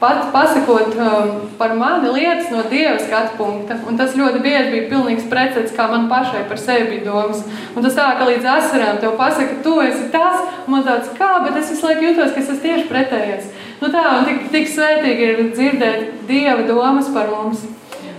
pat 0.00 0.28
pasakot 0.32 0.92
um, 1.00 1.28
par 1.58 1.74
mani 1.74 2.10
lietas 2.12 2.50
no 2.52 2.62
Dieva 2.70 2.98
skatu 3.00 3.36
punkta. 3.38 3.78
Un 3.88 3.96
tas 3.96 4.16
ļoti 4.16 4.42
bieži 4.44 4.72
bija 4.74 4.88
pilnīgs 4.90 5.28
precedents, 5.30 5.72
kā 5.76 5.86
man 5.88 6.08
pašai 6.10 6.44
par 6.50 6.60
sevi 6.60 6.90
bija 6.90 7.06
domas. 7.06 7.40
Un 7.72 7.86
tas 7.86 7.96
tā, 7.96 8.10
ka 8.18 8.28
līdz 8.28 8.48
asarām 8.56 9.00
tev 9.00 9.16
pasaka, 9.20 9.56
tu 9.64 9.78
esi 9.84 10.10
tas, 10.12 10.44
un 10.66 10.76
man 10.76 10.84
tāds, 10.84 11.08
kā, 11.16 11.30
bet 11.46 11.56
es 11.62 11.72
visu 11.72 11.88
laiku 11.88 12.10
jūtos, 12.10 12.34
ka 12.34 12.42
es 12.42 12.50
esmu 12.50 12.62
tieši 12.66 12.86
pretējais. 12.92 13.48
Nu 13.80 13.88
tā, 13.92 14.04
un 14.18 14.28
tik, 14.28 14.46
tik 14.52 14.68
svētīgi 14.72 15.30
ir 15.30 15.42
dzirdēt 15.54 16.28
Dieva 16.28 16.68
domas 16.68 17.08
par 17.16 17.32
mums. 17.32 17.64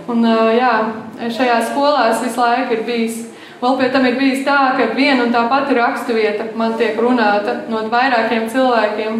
Un, 0.08 0.26
jā, 0.56 0.74
šajā 1.20 1.62
skolā 1.70 2.10
es 2.10 2.22
visu 2.26 2.42
laiku 2.42 2.74
ir 2.74 2.86
bijis. 2.86 3.24
Vēl 3.58 3.74
pie 3.78 3.88
tam 3.90 4.04
ir 4.06 4.14
bijis 4.18 4.44
tā, 4.46 4.58
ka 4.78 4.92
viena 4.94 5.24
un 5.24 5.32
tā 5.34 5.42
pati 5.50 5.74
raksturvieta 5.74 6.52
man 6.58 6.76
tiek 6.78 6.98
runāta 7.02 7.64
no 7.70 7.82
vairākiem 7.90 8.46
cilvēkiem. 8.50 9.18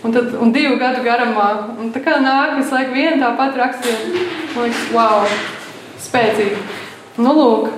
Un, 0.00 0.14
tad, 0.14 0.32
un 0.40 0.52
divu 0.54 0.78
gadu 0.80 1.04
garumā. 1.04 1.50
Un 1.80 1.92
tā 1.92 2.00
kā 2.04 2.16
nāk 2.24 2.56
visu 2.56 2.72
laiku 2.76 2.96
viena 2.96 3.20
tā 3.22 3.34
pati 3.36 3.60
raksturvieta. 3.60 4.26
Man 4.54 4.66
liekas, 4.66 4.88
wow, 4.96 5.28
spēcīgi. 6.00 6.62
Nu, 7.20 7.34
lūk, 7.36 7.68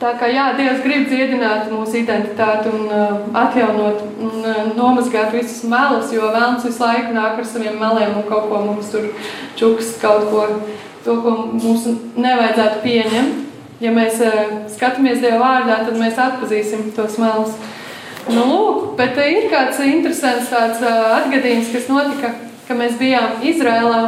Tā 0.00 0.14
kā 0.16 0.30
jā, 0.32 0.46
Dievs 0.56 0.78
grib 0.80 1.10
dziedināt 1.10 1.66
mūsu 1.68 1.98
identitāti 2.00 2.70
un 2.72 2.86
uh, 2.88 3.18
atjaunot 3.36 3.98
un 4.16 4.46
uh, 4.48 4.60
nomazgāt 4.72 5.34
visus 5.34 5.66
melus, 5.68 6.08
jo 6.14 6.30
vēlams 6.32 6.64
visu 6.64 6.80
laiku 6.80 7.12
nāk 7.12 7.36
ar 7.42 7.44
saviem 7.44 7.76
meliem 7.76 8.14
un 8.16 8.24
kaut 8.30 8.46
ko 8.48 8.62
mums 8.64 8.88
tur 8.94 9.10
čuks, 9.60 9.98
kaut 10.00 10.30
ko 10.32 10.46
to, 11.04 11.18
ko 11.20 11.34
mums 11.52 11.84
nevajadzētu 12.16 12.80
pieņemt. 12.86 13.44
Ja 13.84 13.92
mēs 13.92 14.24
uh, 14.24 14.64
skatāmies 14.72 15.20
Dieva 15.20 15.42
vārdā, 15.42 15.82
tad 15.84 16.00
mēs 16.00 16.16
atpazīsim 16.16 16.88
tos 16.96 17.20
melus. 17.20 17.52
Nu, 18.28 18.44
lūk, 18.44 18.80
bet 18.98 19.16
ir 19.24 19.48
kāds 19.52 19.80
interesants 19.86 20.50
tāds, 20.52 20.82
uh, 20.84 21.16
atgadījums, 21.20 21.70
kas 21.72 21.88
notika, 21.88 22.34
ka 22.68 22.76
mēs 22.76 22.98
bijām 23.00 23.40
Izrēlā. 23.46 24.02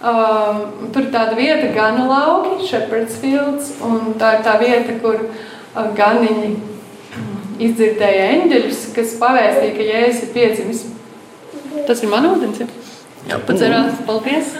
Um, 0.00 0.60
tur 0.94 1.04
ir 1.04 1.10
tāda 1.12 1.36
vieta, 1.36 1.68
ganu 1.74 2.06
lauki, 2.08 2.66
Shepherd's 2.68 3.18
Fields, 3.20 3.74
un 3.84 4.14
tā 4.20 4.38
ir 4.38 4.44
tā 4.46 4.54
vieta, 4.60 4.94
kur 5.02 5.18
uh, 5.26 5.90
ganiņi 5.96 6.54
izdzirdēja 7.60 8.28
eņģeļus, 8.36 8.84
kas 8.96 9.16
pavēstīja, 9.20 9.74
ka 9.76 9.88
Jēzus 9.90 10.22
ir 10.24 10.32
piedzimis. 10.36 10.84
Tas 11.88 12.00
ir 12.04 12.12
man 12.12 12.28
ūdens, 12.30 12.62
ja? 12.62 12.68
Jā, 13.28 13.40
padzerās, 13.44 14.00
paldies! 14.08 14.54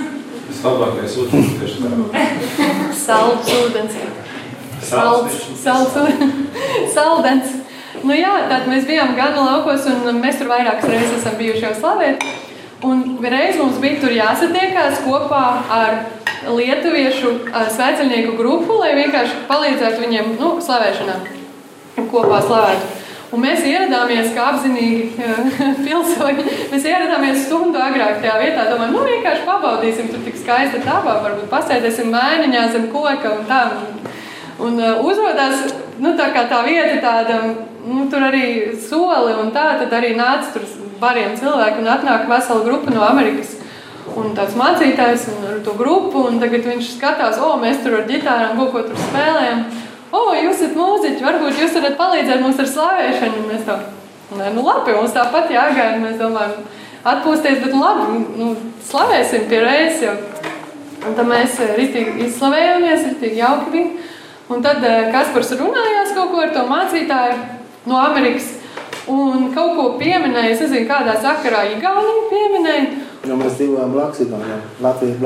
Tas 0.50 0.60
labākais 0.66 1.16
ūdens 1.22 1.56
tieši 1.60 1.86
tā. 1.86 2.26
Salds 3.00 3.50
ūdens. 3.56 3.96
Salds, 4.90 5.40
salds 5.62 5.98
ūdens. 6.02 6.62
Saldens. 6.92 7.56
Nu 8.00 8.16
jā, 8.16 8.32
tad 8.48 8.68
mēs 8.70 8.86
bijām 8.88 9.12
gana 9.18 9.42
laukos 9.44 9.84
un 9.90 10.22
mēs 10.22 10.38
tur 10.40 10.48
vairākas 10.50 10.88
reizes 10.88 11.18
esam 11.18 11.36
bijuši 11.40 11.66
jau 11.66 11.74
slavēt. 11.82 12.24
Un 12.86 13.02
reiz 13.20 13.58
mums 13.60 13.76
bija 13.82 14.00
tur 14.00 14.14
jāsatiekās 14.14 15.02
kopā 15.04 15.42
ar 15.76 15.98
lietuviešu 16.48 17.34
svēceļnieku 17.76 18.38
grupu, 18.38 18.78
lai 18.80 18.94
vienkārši 18.96 19.42
palīdzētu 19.50 20.00
viņiem 20.06 20.32
nu, 20.38 20.54
slavēšanā. 20.64 21.18
Kopā 22.08 22.40
slavētu. 22.46 22.96
Un 23.30 23.44
mēs 23.44 23.62
ieradāmies 23.68 24.32
kā 24.34 24.48
apzinīgi 24.50 25.28
pilsoņi. 25.84 26.46
Mēs 26.72 26.86
ieradāmies 26.88 27.44
stundu 27.44 27.78
agrāk 27.78 28.18
tajā 28.24 28.38
vietā. 28.40 28.64
Domājam, 28.72 28.96
nu 28.96 29.04
vienkārši 29.06 29.46
pabaudīsim, 29.46 30.08
tur 30.10 30.24
tik 30.24 30.40
skaista 30.40 30.80
dabā, 30.82 31.20
varbūt 31.26 31.52
pasēdēsim 31.52 32.10
mēniņā 32.10 32.64
zem 32.72 32.88
koka 32.90 33.36
un 33.36 33.46
tā. 33.50 33.60
Un 33.76 34.09
uh, 34.60 35.00
uzvedās, 35.06 35.72
nu 36.02 36.12
tā 36.18 36.28
tā 36.34 36.60
vieta 36.66 37.00
tāda, 37.04 37.40
nu 37.86 38.06
tur 38.12 38.26
arī 38.28 38.76
soli 38.76 39.34
un 39.40 39.52
tā, 39.54 39.72
tad 39.80 39.94
arī 39.96 40.12
nāca 40.18 40.52
tur 40.54 40.66
bariem 41.00 41.36
cilvēki 41.38 41.80
un 41.80 41.92
atnāk 41.94 42.28
vesela 42.28 42.64
grupa 42.66 42.92
no 42.92 43.04
Amerikas. 43.06 43.56
Un 44.18 44.34
tāds 44.34 44.56
mācītājs 44.58 45.28
un 45.30 45.46
ar 45.46 45.60
to 45.64 45.72
grupu, 45.78 46.26
un 46.28 46.40
tagad 46.42 46.66
viņš 46.66 46.96
skatās, 46.96 47.38
o, 47.38 47.54
mēs 47.60 47.84
tur 47.84 48.00
ar 48.00 48.08
ģitārām 48.08 48.58
kaut 48.58 48.72
ko 48.74 48.82
tur 48.88 48.98
spēlējam 48.98 49.62
o, 50.10 50.20
jūs 50.34 50.58
esat 50.58 50.76
mūziķi, 50.78 51.24
varbūt 51.24 51.62
jūs 51.62 51.76
varat 51.78 51.96
palīdzēt 51.98 52.42
mums 52.42 52.60
ar 52.60 52.68
slavēšanu. 52.70 53.42
Un 53.42 53.48
mēs 53.52 53.66
tā, 53.66 53.78
nē, 54.36 54.52
nu 54.56 54.64
labi, 54.66 54.94
mums 54.96 55.14
tāpat 55.16 55.52
jāgaida. 55.54 56.00
Mēs 56.02 56.18
domājam, 56.20 56.64
atpūsties, 57.12 57.60
bet 57.64 57.74
nu 57.74 57.82
labi, 57.82 58.22
nu, 58.40 58.50
slavēsim 58.90 59.46
pie 59.50 59.62
reizes 59.64 60.06
jau. 60.08 60.16
Un 61.00 61.14
tad 61.16 61.28
mēs 61.30 61.56
ritīgi 61.78 62.26
izslavējāmies, 62.26 63.06
ritīgi 63.06 63.40
jauki 63.40 63.70
bija. 63.72 64.08
Un 64.50 64.62
tad 64.64 64.82
eh, 64.82 65.10
Kaspars 65.14 65.52
runājās 65.60 66.16
kaut 66.16 66.32
ko 66.32 66.40
ar 66.42 66.50
to 66.54 66.64
mācītāju 66.66 67.36
no 67.90 68.00
Amerikas. 68.02 68.56
Un 69.10 69.48
kaut 69.54 69.76
ko 69.78 69.84
pieminēja, 69.98 70.54
es 70.54 70.64
nezinu, 70.64 70.86
kādā 70.88 71.14
sakarā 71.22 71.62
Igaunija 71.76 72.26
pieminēja. 72.30 72.88
Jo 73.28 73.36
mēs 73.36 73.56
dzīvojam 73.58 73.94
Igaunijai. 74.24 74.58
Latvija 74.80 75.16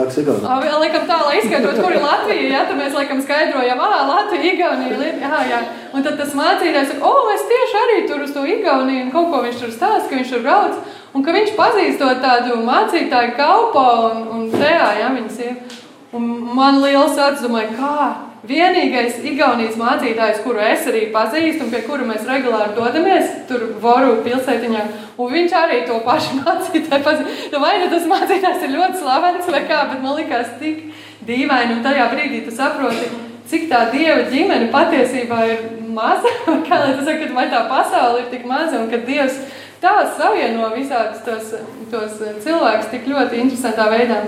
ir. 0.75 0.77
Laikam 0.83 1.07
tā, 1.09 1.19
lai 1.25 1.39
izskaidrotu, 1.39 1.85
kur 1.85 1.95
ir 1.95 2.03
Latvija. 2.03 2.49
Jā, 2.51 2.61
tad 2.69 2.81
mēs 2.81 2.97
laikam 2.97 3.23
skaidrojam, 3.23 3.81
ah, 3.87 3.95
Latvija, 4.09 4.53
Igaunija. 4.53 5.15
Jā, 5.23 5.41
jā. 5.51 5.63
Un 5.95 6.05
tad 6.05 6.19
tas 6.21 6.37
mācītājs 6.37 6.93
saka, 6.93 7.07
o, 7.07 7.15
oh, 7.23 7.31
es 7.35 7.47
tieši 7.53 7.81
arī 7.85 7.97
tur 8.11 8.27
uz 8.27 8.35
to 8.35 8.45
Igauniju. 8.57 9.07
Un 9.07 9.15
kaut 9.15 9.31
ko 9.33 9.41
viņš 9.47 9.63
tur 9.63 9.73
stāsta, 9.73 10.11
ka 10.11 10.21
viņš 10.21 10.35
tur 10.35 10.45
brauc. 10.45 10.77
Un 11.15 11.25
ka 11.25 11.39
viņš 11.39 11.57
pazīst 11.57 12.03
to 12.03 12.13
tādu 12.25 12.61
mācītāju 12.67 13.39
kalpo 13.41 13.89
un, 14.11 14.23
un 14.37 14.47
tajā, 14.53 14.93
jā, 15.01 15.11
viņas 15.17 15.43
ir. 15.47 15.81
Un 16.15 16.31
man 16.55 16.83
liels 16.83 17.19
domāju, 17.43 17.77
kā 17.79 18.34
vienīgais 18.49 19.21
Igaunijas 19.25 19.77
mācītājs, 19.81 20.43
kuru 20.45 20.61
es 20.65 20.87
arī 20.91 21.07
pazīstu 21.15 21.65
un 21.65 21.73
pie 21.73 21.83
kura 21.87 22.07
mēs 22.09 22.27
regulāri 22.29 22.77
dodamies, 22.77 23.31
tur 23.49 23.67
Voru 23.83 24.19
pilsētiņā, 24.25 24.85
un 25.19 25.33
viņš 25.33 25.57
arī 25.61 25.83
to 25.89 25.99
pašu 26.05 26.39
mācītāju 26.43 27.07
pazīst. 27.07 27.47
Nu, 27.53 27.63
vai 27.65 27.77
nu 27.83 27.91
tas 27.93 28.09
mācītājs 28.11 28.67
ir 28.67 28.75
ļoti 28.77 29.01
slavens 29.03 29.51
vai 29.55 29.63
kā, 29.69 29.85
bet 29.93 30.05
man 30.05 30.19
likās 30.21 30.57
tik 30.61 30.91
dīvaini, 31.29 31.79
un 31.79 31.85
tajā 31.87 32.11
brīdī 32.13 32.45
tu 32.45 32.55
saproti, 32.55 33.09
cik 33.49 33.69
tā 33.71 33.87
Dieva 33.93 34.25
ģimene 34.31 34.71
patiesībā 34.73 35.41
ir 35.51 35.67
maza, 35.95 36.31
kā 36.69 36.81
lai 36.81 36.95
tu 36.99 37.05
saki, 37.07 37.31
vai 37.37 37.49
tā 37.53 37.65
pasaule 37.71 38.25
ir 38.25 38.33
tik 38.33 38.49
maza, 38.49 38.81
un 38.83 38.91
ka 38.93 39.01
Dievs 39.09 39.41
tā 39.85 39.95
savieno 40.17 40.71
visādus 40.73 41.23
tos, 41.27 41.53
tos 41.93 42.19
cilvēkus 42.45 42.91
tik 42.93 43.09
ļoti 43.11 43.43
interesantā 43.45 43.89
veidā. 43.93 44.23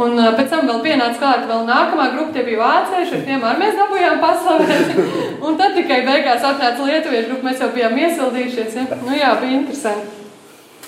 Un 0.00 0.14
uh, 0.16 0.30
pēc 0.36 0.52
tam 0.52 0.68
vēl 0.70 0.78
pienāca 0.84 1.18
klāt 1.20 1.48
vēl 1.48 1.66
nākamā 1.68 2.06
grupa, 2.14 2.32
tie 2.36 2.44
bija 2.46 2.62
vācieši, 2.62 3.18
ar 3.18 3.24
tiem 3.26 3.42
arī 3.44 3.60
mēs 3.64 3.76
dabūjām 3.80 4.22
paslavēt. 4.22 5.00
un 5.46 5.58
tad 5.60 5.74
tikai 5.76 6.00
beigās 6.06 6.46
atnāca 6.46 6.86
lietuviešu 6.86 7.32
grupa, 7.32 7.48
mēs 7.50 7.64
jau 7.64 7.72
bijām 7.74 7.98
iesildījušies. 8.00 8.78
Ja? 8.78 9.00
Nu 9.02 9.18
jā, 9.18 9.34
bija 9.42 9.58
interesanti. 9.58 10.16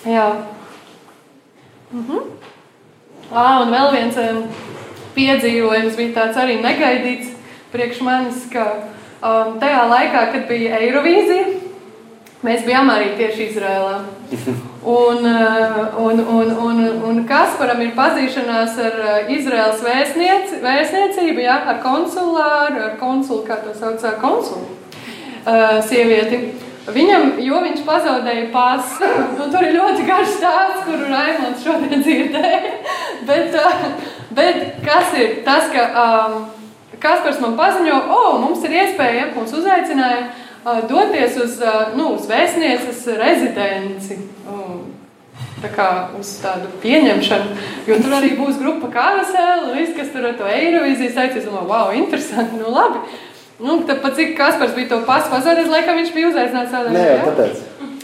Jā. 0.07 0.29
Mhm. 1.91 2.01
Uh 2.01 2.09
-huh. 2.15 2.23
À, 3.33 3.63
un 3.63 3.71
vēl 3.73 3.93
viens 3.93 4.17
um, 4.21 4.43
piedzīvojums 5.15 5.97
bija 5.97 6.15
tāds 6.17 6.37
arī 6.37 6.59
negaidīts 6.61 7.31
priekš 7.73 8.01
manis, 8.01 8.43
ka 8.53 8.65
um, 9.23 9.55
tajā 9.61 9.87
laikā, 9.89 10.25
kad 10.33 10.49
bija 10.49 10.79
Eirovīzija, 10.79 11.62
mēs 12.47 12.67
bijām 12.67 12.91
arī 12.93 13.13
tieši 13.19 13.49
Izrēlā. 13.51 13.97
Un, 14.83 15.27
uh, 15.31 15.99
un, 16.03 16.21
un, 16.27 16.49
un, 16.59 16.81
un 17.07 17.21
Kasparam 17.29 17.81
ir 17.85 17.93
pazīšanās 17.95 18.79
ar 18.83 18.97
uh, 18.99 19.31
Izraels 19.31 19.83
vēstniec, 19.85 20.57
vēstniecību, 20.65 21.45
jā, 21.45 21.61
ar 21.71 21.79
konsulāru, 21.85 22.81
ar 22.89 22.97
konsulu, 22.99 23.45
kā 23.47 23.61
to 23.63 23.75
sauc, 23.79 24.03
konsulu 24.23 24.67
uh, 24.67 25.79
sievieti. 25.87 26.43
Viņam, 26.83 27.37
jo 27.39 27.61
viņš 27.63 27.85
pazaudēja 27.87 28.49
pasu, 28.51 29.07
un 29.39 29.51
tur 29.55 29.63
ir 29.63 29.77
ļoti 29.77 30.09
garš 30.09 30.35
stāsts, 30.41 30.83
kuru 30.89 31.13
Raimons 31.13 31.63
šodien 31.63 32.03
dzirdēja. 32.03 32.75
bet, 33.29 33.55
uh, 33.55 33.87
bet 34.35 34.83
kas 34.83 35.15
ir 35.15 35.39
tas, 35.47 35.71
ka 35.71 35.87
um, 35.95 36.41
Kaspars 37.03 37.39
man 37.43 37.55
paziņo, 37.59 37.95
o, 38.03 38.17
oh, 38.19 38.35
mums 38.43 38.67
ir 38.67 38.75
iespēja, 38.83 39.31
mums 39.35 39.55
uzaicināja 39.59 40.27
doties 40.65 41.37
uz, 41.43 41.59
uh, 41.63 41.93
nu, 41.99 42.13
uz 42.19 42.29
vēstnieces 42.31 43.05
rezidenci. 43.19 44.19
Tā 45.63 45.69
kā 45.71 45.89
uz 46.19 46.31
tādu 46.43 46.67
pieņemšanu, 46.83 47.53
jo 47.87 47.97
tur 48.03 48.15
arī 48.17 48.33
būs 48.35 48.57
grupa 48.59 48.89
karusēla, 48.91 49.69
un 49.69 49.77
viss, 49.79 49.95
kas 49.95 50.09
tur 50.11 50.27
ar 50.27 50.35
to 50.35 50.49
Eirovīzijas 50.51 51.15
teica, 51.15 51.39
es 51.39 51.47
domāju, 51.47 51.69
wow, 51.71 51.93
interesanti, 51.95 52.59
nu 52.59 52.73
labi. 52.75 53.05
Nu, 53.63 53.77
tāpat 53.87 54.17
cik 54.19 54.35
Kaspars 54.35 54.75
bija 54.75 54.91
to 54.91 54.99
pasu 55.07 55.31
pazaudējis, 55.31 55.71
laikam 55.71 56.01
viņš 56.01 56.11
bija 56.17 56.33
uzaicināts 56.33 56.75
tādā 56.75 56.91
veidā. 56.91 57.05
Nē, 57.15 57.29
tāpēc. 57.29 57.63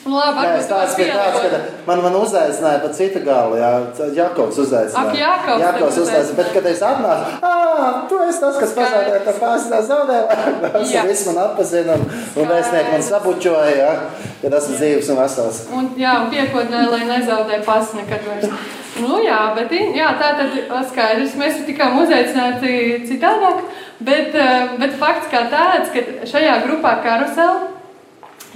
Nu, 0.08 0.16
labi, 0.16 0.40
Nē, 0.40 0.60
tāds 0.64 0.94
bija 0.96 1.16
tāds, 1.18 1.42
ka 1.42 1.58
man, 1.84 2.00
man 2.00 2.14
uzaicināja 2.16 2.78
pa 2.80 2.88
citu 2.96 3.20
galu, 3.26 3.58
jā, 3.60 3.72
Jakovs 4.16 4.60
uzaicināja. 4.62 5.02
Ak, 5.02 5.18
Jakovs. 5.18 5.64
Jakovs 5.66 5.98
uzaicināja, 6.04 6.36
bet, 6.38 6.48
kad 6.54 6.68
es 6.70 6.80
atnācu, 6.88 7.34
ā, 7.44 7.90
tu 8.08 8.20
esi 8.24 8.40
tas, 8.40 8.56
kas 8.62 8.72
pazaudēja 8.78 9.20
tā 9.26 9.36
pārstāv 9.36 9.84
zaudēja. 9.90 10.40
Viss 11.10 11.28
man 11.28 11.42
atpazina 11.44 11.98
un, 12.00 12.08
vēstnieki 12.40 12.94
man 12.94 13.04
sabučoja, 13.04 13.76
jā, 13.76 13.92
kad 14.40 14.58
esmu 14.62 14.80
dzīves 14.80 15.12
un 15.12 15.20
vesels. 15.20 15.62
Un, 15.76 15.92
jā, 16.00 16.16
un 16.22 16.32
piekodināja, 16.32 16.90
lai 16.94 17.04
nezaudē 17.12 17.62
pas 17.68 17.92
nekad 18.00 18.28
vairs. 18.32 18.76
Nu, 18.98 19.20
jā, 19.22 19.42
bet 19.54 19.74
jā, 19.76 20.10
tā 20.18 20.34
tad 20.40 20.60
skaidrs, 20.88 21.36
mēs 21.38 21.60
tikām 21.68 22.00
uzaicināti 22.00 23.02
citādāk, 23.12 23.60
bet, 24.00 24.32
bet 24.80 24.96
fakts 24.98 25.28
kā 25.30 25.44
tāds, 25.52 25.92
ka 25.92 26.30
šajā 26.32 26.62
grupā 26.64 26.96
karusel 27.04 27.66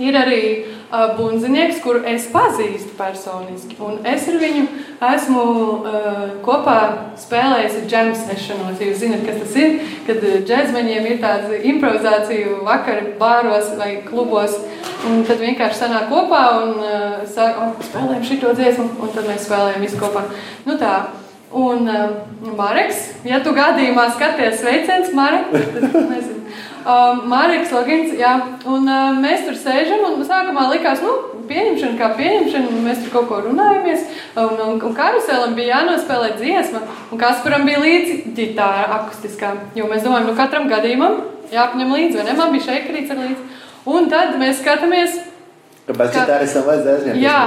ir 0.00 0.16
arī 0.16 0.40
bunzinieks, 1.16 1.80
kuru 1.80 2.02
es 2.08 2.26
pazīstu 2.32 2.92
personiski. 2.98 3.78
Un 3.80 4.00
es 4.08 4.26
ar 4.28 4.36
viņu 4.40 4.64
esmu 5.08 5.44
uh, 5.44 6.18
kopā 6.44 6.78
spēlējis 7.20 7.78
džemu 7.88 8.18
sešanos. 8.18 8.82
Jūs 8.82 9.00
zināt, 9.00 9.24
kas 9.26 9.40
tas 9.40 9.56
ir? 9.62 9.78
Kad 10.06 10.26
džēzmeņiem 10.48 11.08
ir 11.08 11.22
tāds 11.22 11.64
improvizāciju 11.72 12.60
vakari 12.66 13.14
bāros 13.20 13.72
vai 13.78 13.94
klubos. 14.04 14.58
Un 15.08 15.24
tad 15.26 15.40
vienkārši 15.42 15.80
sanāk 15.80 16.12
kopā 16.12 16.42
un 16.60 16.76
uh, 16.78 17.24
saka, 17.26 17.70
oh, 17.70 17.88
spēlējam 17.88 18.28
šito 18.28 18.52
dziesmu, 18.58 18.86
un 19.02 19.16
tad 19.16 19.26
mēs 19.30 19.48
spēlējam 19.48 19.88
visu 19.88 19.98
kopā. 20.02 20.28
Nu 20.68 20.78
tā. 20.80 20.94
Un 21.52 21.88
uh, 21.88 22.54
Mareks, 22.56 23.08
ja 23.28 23.42
tu 23.44 23.52
gadījumā 23.56 24.06
skaties 24.14 24.62
sveiciens, 24.62 25.10
Marek, 25.16 25.50
tad 25.52 25.98
nezinu. 25.98 26.31
Um, 26.82 27.20
Mārcis 27.30 27.70
Kalniņš, 27.70 28.14
jā, 28.18 28.32
un 28.66 28.88
uh, 28.90 29.12
mēs 29.22 29.44
tur 29.46 29.54
sēžam, 29.54 30.02
un 30.08 30.24
sākumā 30.26 30.64
likās, 30.72 31.02
nu, 31.04 31.12
pieņemšana 31.46 31.98
kā 31.98 32.08
pieņemšana, 32.18 32.70
un 32.72 32.86
mēs 32.88 33.02
tur 33.04 33.12
kaut 33.14 33.28
ko 33.30 33.40
runājamies. 33.44 34.06
Un, 34.34 34.56
un, 34.56 34.80
un 34.88 34.96
karuselam 34.96 35.54
bija 35.58 35.76
jānospēlē 35.76 36.32
dziesma, 36.40 36.82
un 37.12 37.20
Kasparam 37.20 37.66
bija 37.68 37.82
līdzi 37.82 38.34
ģitāra 38.34 38.88
akustiskā. 38.98 39.52
Jo 39.78 39.90
mēs 39.90 40.02
domājam, 40.06 40.30
nu, 40.32 40.38
katram 40.38 40.70
gadījumam 40.70 41.20
jāapņem 41.52 41.92
līdzi, 41.98 42.18
vai 42.18 42.30
ne? 42.30 42.38
Man 42.38 42.56
bija 42.56 42.70
šeit 42.70 42.88
krīts 42.88 43.12
ar 43.12 43.20
līdzi. 43.22 43.60
Un 43.92 44.08
tad 44.10 44.34
mēs 44.40 44.62
skatāmies. 44.62 45.20
Kāpēc 45.82 46.14
tam 46.14 46.66
vajadzēja 46.68 46.98
aizņemties? 46.98 47.22
Jā, 47.24 47.38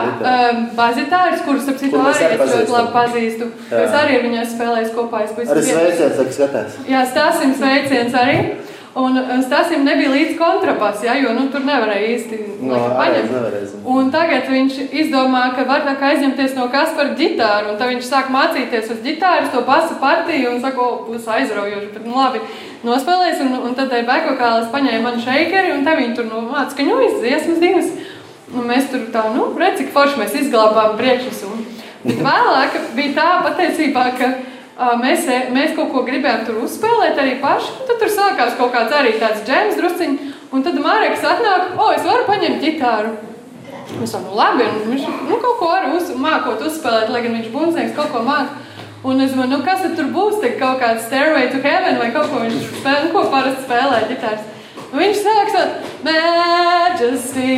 bazitāris, 0.75 1.43
kurus 1.45 1.69
ap 1.71 1.77
citu 1.79 2.01
arī 2.03 2.25
es 2.35 2.51
ļoti 2.51 2.73
labi 2.73 2.91
pazīstu. 2.91 3.47
Jā. 3.71 3.83
Es 3.85 3.95
arī 3.95 4.17
ar 4.17 4.25
viņu 4.25 4.41
spēlēju 4.51 4.89
kopā. 4.97 5.21
Es 5.23 5.53
arī 5.55 5.63
sveiciens, 5.69 6.17
saka, 6.19 6.33
skatās. 6.35 6.75
Jā, 6.91 7.05
stāsim 7.13 7.55
sveiciens 7.55 8.17
arī. 8.19 8.41
Un 8.95 9.17
Stasim 9.43 9.81
nebija 9.83 10.07
līdz 10.07 10.37
kontrabass, 10.39 11.01
ja, 11.03 11.17
jo 11.19 11.33
nu, 11.35 11.49
tur 11.51 11.65
nevarēja 11.67 12.11
īsti 12.13 12.37
no, 12.63 12.77
paņemt. 12.95 13.73
Un 13.91 14.07
tagad 14.13 14.47
viņš 14.47 14.77
izdomā, 15.01 15.49
ka 15.57 15.65
var 15.67 15.83
tā 15.83 15.97
kā 15.99 16.13
aizņemties 16.13 16.55
no 16.55 16.69
kas 16.71 16.93
par 16.95 17.11
ģitāru. 17.19 17.73
Un 17.73 17.81
tad 17.81 17.91
viņš 17.91 18.07
sāk 18.07 18.31
mācīties 18.31 18.93
uz 18.95 19.01
ģitāras 19.03 19.51
to 19.51 19.65
basu 19.67 19.97
partiju 19.99 20.53
un 20.53 20.63
saka, 20.63 20.79
o, 20.79 21.03
būs 21.09 21.27
aizraujoši. 21.27 21.91
Bet, 21.97 22.07
nu, 22.07 22.15
labi, 22.15 22.39
nospēlēs. 22.87 23.43
Un, 23.43 23.59
un 23.67 23.75
tad 23.75 23.91
Bekokālis 23.91 24.71
paņēma 24.71 25.03
manu 25.09 25.27
šeikeri 25.27 25.75
un 25.75 25.83
te 25.83 25.99
viņi 25.99 26.15
tur 26.15 26.31
nu, 26.31 26.45
māca, 26.47 26.71
ka 26.79 26.87
ņūjas 26.87 27.19
dziesmas 27.19 27.61
divas. 27.67 27.93
Un 28.55 28.71
mēs 28.71 28.87
tur 28.93 29.09
tā, 29.11 29.27
nu, 29.35 29.51
redz, 29.59 29.81
cik 29.81 29.91
forši 29.91 30.23
mēs 30.23 30.39
izglābām 30.45 30.95
priekšnesumu. 30.95 31.65
Bet 32.05 32.23
vēlāk 32.23 32.79
bija 32.95 33.15
tā 33.19 33.29
patiesībā, 33.43 34.07
ka 34.15 34.35
Mēs, 34.75 35.23
mēs 35.55 35.71
kaut 35.75 35.93
ko 35.93 36.01
gribējām 36.03 36.41
tur 36.47 36.57
uzspēlēt 36.65 37.19
arī 37.21 37.37
paši. 37.39 37.77
Tad 37.87 38.01
tur 38.01 38.11
sākās 38.11 38.57
kaut 38.59 38.73
kāds 38.73 38.91
arī 38.95 39.13
tāds 39.21 39.45
džēmas 39.47 39.77
drusciņš. 39.79 40.33
Un 40.55 40.63
tad 40.63 40.75
Mārcis 40.83 41.23
atnāk, 41.27 41.71
o, 41.79 41.87
es 41.95 42.03
varu 42.03 42.27
paņemt 42.27 42.61
ģitāru. 42.63 43.13
Mēs 43.95 44.11
sakām, 44.11 44.27
nu 44.27 44.35
labi, 44.35 44.65
un 44.67 44.91
viņš 44.91 45.05
nu, 45.29 45.37
kaut 45.39 45.57
ko 45.61 45.69
var 45.71 45.87
uz, 45.95 46.11
mākot 46.19 46.63
uzspēlēt, 46.67 47.11
lai 47.13 47.21
gan 47.23 47.37
viņš 47.37 47.49
bunznieks 47.53 47.95
kaut 47.95 48.11
ko 48.11 48.23
māca. 48.25 48.59
Un 49.05 49.21
es 49.21 49.31
domāju, 49.31 49.51
nu 49.53 49.61
kas 49.63 49.83
tad 49.83 49.95
tur 49.95 50.07
būs, 50.11 50.39
te 50.41 50.55
kaut 50.59 50.79
kāds 50.81 51.05
Stairway 51.05 51.51
to 51.53 51.61
Heaven 51.63 51.99
vai 52.01 52.09
kaut 52.15 52.31
ko 52.31 52.41
viņš 52.41 52.69
spēlē, 52.81 53.11
ko 53.13 53.25
parasti 53.31 53.63
spēlē 53.67 53.99
ģitārs. 54.09 54.54
Viņš 54.95 55.21
sāks 55.25 55.55
ar 55.59 55.73
Majesty. 56.05 57.55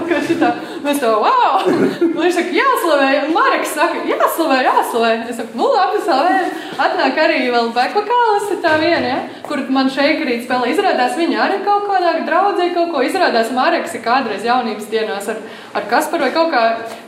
Mēs 0.84 1.00
to 1.00 1.10
wow! 1.20 1.60
Un 1.66 2.14
viņš 2.22 2.36
saka, 2.38 2.52
jāslavē. 2.56 3.08
Un 3.26 3.34
Marks 3.36 3.74
saka, 3.76 4.02
jāslavē, 4.08 4.58
jāslavē. 4.66 5.12
Es 5.30 5.38
saku, 5.40 5.58
nu 5.60 5.68
labi, 5.72 6.00
slavē. 6.04 6.36
Atnāk 6.80 7.18
arī 7.20 7.40
vēl 7.52 7.68
bekvakālis, 7.76 8.54
tā 8.64 8.76
viena, 8.80 9.10
ja? 9.10 9.18
kur 9.44 9.60
man 9.74 9.90
šeit 9.92 10.22
rīt 10.24 10.46
spēlē. 10.46 10.70
Izrādās 10.72 11.16
viņa 11.18 11.40
arī 11.44 11.58
kaut 11.66 11.88
kādā 11.90 12.14
draudzē 12.26 12.70
kaut 12.76 12.94
ko. 12.94 13.04
Izrādās 13.04 13.52
Marks 13.54 13.96
kādreiz 14.04 14.46
jaunības 14.46 14.88
dienās 14.92 15.28
ar, 15.32 15.42
ar 15.76 15.88
Kasparu 15.90 16.26
vai 16.26 16.32
kaut 16.34 16.52
kā 16.54 16.64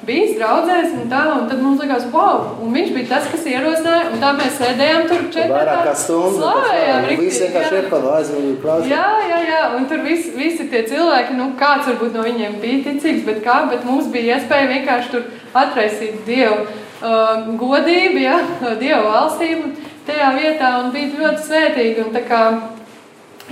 bijis 0.07 0.37
draudzēs 0.37 0.93
un 0.99 1.09
tā. 1.13 1.23
Un 1.33 1.49
tad 1.51 1.63
mums 1.65 1.81
likās, 1.81 2.09
wow! 2.13 2.59
Un 2.63 2.75
viņš 2.77 2.93
bija 2.97 3.11
tas, 3.15 3.31
kas 3.33 3.49
ierosināja. 3.49 4.11
Un 4.13 4.23
tā 4.23 4.35
mēs 4.37 4.59
sēdējām 4.61 5.09
tur 5.11 5.25
četrā. 5.33 5.63
Vairāk 5.63 5.87
kā 5.89 5.97
stundu. 6.03 6.43
Slavējām. 6.43 7.09
Visi 7.23 7.47
vienkārši 7.47 7.81
iepazīstinājās 7.81 8.35
un 8.37 8.53
klausījās. 8.63 8.93
Jā, 8.93 9.09
jā, 9.31 9.42
jā. 9.47 9.63
Un 9.77 9.87
tur 9.91 10.03
visi, 10.05 10.33
visi 10.37 10.69
tie 10.71 10.83
cilvēki, 10.89 11.37
nu 11.39 11.53
kāds 11.61 11.89
varbūt 11.91 12.17
no 12.17 12.25
viņiem 12.27 12.59
bija 12.63 12.83
ticīgs, 12.89 13.25
bet 13.29 13.43
kā 13.45 13.63
bet 13.71 13.87
mums 13.89 14.11
bija 14.13 14.39
iespēja 14.39 14.71
vienkārši 14.71 15.13
tur 15.15 15.27
atraisīt 15.63 16.23
Dievu 16.27 16.63
uh, 16.65 17.49
godību, 17.61 18.23
ja, 18.23 18.39
Dievu 18.83 19.03
valstību 19.09 19.73
tajā 20.07 20.31
vietā 20.39 20.77
un 20.83 20.93
bija 20.95 21.13
ļoti 21.19 21.49
svētīgi. 21.49 22.07
Un, 22.07 22.23
kā, 22.29 22.45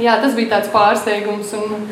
jā, 0.00 0.16
tas 0.22 0.38
bija 0.38 0.56
tāds 0.56 0.72
pārsteigums. 0.74 1.52
Un, 1.58 1.90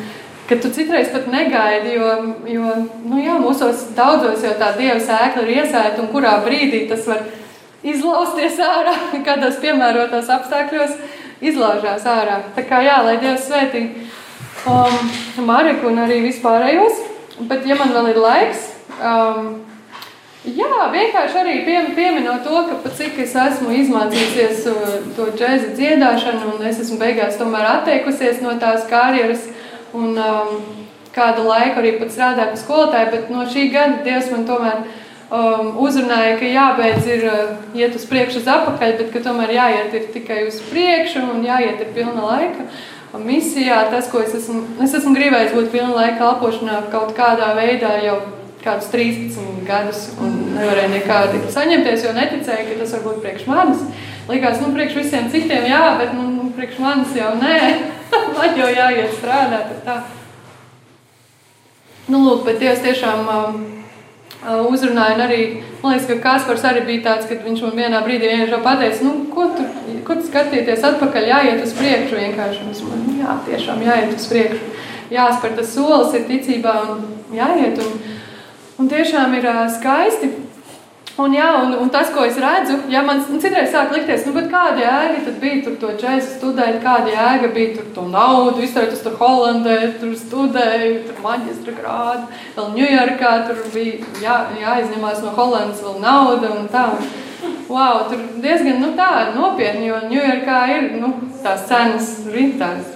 Ka 0.49 0.55
tu 0.57 0.71
citreiz 0.73 1.11
pat 1.13 1.27
negaidi, 1.29 1.91
jo, 1.93 2.05
jo 2.49 2.69
nu 3.05 3.19
jā, 3.21 3.35
mūsos 3.37 3.83
daudzos 3.93 4.41
jau 4.41 4.55
tā 4.57 4.71
dieva 4.79 4.95
sēkla 4.97 5.43
ir 5.43 5.59
iesēta, 5.59 5.99
un 6.01 6.07
kurā 6.09 6.31
brīdī 6.41 6.87
tas 6.89 7.03
var 7.05 7.19
izlausties 7.85 8.57
ārā, 8.65 8.95
kādos 9.27 9.59
piemērotos 9.61 10.31
apstākļos 10.33 10.95
izlaužās 11.41 12.05
ārā. 12.07 12.41
Tā 12.55 12.65
kā 12.67 12.81
jā, 12.85 12.99
lai 13.05 13.17
Dievs 13.21 13.47
svētī 13.47 13.85
um, 14.67 15.09
Mariku 15.47 15.89
un 15.91 16.03
arī 16.03 16.21
vispārējos. 16.27 17.05
Bet, 17.47 17.63
ja 17.67 17.77
man 17.79 17.93
vēl 17.95 18.11
ir 18.11 18.19
laiks, 18.19 18.65
um, 18.99 19.53
jā, 20.43 20.71
vienkārši 20.91 21.37
arī 21.39 21.53
pie, 21.63 21.77
pieminot 21.95 22.43
to, 22.43 22.65
ka 22.67 22.79
pat 22.83 22.97
cik 22.97 23.21
es 23.23 23.35
esmu 23.39 23.71
izmācījusies 23.77 24.65
uh, 24.73 24.97
to 25.15 25.29
džēza 25.39 25.71
dziedāšanu, 25.77 26.57
un 26.57 26.67
es 26.67 26.81
esmu 26.83 26.99
beigās 26.99 27.39
tomēr 27.39 27.69
atteikusies 27.77 28.43
no 28.43 28.57
tās 28.59 28.83
karjeras, 28.91 29.47
un 29.95 30.19
um, 30.19 30.57
kādu 31.15 31.47
laiku 31.47 31.79
arī 31.79 31.95
strādāju 32.01 32.51
par 32.51 32.59
skolotāju, 32.59 33.11
bet 33.15 33.31
no 33.31 33.47
šī 33.47 33.69
gada 33.71 34.03
Dievs 34.03 34.27
man 34.33 34.43
tomēr 34.49 34.83
um, 35.29 35.73
uzrunāja, 35.85 36.37
ka 36.39 36.49
jābeidz 36.49 37.09
ir 37.09 37.25
uh, 37.29 37.57
iet 37.77 37.97
uz 37.97 38.05
priekšu, 38.09 38.43
uz 38.43 38.49
apakaļ, 38.49 38.95
bet 39.01 39.11
ka 39.13 39.23
tomēr 39.25 39.55
jāiet 39.55 39.93
ir 39.97 40.07
tikai 40.13 40.45
uz 40.47 40.61
priekšu 40.69 41.25
un 41.33 41.45
jāiet 41.47 41.81
ir 41.85 41.93
pilna 41.95 42.25
laika 42.25 42.69
misijā, 43.17 43.87
tas, 43.89 44.09
ko 44.11 44.21
es 44.21 44.35
esmu, 44.37 44.61
es 44.85 44.93
esmu 44.93 45.15
gribējis 45.15 45.55
būt 45.55 45.71
pilna 45.73 45.95
laika 45.95 46.19
kalpošanā 46.19 46.83
kaut 46.93 47.15
kādā 47.17 47.55
veidā 47.57 47.95
jau 48.03 48.19
kādus 48.63 48.91
13 48.91 49.63
gadus 49.65 50.09
un 50.19 50.35
nevarēju 50.57 50.91
nekādi 50.93 51.41
saņemties, 51.53 52.05
jo 52.05 52.13
neticēju, 52.17 52.67
ka 52.67 52.77
tas 52.81 52.93
var 52.97 53.05
būt 53.07 53.21
priekš 53.23 53.47
manis. 53.49 53.83
Likās, 54.29 54.59
nu, 54.61 54.69
priekš 54.75 54.99
visiem 54.99 55.29
citiem 55.33 55.65
jā, 55.71 55.81
bet, 55.97 56.13
nu, 56.13 56.51
priekš 56.53 56.77
manis 56.83 57.15
jau 57.17 57.31
nē, 57.39 57.57
man 58.37 58.59
jau 58.59 58.69
jāiet 58.69 59.15
strādāt. 59.17 59.73
Nu, 62.09 62.21
lūk, 62.25 62.43
bet 62.45 62.59
Dievs 62.61 62.83
tiešām 62.83 63.25
um, 63.25 63.57
uzrunāja. 64.47 65.17
Un 65.17 65.23
arī, 65.25 65.39
man 65.83 65.93
liekas, 65.93 66.07
ka 66.09 66.19
Kaspars 66.23 66.65
arī 66.67 66.85
bija 66.87 67.05
tāds, 67.09 67.29
kad 67.29 67.43
viņš 67.43 67.63
man 67.67 67.77
vienā 67.79 68.01
brīdī 68.05 68.31
vienkārši 68.31 68.61
pateica, 68.65 69.07
nu, 69.07 69.13
ko 69.33 69.49
tu, 69.57 69.65
ko 70.07 70.19
tu 70.19 70.27
skatīties 70.27 70.85
atpakaļ, 70.91 71.29
jāiet 71.33 71.63
uz 71.65 71.73
priekšu 71.77 72.19
vienkārši. 72.19 72.63
Un 72.65 72.75
es 72.75 72.83
man, 72.85 73.05
nu, 73.07 73.17
jā, 73.21 73.37
tiešām 73.49 73.83
jāiet 73.85 74.15
uz 74.15 74.27
priekšu. 74.31 74.75
Jāspēr 75.09 75.55
tas 75.57 75.73
solis 75.73 76.13
ir 76.15 76.27
ticībā 76.29 76.75
un 76.93 77.03
jāiet. 77.35 77.81
Un, 77.83 78.17
un 78.79 78.91
tiešām 78.91 79.33
ir 79.39 79.49
skaisti 79.75 80.31
Un, 81.19 81.33
jā, 81.35 81.47
un, 81.65 81.73
un 81.83 81.89
tas, 81.91 82.11
ko 82.15 82.23
es 82.23 82.37
redzu, 82.39 82.77
ja 82.87 83.01
man 83.03 83.19
citreiz 83.27 83.73
sāk 83.73 83.91
likties, 83.91 84.23
nu, 84.29 84.39
kāda 84.47 84.79
jēga 84.79 85.33
bija 85.41 85.63
tur 85.65 85.73
to 85.81 85.89
džēzu 85.99 86.35
studēt, 86.37 86.77
kāda 86.83 87.11
jēga 87.11 87.49
bija 87.55 87.73
tur 87.75 87.89
to 87.95 88.05
naudu, 88.07 88.61
izturēt 88.63 88.93
uz 88.95 89.17
Holandē, 89.19 89.75
tur 89.99 90.13
studēju, 90.15 91.01
tur 91.09 91.17
maģistra 91.25 91.73
grādu, 91.75 92.29
vēl 92.55 92.69
Ņujorkā, 92.77 93.31
tur 93.49 93.59
bija 93.73 94.13
jā, 94.23 94.37
jāizņemās 94.61 95.19
no 95.25 95.33
Holandas 95.35 95.81
vēl 95.83 95.97
nauda 96.05 96.53
un 96.55 96.69
tā. 96.71 96.85
Wow, 97.69 98.05
tur 98.09 98.21
diezgan 98.39 98.79
nu, 98.81 98.93
tā 98.95 99.33
nopietni, 99.35 99.89
jo 99.89 99.99
Ņujorkā 100.07 100.61
ir 100.75 100.87
nu, 101.01 101.11
tās 101.43 101.67
cenas 101.67 102.13
rītās. 102.31 102.95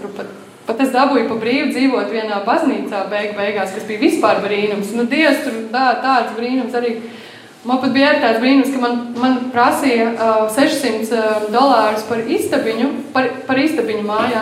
Pat, 0.63 0.79
es 0.79 0.93
dabūju 0.95 1.27
pa 1.27 1.35
brīvu 1.41 1.73
dzīvot 1.73 2.07
vienā 2.13 2.39
baznīcā 2.47 3.03
beig, 3.11 3.35
beigās, 3.35 3.75
kas 3.75 3.83
bija 3.89 3.99
vispār 4.05 4.39
brīnums. 4.45 4.95
Nu, 4.95 5.03
Dievs, 5.11 5.43
tur 5.43 5.59
tā, 5.75 5.89
tāds 6.05 6.31
brīnums 6.39 6.79
arī. 6.79 6.95
Man 7.63 7.79
pat 7.79 7.93
bija 7.95 8.09
tāds 8.19 8.41
brīnums, 8.43 8.73
ka 8.73 8.79
man, 8.81 8.97
man 9.15 9.35
prasīja 9.53 10.09
uh, 10.11 10.47
600 10.51 11.13
uh, 11.15 11.45
dolārus 11.53 12.03
par 12.09 12.25
istabiņu, 12.27 12.89
par, 13.13 13.29
par 13.47 13.61
istabiņu 13.61 14.03
mājā. 14.03 14.41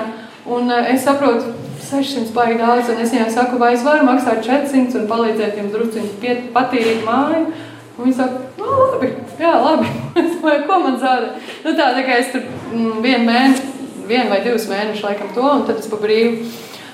Un 0.50 0.72
uh, 0.74 0.88
es 0.90 1.06
saprotu, 1.06 1.52
600 1.86 2.34
baigi 2.34 2.58
daudz, 2.58 2.90
un 2.90 3.04
es 3.04 3.14
viņai 3.14 3.28
saku, 3.36 3.60
vai 3.62 3.76
es 3.76 3.86
varu 3.86 4.08
maksāt 4.08 4.42
400 4.48 5.04
un 5.04 5.06
palīdzēt 5.12 5.60
jums 5.60 5.76
drusciņi 5.76 6.34
patīrīt 6.56 7.06
māju. 7.06 7.44
Un 7.92 8.08
viņi 8.08 8.18
saka, 8.18 8.42
nu, 8.58 8.72
labi, 8.96 9.12
jā, 9.38 9.54
labi. 9.68 9.94
vai 10.48 10.58
ko 10.66 10.82
man 10.82 10.98
zāda? 11.04 11.36
Nu, 11.62 11.76
tā, 11.78 11.92
tā 11.94 12.08
kā 12.08 12.18
es 12.24 12.34
tur 12.34 12.48
mm, 12.48 13.02
vienu 13.06 13.28
mēnesi, 13.30 13.70
vienu 14.10 14.32
vai 14.34 14.42
divus 14.42 14.66
mēnešus 14.72 15.06
laikam 15.06 15.30
to, 15.38 15.46
un 15.46 15.68
tad 15.70 15.84
es 15.84 15.92
pa 15.92 16.02
brīvu 16.02 16.50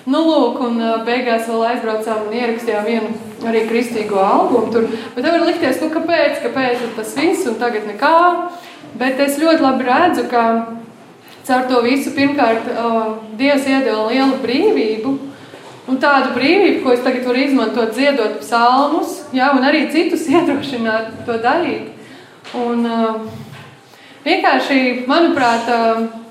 Nu, 0.08 0.22
lūk, 0.24 0.62
un 0.64 0.80
beigās 1.04 1.50
vēl 1.50 1.66
aizbraucām 1.68 2.30
un 2.30 2.36
ierakstījām 2.38 2.86
vienu 2.88 3.48
arī 3.50 3.66
kristīgo 3.68 4.22
albumu. 4.24 4.72
Tur. 4.72 4.86
Bet 5.16 5.26
tev 5.26 5.34
var 5.36 5.44
likties, 5.44 5.82
nu, 5.84 5.90
kāpēc, 5.92 6.38
kāpēc 6.46 6.86
tas 6.96 7.16
viss 7.18 7.48
un 7.50 7.58
tagad 7.60 7.90
nekā. 7.90 8.20
Bet 8.98 9.20
es 9.20 9.36
ļoti 9.42 9.66
labi 9.66 9.84
redzu, 9.84 10.24
ka 10.32 10.44
caur 11.48 11.66
to 11.68 11.82
visu 11.84 12.14
pirmkārt 12.16 12.70
Dievs 13.40 13.68
iedeva 13.68 14.06
lielu 14.08 14.40
brīvību. 14.46 15.12
Un 15.88 16.00
tādu 16.04 16.32
brīvību, 16.36 16.80
ko 16.84 16.92
es 16.96 17.04
tagad 17.04 17.28
varu 17.28 17.44
izmantot, 17.44 17.92
dziedot 17.96 18.42
psalmus, 18.42 19.22
jā, 19.36 19.54
un 19.56 19.68
arī 19.68 19.86
citus 19.92 20.26
iedrošināt 20.34 21.26
to 21.28 21.36
darīt. 21.44 21.92
Un, 22.56 22.88
uh, 22.88 23.22
vienkārši, 24.24 24.80
manuprāt, 25.08 25.68
uh, 25.72 26.27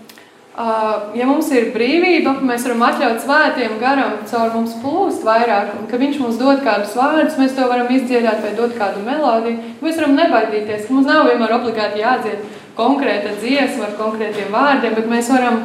ja 0.56 1.26
mums 1.28 1.50
ir 1.52 1.70
brīvība, 1.74 2.32
mēs 2.48 2.64
varam 2.64 2.84
atļaut 2.86 3.18
svētiem 3.20 3.74
garam 3.80 4.14
caur 4.28 4.54
mums 4.54 4.76
plūst 4.80 5.24
vairāk, 5.26 5.74
un 5.76 5.88
ka 5.90 6.00
viņš 6.00 6.20
mums 6.22 6.38
dod 6.40 6.62
kādus 6.64 6.94
vārdus, 6.96 7.36
mēs 7.36 7.56
to 7.56 7.66
varam 7.68 7.90
izdziedāt 7.92 8.40
vai 8.40 8.54
dot 8.56 8.72
kādu 8.78 9.02
melodiju. 9.04 9.74
Mēs 9.84 10.00
varam 10.00 10.16
nebaidīties, 10.16 10.86
ka 10.86 10.96
mums 10.96 11.10
nav 11.10 11.28
vienmēr 11.28 11.58
obligāti 11.58 12.00
jādzied 12.00 12.46
konkrēta 12.76 13.34
dziesma 13.40 13.90
ar 13.90 13.98
konkrētiem 14.00 14.48
vārdiem, 14.52 14.96
bet 14.96 15.10
mēs 15.10 15.28
varam 15.32 15.60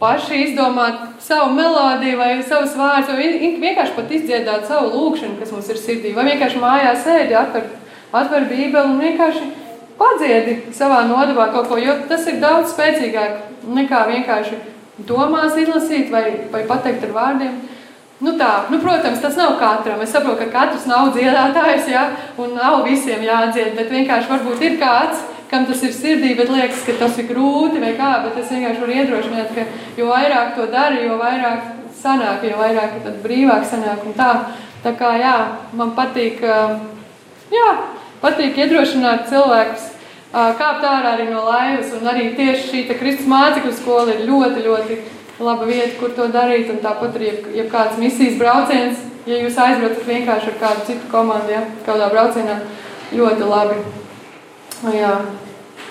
paši 0.00 0.40
izdomāt 0.48 1.04
savu 1.22 1.52
melodiju 1.54 2.18
vai 2.18 2.32
savus 2.42 2.72
vārdus, 2.78 3.12
vai 3.12 3.52
vienkārši 3.62 3.96
pat 3.98 4.16
izdziedāt 4.16 4.64
savu 4.68 4.94
lūkšanu, 4.96 5.38
kas 5.40 5.52
mums 5.52 5.68
ir 5.68 5.80
sirdī, 5.80 6.14
vai 6.16 6.24
vienkārši 6.32 6.62
mājās 6.62 7.04
sēdi, 7.04 7.36
atver, 7.38 7.68
atver 8.16 8.48
bībeli 8.48 8.88
un 8.88 8.98
vienkārši 9.04 9.44
padziedi 9.98 10.58
savā 10.76 11.02
nodabā 11.08 11.50
kaut 11.52 11.68
ko, 11.70 11.78
jo 11.80 11.96
tas 12.08 12.26
ir 12.30 12.40
daudz 12.42 12.72
spēcīgāk 12.74 13.66
nekā 13.76 14.06
vienkārši 14.10 14.58
domās 15.08 15.56
izlasīt 15.58 16.10
vai, 16.12 16.24
vai 16.52 16.64
pateikt 16.68 17.06
ar 17.08 17.14
vārdiem. 17.16 17.60
Nu 18.22 18.36
tā, 18.38 18.68
nu, 18.70 18.78
protams, 18.78 19.18
tas 19.18 19.34
nav 19.34 19.56
katram. 19.58 20.02
Es 20.04 20.12
saprotu, 20.14 20.44
ka 20.44 20.52
katrs 20.52 20.84
nav 20.86 21.10
dziedātājs, 21.16 21.88
ja, 21.90 22.04
un 22.38 22.54
nav 22.54 22.84
visiem 22.86 23.24
jādzied, 23.26 23.72
bet 23.74 23.90
vienkārši 23.90 24.30
varbūt 24.30 24.62
ir 24.62 24.76
kāds, 24.78 25.24
kam 25.50 25.66
tas 25.66 25.82
ir 25.82 25.90
sirdī, 25.96 26.30
bet 26.38 26.52
liekas, 26.52 26.84
ka 26.86 26.94
tas 27.00 27.18
ir 27.18 27.26
grūti 27.32 27.82
vai 27.82 27.96
kā, 27.98 28.12
bet 28.22 28.38
es 28.40 28.52
vienkārši 28.54 28.84
varu 28.84 28.94
iedrošināt, 29.00 29.50
ka 29.56 29.66
jo 29.98 30.06
vairāk 30.12 30.54
to 30.56 30.68
dara, 30.70 31.00
jo 31.02 31.18
vairāk 31.18 31.66
sanāk, 31.98 32.46
jo 32.46 32.60
vairāk 32.60 33.02
tad 33.02 33.18
brīvāk 33.24 33.66
sanāk 33.68 34.06
un 34.06 34.14
tā. 34.16 34.30
Tā 34.82 34.94
kā, 34.98 35.12
jā, 35.18 35.34
man 35.78 35.92
patīk, 35.98 36.40
jā, 37.52 37.66
patīk 38.22 38.62
iedrošināt 38.62 39.28
cilvēkus 39.30 39.90
kāpt 40.32 40.84
ārā 40.86 41.14
arī 41.16 41.28
no 41.30 41.44
laivas. 41.46 41.92
Un 41.98 42.08
arī 42.08 42.32
tieši 42.36 42.68
šī 42.68 42.98
Kristus 42.98 43.28
mācekļu 43.30 43.72
skola 43.76 44.14
ir 44.14 44.24
ļoti, 44.28 44.64
ļoti 44.66 44.98
laba 45.42 45.68
vieta, 45.68 45.94
kur 46.00 46.14
to 46.16 46.28
darīt. 46.32 46.70
Un 46.72 46.80
tāpat 46.84 47.18
arī, 47.18 47.32
ja 47.56 47.66
kāds 47.70 48.00
misijas 48.00 48.38
brauciens, 48.40 49.02
ja 49.26 49.38
jūs 49.42 49.58
aizbraucat 49.58 50.08
vienkārši 50.08 50.52
ar 50.52 50.60
kādu 50.60 50.86
citu 50.88 51.10
komandu, 51.12 51.52
ja, 51.52 51.64
kādā 51.86 52.08
braucienā, 52.12 52.60
ļoti 53.12 53.48
labi. 53.48 53.80
Jā. 54.96 55.16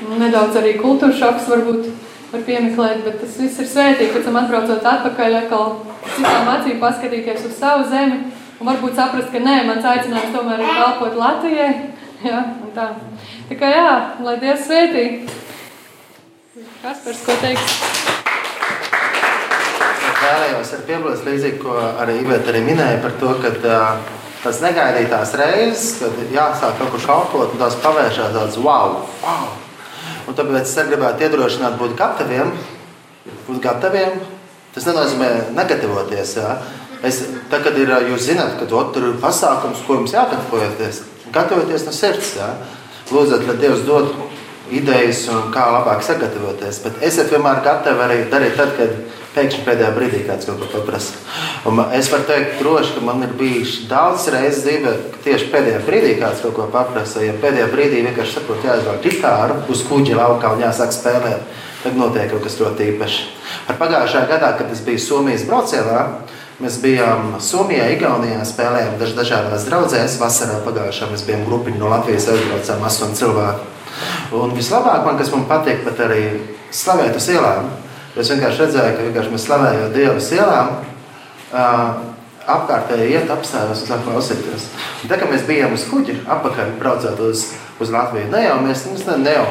Nedaudz 0.02 0.58
arī 0.58 0.80
kultūra 0.82 1.14
šoks 1.14 1.46
varbūt 1.52 1.92
var 2.32 2.44
piemeklēt, 2.48 3.04
bet 3.06 3.20
tas 3.22 3.38
viss 3.38 3.62
ir 3.62 3.70
svētīgi. 3.70 4.14
Pēc 4.16 4.26
tam 4.26 4.40
atbraucot 4.42 4.88
atpakaļ, 4.94 5.42
atkal 5.44 5.76
citām 6.16 6.50
acīm 6.56 6.80
paskatīties 6.82 7.46
uz 7.46 7.60
savu 7.60 7.86
zemi 7.92 8.24
un 8.62 8.70
varbūt 8.70 8.98
saprast, 8.98 9.30
ka 9.34 9.42
nē, 9.42 9.60
mans 9.68 9.86
aicinājums 9.86 10.34
tomēr 10.34 10.64
ir 10.64 10.74
kalpot 10.80 11.20
Latvijai. 11.20 11.70
Ja, 12.22 12.42
tā. 12.76 12.88
tā 13.50 13.56
kā 13.58 13.70
jā, 13.74 13.92
lai 14.22 14.36
Dievs 14.42 14.68
svētī. 14.68 15.06
Kaspars, 16.84 17.22
ko 17.26 17.34
teiks? 17.42 17.78
Vēlējos 20.22 20.74
ar 20.78 20.84
piebilst 20.86 21.26
līdzīgi, 21.26 21.62
ko 21.64 21.74
arī 22.04 22.20
Iveta 22.22 22.52
arī 22.54 22.62
minēja 22.68 23.00
par 23.02 23.16
to, 23.18 23.32
ka 23.42 23.52
uh, 23.58 24.04
tas 24.44 24.62
negaidītās 24.62 25.34
reizes, 25.42 25.88
kad 26.02 26.20
jāsāk 26.36 26.78
kaut 26.78 26.94
kur 26.94 27.06
kalpot, 27.08 27.56
un 27.56 27.62
tās 27.62 27.80
pavēršās 27.82 28.36
tāds 28.38 28.60
wow, 28.62 29.00
wow. 29.24 29.50
Un 30.30 30.38
tāpēc 30.38 30.62
es 30.62 30.92
gribētu 30.92 31.26
iedrošināt 31.26 31.80
būt 31.82 31.98
gataviem, 31.98 32.54
būt 33.48 33.64
gataviem. 33.64 34.22
Tas 34.72 34.86
nenozīmē 34.88 35.32
negatavoties. 35.58 36.36
Jā. 36.38 36.54
Es, 37.04 37.18
tā, 37.52 37.60
kad 37.66 37.76
ir, 37.82 37.90
jūs 38.12 38.30
zināt, 38.30 38.60
ka 38.60 38.70
tur 38.70 39.10
ir 39.10 39.18
pasākums, 39.20 39.82
ko 39.88 39.98
jums 39.98 40.14
jāgatavoties, 40.16 41.02
gatavoties 41.34 41.88
no 41.88 41.96
sirds. 41.96 42.36
Jā. 42.40 42.54
Lūdzat, 43.12 43.48
lai 43.48 43.58
Dievs 43.60 43.82
dod 43.88 44.14
idejas, 44.72 45.26
kā 45.52 45.66
labāk 45.74 46.04
sagatavoties. 46.06 46.80
Bet 46.86 47.02
esiet 47.08 47.32
vienmēr 47.34 47.64
gatavi 47.66 48.06
arī 48.06 48.20
darīt 48.32 48.56
tad, 48.60 48.72
kad 48.78 48.94
pēkšņi 49.36 49.66
pēdējā 49.68 49.90
brīdī 49.96 50.22
kāds 50.28 50.48
kaut 50.48 50.62
ko 50.62 50.70
paprasa. 50.72 51.20
Un 51.70 51.80
es 51.96 52.10
varu 52.12 52.28
teikt, 52.28 52.58
droši, 52.60 52.96
ka 52.98 53.04
man 53.08 53.24
ir 53.26 53.34
bijis 53.40 53.82
daudz 53.92 54.28
reizes 54.34 54.64
dzīvē, 54.66 54.94
ka 55.14 55.24
tieši 55.28 55.50
pēdējā 55.54 55.82
brīdī 55.88 56.16
kāds 56.20 56.44
kaut 56.44 56.56
ko 56.58 56.68
paprasa. 56.74 57.24
Ja 57.26 57.36
pēdējā 57.40 57.68
brīdī 57.72 58.04
vienkārši 58.08 58.38
saprot, 58.38 58.66
jāizvēl 58.68 59.00
ģitāru 59.06 59.60
uz 59.72 59.84
kuģa 59.88 60.20
laukā 60.20 60.56
un 60.56 60.66
jāsāk 60.66 60.96
spēlēt, 60.96 61.58
tad 61.84 61.98
notiek 62.00 62.32
kaut 62.32 62.44
kas 62.48 62.60
ļoti 62.60 62.92
īpašs. 62.94 63.22
Ar 63.72 63.80
pagājušā 63.80 64.28
gadā, 64.32 64.54
kad 64.60 64.72
es 64.72 64.84
biju 64.86 65.04
Somijas 65.04 65.48
braucienā, 65.48 66.06
Mēs 66.62 66.76
bijām 66.78 67.40
Somijā, 67.42 67.88
Igaunijā, 67.96 68.44
spēlējām 68.46 69.00
daž 69.00 69.16
dažādās 69.18 69.64
draudzēs. 69.66 70.20
Vasarā 70.22 70.60
pagājušā 70.62 71.08
mēs 71.10 71.24
bijām 71.26 71.48
grupiņi 71.48 71.82
no 71.82 71.90
Latvijas, 71.90 72.28
aizbraucām 72.30 72.86
astoņi 72.86 73.18
cilvēki. 73.18 73.66
Un 74.38 74.54
vislabāk 74.54 75.08
man, 75.08 75.18
kas 75.18 75.32
man 75.34 75.48
patīk, 75.50 75.82
pat 75.88 76.04
arī 76.06 76.22
slavēt 76.70 77.18
uz 77.18 77.32
ielām. 77.34 77.72
Es 78.14 78.30
vienkārši 78.30 78.62
redzēju, 78.62 78.94
ka 78.94 79.08
vienkārši 79.08 79.34
mēs 79.34 79.48
slavējam 79.48 79.92
Dievu 79.98 80.22
uz 80.22 80.30
ielām. 80.38 80.72
Uh, 81.50 82.06
apkārtēji 82.60 83.10
iet, 83.16 83.34
apstājos 83.34 83.82
un 83.82 83.90
sāk 83.90 84.06
klausīties. 84.06 84.70
Un 85.02 85.10
tā 85.10 85.18
kā 85.18 85.34
mēs 85.34 85.50
bijām 85.50 85.74
uz 85.74 85.90
kuģa, 85.90 86.22
apakaļ 86.38 86.76
braucot 86.78 87.26
uz, 87.26 87.48
uz 87.82 87.94
Latviju, 87.94 88.30
ne 88.30 88.46
jau 88.46 88.58
mēs 88.62 88.86
ne, 88.92 89.22
ne 89.26 89.38
jau 89.40 89.48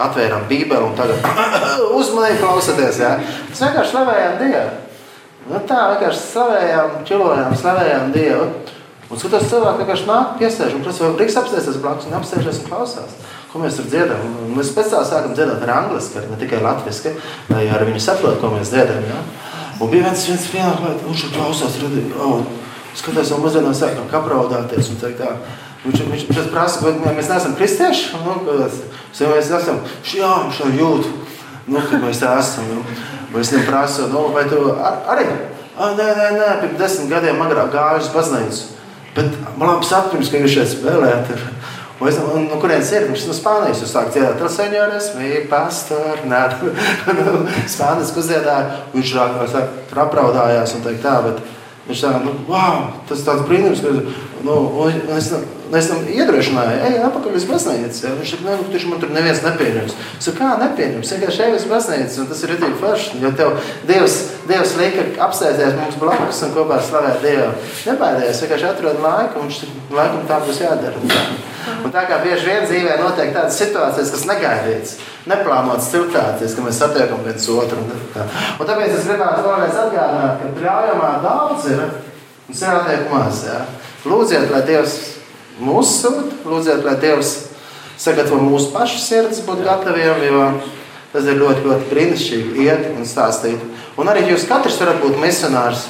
atvērām 0.00 0.48
Bībeli 0.48 0.88
un 0.88 0.96
tagad 0.96 1.20
uzmanīgi 2.00 2.40
klausāties. 2.40 3.02
Ja? 3.04 3.18
Mēs 3.20 3.66
vienkārši 3.66 3.92
slavējām 3.92 4.40
Dievu. 4.40 4.70
Nu, 5.50 5.58
tā 5.66 5.78
vienkārši 5.90 6.20
slavējām, 6.28 6.92
čilojām, 7.08 7.54
slavējām 7.58 8.12
Dievu. 8.14 8.44
Un 9.10 9.18
skatos, 9.18 9.48
cilvēki 9.50 9.82
vienkārši 9.82 10.06
nāk, 10.06 10.34
piesēž 10.38 10.76
un 10.76 10.84
prasa, 10.84 11.02
vai 11.02 11.16
drīkst 11.18 11.40
apsēsties 11.40 11.78
blakus 11.82 12.06
un 12.06 12.14
apsēžas 12.20 12.60
un 12.62 12.68
klausās. 12.68 13.16
Ko 13.50 13.58
mēs 13.58 13.80
tur 13.80 13.88
dziedam? 13.90 14.20
Un 14.44 14.52
mēs 14.54 14.70
tam 14.76 14.86
sākam 14.86 15.32
dziedāt 15.34 15.64
ar 15.66 15.72
angliski, 15.80 16.22
ne 16.30 16.38
tikai 16.38 16.60
latviski, 16.62 17.16
lai 17.50 17.64
arī 17.66 17.88
viņi 17.88 18.04
saprot, 18.04 18.38
ko 18.38 18.52
mēs 18.52 18.70
dziedam. 18.70 19.02
Ja? 19.10 19.18
Un 19.80 19.90
bija 19.90 20.06
viens, 20.06 20.28
viens 20.30 20.46
pienākums, 20.52 21.02
viņš 21.08 21.24
tur 21.24 21.34
klausās, 21.34 21.80
redzīja, 21.82 22.14
oh, 22.22 22.46
skatās, 23.00 23.34
un 23.34 23.42
mazliet 23.42 23.66
sākam 23.80 24.06
kapraudāties 24.12 24.92
un 24.94 25.02
teikt 25.02 25.24
tā. 25.24 25.34
Viņš, 25.82 26.06
viņš, 26.12 26.40
prasa, 26.52 26.84
vai 26.84 26.94
mēs 27.16 27.32
neesam 27.32 27.58
kristieši? 27.58 28.20
Nu, 28.22 28.38
mēs 28.46 29.50
esam, 29.58 29.82
jā, 30.14 30.30
viņš 30.44 30.62
jau 30.62 30.70
jūt, 30.76 31.10
nu, 31.68 31.82
ka 31.90 32.00
mēs 32.02 32.22
esam. 32.24 32.68
Nu. 32.70 32.84
Es 33.40 33.52
viņam 33.52 33.66
prasu, 33.68 34.08
nu, 34.10 34.26
vai 34.34 34.46
tu 34.50 34.58
ar, 34.74 35.02
arī? 35.14 35.26
Ah, 35.76 35.94
nē, 35.96 36.06
nē, 36.16 36.30
nē, 36.36 36.48
pirms 36.62 36.80
desmit 36.80 37.12
gadiem 37.12 37.40
agrāk 37.44 37.70
gāju 37.72 38.02
uz 38.02 38.10
baznīcu. 38.14 38.64
Bet 39.14 39.36
man 39.58 39.74
labi 39.74 39.86
sapnis, 39.88 40.30
ka 40.30 40.40
jūs 40.42 40.56
šeit 40.56 40.72
spēlējat. 40.74 41.30
Un 42.00 42.08
es 42.08 42.16
domāju, 42.16 42.46
no 42.48 42.58
kurienes 42.60 42.90
ir? 42.96 43.06
Viņš 43.10 43.26
no 43.28 43.34
Spānijas 43.36 43.82
uzsāk 43.84 44.08
dziedāt. 44.14 44.38
Tas 44.40 44.54
seņores, 44.56 45.10
bija 45.18 45.40
pastor, 45.50 46.22
nē, 46.28 46.42
Spānijas 47.74 48.12
uzdziedāja. 48.16 48.84
Viņš 48.94 49.14
tur 49.90 50.02
apraudājās 50.06 50.76
un 50.78 50.84
teikt 50.86 51.04
tā, 51.04 51.18
bet 51.26 51.42
viņš 51.88 52.02
tā, 52.04 52.10
nu, 52.24 52.34
wow, 52.48 52.90
tas 53.08 53.24
tāds 53.26 53.46
brīnums, 53.48 53.80
ka, 53.82 53.92
nu, 54.46 54.56
un 54.82 54.98
es, 55.16 55.30
es 55.80 55.88
tam 55.90 56.04
iedrošināju, 56.10 56.78
ej, 56.86 56.98
atpakaļ 57.06 57.38
uz 57.38 57.46
baznīcu. 57.48 58.02
Ja? 58.06 58.12
Viņš 58.18 58.34
saka, 58.34 58.56
nu, 58.60 58.82
man 58.92 59.02
tur 59.02 59.14
neviens 59.14 59.42
nepieņems. 59.46 59.96
Es 60.18 60.28
saku, 60.28 60.38
kā 60.40 60.50
nepieņems? 60.60 61.12
Vienkārši 61.16 61.44
ej 61.46 61.56
uz 61.58 61.68
baznīcu, 61.70 62.18
un 62.22 62.30
tas 62.30 62.42
ir 62.44 62.54
rītīgi 62.54 62.80
forši. 62.82 63.20
Jo 63.24 63.32
tev 63.38 63.54
Dievs, 63.90 64.18
Dievs 64.50 64.76
lika 64.80 65.06
apsēsties 65.28 65.78
mums 65.78 66.00
blakus 66.02 66.42
un 66.46 66.56
kopā 66.56 66.80
slavēt 66.84 67.24
Dievu. 67.24 67.52
Nebaidies, 67.88 68.44
vienkārši 68.44 68.70
atrod 68.70 69.02
laiku, 69.04 69.40
un 69.40 69.50
viņš 69.50 69.62
laikam 69.94 70.26
tā 70.30 70.42
būs 70.46 70.62
jādara. 70.64 71.06
Un 71.84 71.92
tā 71.94 72.04
kā 72.08 72.20
bieži 72.24 72.46
vien 72.48 72.66
dzīvē 72.66 72.96
notiek 73.00 73.32
tādas 73.34 73.58
situācijas, 73.60 74.12
kas 74.14 74.26
negaidītas, 74.28 74.94
neplānotas 75.30 75.90
situācijas, 75.92 76.56
ka 76.56 76.64
mēs 76.64 76.80
satiekam 76.80 77.22
viens 77.26 77.48
otru. 77.52 77.82
Un, 77.84 78.02
tā. 78.14 78.26
un 78.56 78.70
tāpēc 78.70 78.96
es 78.96 79.06
gribētu 79.08 79.44
vēlreiz 79.46 79.78
atgādināt, 79.84 80.40
ka 80.40 80.54
pļaujamā 80.58 81.12
daudz 81.24 81.68
ir 81.72 81.84
un 81.84 82.60
sētiek 82.62 83.06
maz. 83.12 83.44
Ja? 83.48 83.62
Lūdziet, 84.08 84.48
lai 84.52 84.64
Dievs 84.68 84.98
mūsu 85.60 85.96
sūta. 86.06 86.42
Lūdziet, 86.48 86.84
lai 86.86 86.96
Dievs 87.02 87.34
sagatavo 88.00 88.40
mūsu 88.42 88.72
pašu 88.74 89.00
sirds, 89.02 89.42
būt 89.44 89.64
gataviem, 89.66 90.24
jo 90.24 90.44
tas 91.12 91.26
ir 91.26 91.40
ļoti, 91.40 91.64
ļoti 91.66 91.88
brīnišķīgi 91.90 92.66
iet 92.66 92.90
un 92.94 93.06
stāstīt. 93.08 93.60
Un 94.00 94.08
arī 94.08 94.28
jūs 94.30 94.46
katrs 94.48 94.78
varat 94.80 95.02
būt 95.02 95.18
misionārs. 95.20 95.88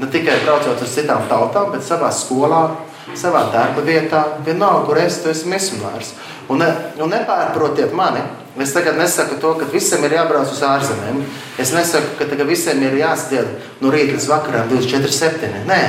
Ne 0.00 0.08
tikai 0.10 0.40
braucot 0.42 0.80
uz 0.82 0.90
citām 0.90 1.26
tautām, 1.30 1.68
bet 1.70 1.84
savā 1.86 2.08
skolā, 2.10 2.64
savā 3.12 3.44
darba 3.52 3.84
vietā, 3.84 4.22
vienalga, 4.46 4.86
kur 4.88 5.02
es 5.02 5.20
esmu 5.20 5.54
misionārs. 5.54 6.14
Un, 6.48 6.60
ne, 6.60 6.70
un 7.00 7.12
nepārprotiet 7.12 7.92
mani. 7.96 8.24
Es 8.60 8.72
tagad 8.72 8.96
nesaku 8.96 9.40
to, 9.42 9.54
ka 9.58 9.68
visiem 9.72 10.04
ir 10.06 10.16
jābrauc 10.20 10.50
uz 10.52 10.62
ārzemēm. 10.62 11.22
Es 11.58 11.74
nesaku, 11.74 12.16
ka 12.20 12.48
visiem 12.48 12.82
ir 12.86 13.00
jāsdzied 13.00 13.80
no 13.82 13.92
rīta 13.92 14.14
līdz 14.14 14.28
vakaram 14.30 14.68
24,7. 14.70 15.64
Nē, 15.66 15.80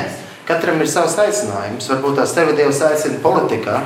Katram 0.46 0.78
ir 0.82 0.90
savs 0.90 1.16
aicinājums. 1.18 1.88
Varbūt 1.90 2.20
tās 2.20 2.34
tevi 2.38 2.54
Dievs 2.58 2.78
aicina 2.86 3.18
politikā, 3.24 3.80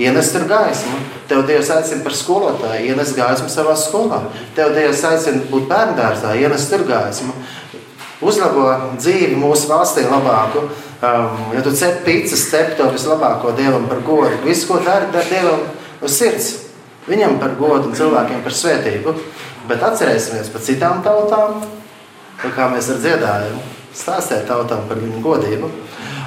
ienes 0.00 0.30
tur 0.32 0.46
gaismu. 0.48 0.96
Tev 1.28 1.42
Dievs 1.48 1.68
aicina 1.74 2.04
par 2.06 2.16
skolotāju, 2.16 2.86
ienes 2.88 3.12
gaismu 3.16 3.50
savā 3.52 3.74
skolā. 3.76 4.22
Tev 4.56 4.72
Dievs 4.76 5.04
aicina 5.04 5.44
būt 5.50 5.68
bērngārzā, 5.68 6.32
ienes 6.40 6.64
tur 6.70 6.86
gaismu. 6.88 7.36
Uzlabo 8.24 8.70
dzīvi 8.96 9.36
mūsu 9.36 9.68
valstī 9.68 10.06
labāku. 10.08 10.64
Um, 10.96 11.50
ja 11.52 11.60
tu 11.60 11.74
cep 11.76 12.06
pīcis, 12.06 12.46
cep 12.48 12.76
to 12.78 12.88
vislabāko 12.94 13.52
Dievam 13.56 13.84
par 13.90 14.00
godu. 14.06 14.38
Visu, 14.46 14.70
ko 14.70 14.80
dari, 14.80 15.10
dari 15.12 15.28
Dievam 15.34 15.66
uz 16.00 16.16
sirds. 16.16 16.52
Viņam 17.06 17.36
par 17.42 17.52
godu 17.58 17.90
un 17.90 17.96
cilvēkiem 17.96 18.40
par 18.42 18.54
svētību. 18.56 19.14
Bet 19.68 19.82
atcerēsimies 19.82 20.48
par 20.54 20.62
citām 20.62 21.02
tautām, 21.04 21.58
kā 22.40 22.68
mēs 22.72 22.88
ar 22.94 23.02
dziedājumu 23.02 23.64
stāstīt 23.96 24.46
tautām 24.48 24.86
par 24.88 25.00
viņu 25.00 25.20
godību. 25.24 25.70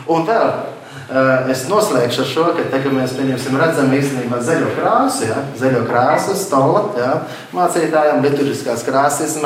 Un 0.09 0.25
vēl 0.27 0.47
eh, 0.49 1.49
es 1.53 1.65
noslēgšu 1.69 2.23
ar 2.23 2.29
šo, 2.29 2.45
ka 2.57 2.65
te, 2.71 2.81
mēs 2.93 3.15
redzam 3.17 3.93
īstenībā 3.95 4.41
zaļo 4.45 4.71
krāsu, 4.77 5.27
ja? 5.29 5.43
zaļo 5.59 5.83
krāsu, 5.89 6.37
stola, 6.37 6.85
ja? 6.99 7.11
mācītājiem, 7.55 8.23
liturģiskās 8.25 8.85
krāsas. 8.87 9.37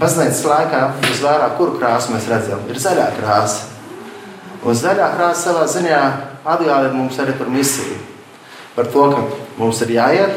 Baznīcas 0.00 0.44
laikā 0.46 0.86
visvairāk 1.02 1.56
kuru 1.58 1.80
krāsu 1.80 2.14
mēs 2.14 2.28
redzam? 2.30 2.64
Ir 2.70 2.80
zaļā 2.80 3.10
krāsa. 3.18 3.79
Un 4.60 4.76
zaļā 4.76 5.06
krāsa 5.14 5.48
savā 5.48 5.64
ziņā 5.70 6.00
atgādina 6.44 6.92
mums 6.92 7.18
arī 7.22 7.32
par 7.38 7.48
misiju. 7.52 7.96
Par 8.74 8.90
to, 8.92 9.06
ka 9.14 9.22
mums 9.56 9.80
ir 9.86 9.94
jāiet, 9.96 10.36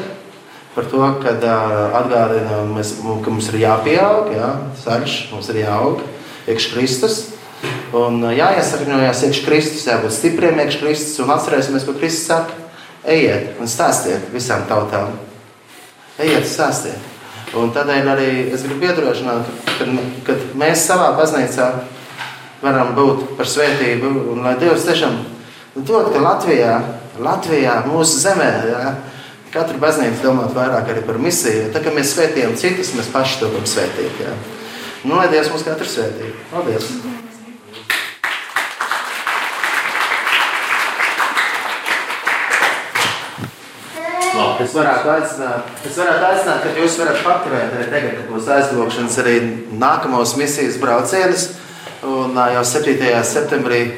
par 0.73 0.87
to, 0.89 1.03
ka 1.21 1.35
uh, 1.35 1.97
atgādina, 1.99 2.63
mēs, 2.71 2.95
ka 3.03 3.33
mums 3.33 3.49
ir 3.51 3.59
jāpieaug, 3.65 4.31
ja? 4.33 4.53
saļš, 4.79 5.17
mums 5.33 5.51
ir 5.51 5.61
jāaug, 5.65 6.01
iekš 6.47 6.69
Kristus. 6.73 7.21
Un 7.93 8.23
jāiesakņojas 8.33 9.25
iekšā 9.27 9.45
Kristus, 9.45 9.85
jābūt 9.87 10.15
stipriem 10.15 10.57
iekšā 10.63 10.81
Kristus. 10.81 11.19
Un 11.23 11.31
atcerēsimies, 11.35 11.85
ko 11.85 11.95
Kristus 11.99 12.31
saka. 12.31 12.59
Ejiet 13.03 13.59
un 13.59 13.67
stāstiet 13.67 14.31
visām 14.31 14.63
tautām. 14.69 15.11
Ejiet, 16.15 16.47
stāstiet. 16.47 17.11
Un 17.59 17.69
tādēļ 17.75 18.07
arī 18.09 18.29
es 18.55 18.63
gribu 18.65 18.87
iedrošināt, 18.87 19.49
ka, 19.77 19.87
kad 20.25 20.45
mēs 20.57 20.87
savā 20.87 21.11
baznīcā 21.19 21.67
varam 22.63 22.93
būt 22.97 23.33
par 23.37 23.49
svētību, 23.49 24.11
un 24.33 24.43
lai 24.45 24.55
Dievs 24.61 24.85
tiešām 24.87 25.17
dod, 25.75 26.11
ka 26.13 26.21
Latvijā, 26.23 26.77
Latvijā 27.23 27.79
mūsu 27.87 28.21
zemē, 28.23 28.51
jā, 28.71 28.93
katra 29.53 29.79
baznīca 29.81 30.23
domāt 30.23 30.55
vairāk 30.55 30.93
arī 30.93 31.03
par 31.07 31.19
misiju. 31.21 31.71
Tā 31.73 31.83
kā 31.83 31.93
mēs 31.93 32.15
svētījam 32.15 32.55
citus, 32.59 32.95
mēs 32.97 33.11
paši 33.13 33.41
to 33.41 33.51
varam 33.51 33.67
svētīt. 33.69 34.23
Jā. 34.23 34.37
Nu, 35.03 35.17
lai 35.19 35.27
Dievs 35.33 35.51
mums 35.51 35.67
katru 35.67 35.89
svētī. 35.89 36.31
Paldies! 36.53 36.89
Es 44.63 44.71
varētu 44.77 45.09
aicināt, 45.11 45.71
es 45.85 45.97
varētu 45.99 46.25
aicināt 46.25 46.63
ka 46.63 46.71
jūs 46.77 46.95
varat 47.01 47.19
paturēt 47.25 47.73
arī 47.75 47.87
tagad, 47.91 48.13
kad 48.15 48.29
būs 48.31 48.47
aizlūgšanas 48.55 49.17
arī 49.21 49.33
nākamos 49.81 50.33
misijas 50.39 50.79
braucienus. 50.81 51.49
Un 52.03 52.35
jau 52.35 52.63
7. 52.67 52.99
septembrī 53.23 53.93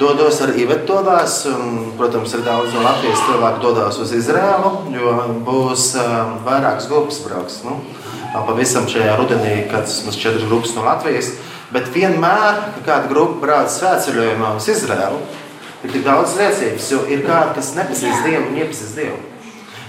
dodos 0.00 0.38
ar 0.40 0.54
Ivetu 0.56 0.94
dodās, 0.94 1.42
un, 1.50 1.90
protams, 1.98 2.32
ir 2.32 2.40
daudz 2.46 2.72
no 2.72 2.80
Latvijas 2.86 3.20
cilvēku 3.26 3.60
dodās 3.60 3.98
uz 4.00 4.14
Izrēlu, 4.16 4.70
jo 4.94 5.12
būs 5.44 5.90
um, 6.00 6.38
vairākas 6.46 6.88
grupas 6.88 7.20
brauks. 7.26 7.58
Nu, 7.66 7.76
pavisam 8.32 8.88
šajā 8.88 9.18
rudenī, 9.20 9.58
kad 9.68 9.84
mums 10.06 10.16
četras 10.22 10.48
grupas 10.48 10.72
no 10.78 10.86
Latvijas, 10.88 11.34
bet 11.74 11.92
vienmēr, 11.92 12.64
kad 12.78 12.80
kāda 12.88 13.12
grupa 13.12 13.42
brauc 13.44 13.76
svētceļojumā 13.76 14.56
uz 14.56 14.70
Izrēlu, 14.72 15.20
ir 15.84 15.92
tik 15.92 16.08
daudz 16.08 16.40
liecības, 16.40 16.90
jo 16.96 17.04
ir 17.12 17.28
kādi, 17.28 17.58
kas 17.60 17.74
nepazīst 17.76 18.24
Dievu 18.24 18.48
un 18.48 18.60
iepazīst 18.64 19.00
Dievu 19.02 19.33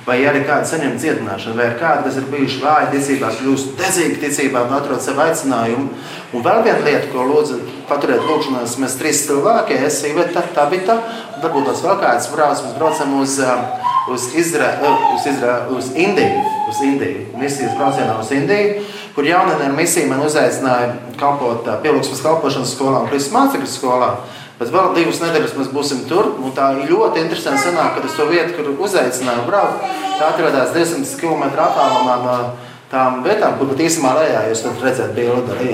vai 0.06 0.20
arī 0.30 0.44
kāda 0.46 0.68
saņem 0.70 0.98
dziedināšanu, 1.02 1.58
vai 1.58 1.70
ir 1.72 1.80
kādi, 1.80 2.06
kas 2.06 2.20
ir 2.20 2.28
bijuši 2.30 2.62
vāji 2.62 2.92
ticībā, 2.94 3.32
kļūst 3.40 3.72
dedzīgi 3.80 4.20
ticībā 4.22 4.62
un 4.68 4.76
atrod 4.78 5.02
savu 5.02 5.24
aicinājumu. 5.26 5.88
Un 6.36 6.46
vēl 6.46 6.62
viena 6.66 6.84
lieta, 6.86 7.10
ko 7.10 7.26
lūdzu 7.26 7.58
paturēt 7.90 8.22
lūkšanās, 8.28 8.78
mēs 8.82 8.98
trīs 9.00 9.24
cilvēki, 9.26 9.80
es, 9.88 10.02
Iveta, 10.06 10.46
Tabita, 10.54 11.00
varbūt 11.42 11.72
tās 11.72 11.82
vēl 11.86 11.98
kāds 12.04 12.30
brauc, 12.34 12.62
mēs 12.62 12.78
braucam 12.78 13.18
uz, 13.22 13.40
um, 13.42 13.66
uz, 14.14 14.30
Izra, 14.38 14.76
uh, 14.84 15.10
uz, 15.16 15.26
Izra, 15.34 15.58
uz 15.74 15.90
Indiju, 15.96 16.46
uz 16.70 16.86
Indiju, 16.86 17.26
misijas 17.42 17.74
braucienā 17.80 18.20
uz 18.22 18.32
Indiju, 18.36 18.86
kur 19.16 19.26
jaunatnē 19.26 19.72
ar 19.72 19.78
misiju 19.78 20.10
man 20.12 20.26
uzaicināja 20.28 20.94
kalpot 21.18 21.66
uh, 21.66 21.80
pielūgsmas 21.82 22.22
kalpošanas 22.26 22.78
skolā 22.78 23.06
un 23.06 23.10
Kristus 23.10 23.34
mācekļu 23.34 23.72
skolā. 23.74 24.16
Bet 24.60 24.70
vēl 24.72 24.94
divas 24.96 25.20
nedēļas 25.20 25.56
mēs 25.58 25.72
būsim 25.76 26.06
tur. 26.08 26.32
Tā 26.56 26.70
ir 26.78 26.92
ļoti 26.94 27.26
interesanti. 27.26 27.66
Sanāk, 27.66 27.98
ka 27.98 28.08
uz 28.08 28.16
to 28.16 28.28
vietu, 28.30 28.56
kur 28.56 28.86
uzaicināju 28.88 29.48
braukt, 29.50 29.90
tā 30.16 30.30
atrodas 30.32 30.72
200 30.76 31.20
km 31.20 31.44
attālumā 31.52 32.16
no 32.24 32.38
tām 32.92 33.24
vietām, 33.26 33.58
kur 33.60 33.72
pat 33.72 33.82
īstenībā 33.84 34.14
lejā 34.20 34.44
jūs 34.50 34.62
redzēt 34.84 35.16
bildi 35.18 35.56
arī, 35.56 35.72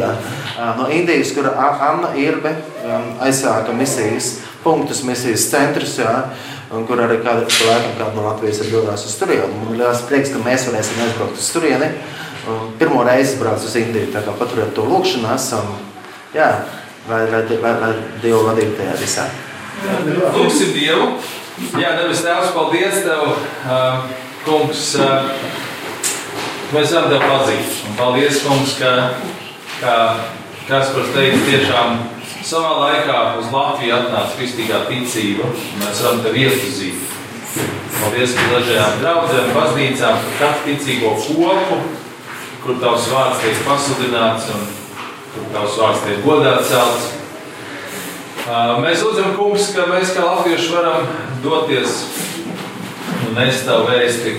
no 0.79 0.87
Indijas, 0.89 1.33
kur 1.35 1.51
Anna 1.51 2.13
Irbe 2.17 2.55
um, 2.55 3.11
aizsāka 3.21 3.75
misijas 3.75 4.37
punktus, 4.63 5.03
misijas 5.05 5.45
centrus. 5.51 5.99
Jā, 6.01 6.15
un 6.71 6.87
kur 6.87 7.01
arī 7.03 7.19
kāda 7.21 7.45
laika 7.45 7.93
kāda 7.99 8.15
no 8.15 8.25
Latvijas 8.29 8.63
ir 8.63 8.71
dodas 8.73 9.05
uz 9.05 9.15
turieni. 9.19 9.61
Man 9.65 9.77
liels 9.77 10.03
prieks, 10.07 10.31
ka 10.33 10.41
mēs 10.41 10.69
varēsim 10.69 11.05
aizbraukt 11.05 11.39
uz 11.41 11.53
turieni. 11.53 11.91
Pirmo 12.79 13.03
reizi 13.05 13.37
braucu 13.37 13.67
uz 13.67 13.75
Indiju, 13.77 14.09
tā 14.15 14.23
kā 14.25 14.33
paturiet 14.39 14.71
to 14.73 14.87
lūkšanās. 14.87 15.51
Un, 15.59 15.75
jā, 16.33 16.47
lai, 17.09 17.21
lai, 17.31 17.43
lai, 17.61 17.73
lai 17.81 17.93
Dievu 18.21 18.43
vadītu 18.49 18.77
tajā 18.77 18.97
visā. 19.01 19.27
Lūksim 20.35 20.73
Dievu. 20.75 21.07
Jā, 21.77 21.95
debes 21.97 22.21
Tēvs, 22.25 22.53
paldies 22.55 23.01
Tev, 23.05 23.33
uh, 23.69 24.05
kungs. 24.45 24.95
Uh, 24.97 25.31
mēs 26.73 26.93
varam 26.93 27.09
Tev 27.11 27.25
pazīt. 27.25 27.75
Un 27.89 27.97
paldies, 27.99 28.41
kungs, 28.45 28.77
ka, 28.79 28.93
kā 29.81 29.95
Kaspars 30.67 31.13
teica, 31.15 31.41
tiešām 31.47 31.97
savā 32.45 32.75
laikā 32.79 33.17
uz 33.41 33.49
Latviju 33.53 33.95
atnāca 33.97 34.37
kristīgā 34.37 34.83
ticība. 34.89 35.49
Mēs 35.81 36.03
varam 36.05 36.21
Tev 36.25 36.37
iepazīt. 36.37 37.07
Paldies 38.01 38.35
par 38.37 38.53
dažādām 38.55 39.01
draudzēm, 39.01 39.49
baznīcām, 39.57 40.21
par 40.25 40.37
katru 40.39 40.69
ticīgo 40.69 41.15
kopu, 41.25 41.81
kur 42.63 42.79
Tavs 42.81 43.09
vārds 43.11 43.43
tiek 43.43 43.65
pasludināts. 43.67 44.47
Un, 44.55 44.69
tavs 45.53 45.77
vārds 45.79 46.05
tiek 46.05 46.23
godāts 46.25 46.71
celts. 46.71 47.09
Mēs 48.81 49.03
lūdzam, 49.05 49.35
kungs, 49.37 49.69
ka 49.75 49.85
mēs 49.91 50.15
kā 50.15 50.23
latvieši 50.25 50.71
varam 50.73 51.05
doties 51.43 52.01
un 53.27 53.37
nest 53.37 53.67
tavu 53.67 53.87
vēsti 53.91 54.33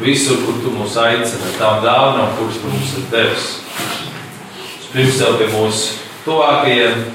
visur, 0.00 0.40
kur 0.44 0.58
tu 0.60 0.72
mūs 0.74 0.96
aicini, 1.00 1.54
tām 1.58 1.84
dāvanām, 1.84 2.34
kuras 2.38 2.58
tu 2.60 2.72
mums 2.72 2.96
ir 2.98 3.06
devis. 3.12 3.46
Pirms 4.94 5.20
tev 5.20 5.38
pie 5.40 5.48
mūsu 5.54 6.00
tuvākajiem, 6.26 7.06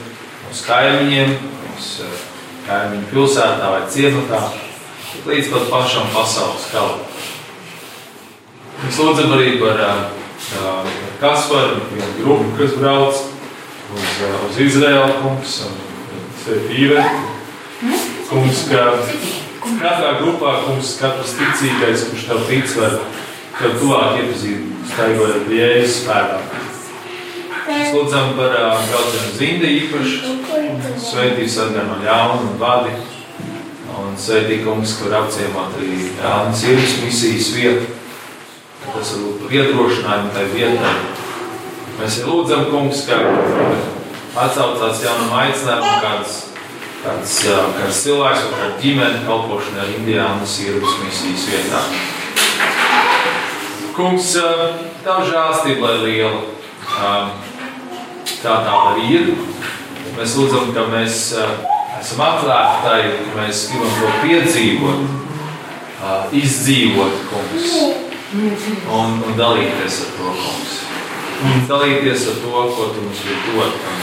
mūsu 0.47 0.65
kaimiņiem, 0.67 1.35
mūsu 1.67 2.07
kaimiņu 2.67 3.11
pilsētā 3.11 3.73
vai 3.75 3.83
ciematā, 3.91 4.41
līdz 5.27 5.51
pat 5.53 5.69
pašam 5.73 6.09
pasaules 6.15 6.69
galam. 6.73 7.03
Mēs 8.79 8.99
lūdzam 9.03 9.35
arī 9.35 9.57
par 9.59 9.83
uh, 9.83 10.18
Kasparu, 11.19 11.81
vienu 11.93 12.13
grupu, 12.23 12.45
kas 12.57 12.71
brauc 12.79 13.13
uz, 13.93 14.05
uh, 14.23 14.37
uz 14.49 14.57
Izraēlu 14.63 15.19
kungs 15.21 15.59
un 15.67 15.75
Sētīve. 16.39 17.03
Kungs, 18.29 18.63
ka 18.69 18.85
katrā 19.81 20.15
grupā 20.21 20.55
kungs, 20.65 20.95
katrs 21.01 21.35
ticīgais, 21.37 22.07
kurš 22.09 22.25
tev 22.31 22.41
tic, 22.49 22.73
var 22.79 22.97
tev 23.59 23.75
tuvāk 23.81 24.23
iepazīt, 24.23 24.65
staigojot 24.93 25.53
Jēzus 25.53 25.99
spēkā. 26.05 26.41
Mēs 27.69 27.93
lūdzam 27.93 28.33
par 28.39 28.57
uh, 28.57 28.81
braucienu 28.89 29.29
uz 29.29 29.45
Indiju 29.45 29.85
īpaši. 29.85 30.33
Sveitī 31.03 31.45
sargā 31.51 31.85
no 31.85 31.99
ļauna 32.01 32.41
un 32.47 32.57
vadi. 32.61 32.97
Un 33.99 34.17
sveitī 34.17 34.63
kungs, 34.63 34.95
kur 34.97 35.13
apciemot 35.13 35.77
arī 35.77 36.09
Jānis 36.17 36.65
Iris 36.71 36.99
misijas 37.03 37.53
vietu. 37.53 37.98
Tas 38.89 39.11
ir 39.15 39.25
par 39.39 39.53
iedrošinājumu 39.53 40.31
tai 40.33 40.45
vietai. 40.53 40.93
Mēs 41.99 42.21
lūdzam, 42.25 42.69
kungs, 42.71 43.03
ka 43.09 43.17
atcaucās 44.39 45.01
jaunam 45.03 45.33
aicinājumam, 45.41 45.99
kāds, 46.03 46.37
kāds, 47.03 47.35
kāds 47.75 47.99
cilvēks 48.05 48.45
vai 48.45 48.53
kāda 48.55 48.79
ģimene 48.81 49.21
kalpošanā 49.27 49.87
Indijānas 49.97 50.55
Irmas 50.63 50.95
misijas 51.03 51.45
vietā. 51.51 51.83
Kungs, 53.97 54.31
tavu 55.03 55.27
žāstību, 55.27 55.83
lai 55.83 55.95
liela, 56.07 56.41
tā 58.39 58.57
tā 58.65 58.81
arī 58.93 59.07
ir. 59.19 59.31
Mēs 60.15 60.35
lūdzam, 60.39 60.73
ka 60.75 60.87
mēs 60.89 61.21
esam 61.99 62.25
atvērti 62.25 62.83
tai, 62.87 62.99
ka 63.21 63.41
mēs 63.41 63.67
gribam 63.69 63.97
to 63.99 64.11
piedzīvot, 64.23 65.01
izdzīvot, 66.39 67.25
kungs, 67.29 68.07
un, 68.33 69.15
un 69.25 69.37
dalīties 69.37 70.01
ar 70.05 70.09
to, 70.13 70.31
kungs. 70.37 70.73
Un 71.39 71.63
dalīties 71.69 72.27
ar 72.29 72.41
to, 72.43 72.63
ko 72.75 72.89
tu 72.93 73.05
mums 73.05 73.21
dot, 73.25 73.77
un 73.89 74.01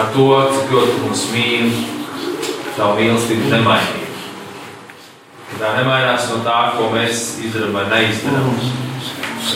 ar 0.00 0.10
to, 0.12 0.26
cik 0.52 0.72
ļoti 0.74 0.96
tu 0.96 1.04
mums 1.06 1.22
mīli, 1.32 1.84
tavu 2.76 2.98
mīlestību 2.98 3.52
nemainīt. 3.52 4.00
Tā 5.54 5.70
nemainās 5.78 6.26
no 6.32 6.42
tā, 6.44 6.58
ko 6.74 6.90
mēs 6.92 7.38
izdarām 7.46 7.78
vai 7.78 7.86
neizdarām. 7.92 8.52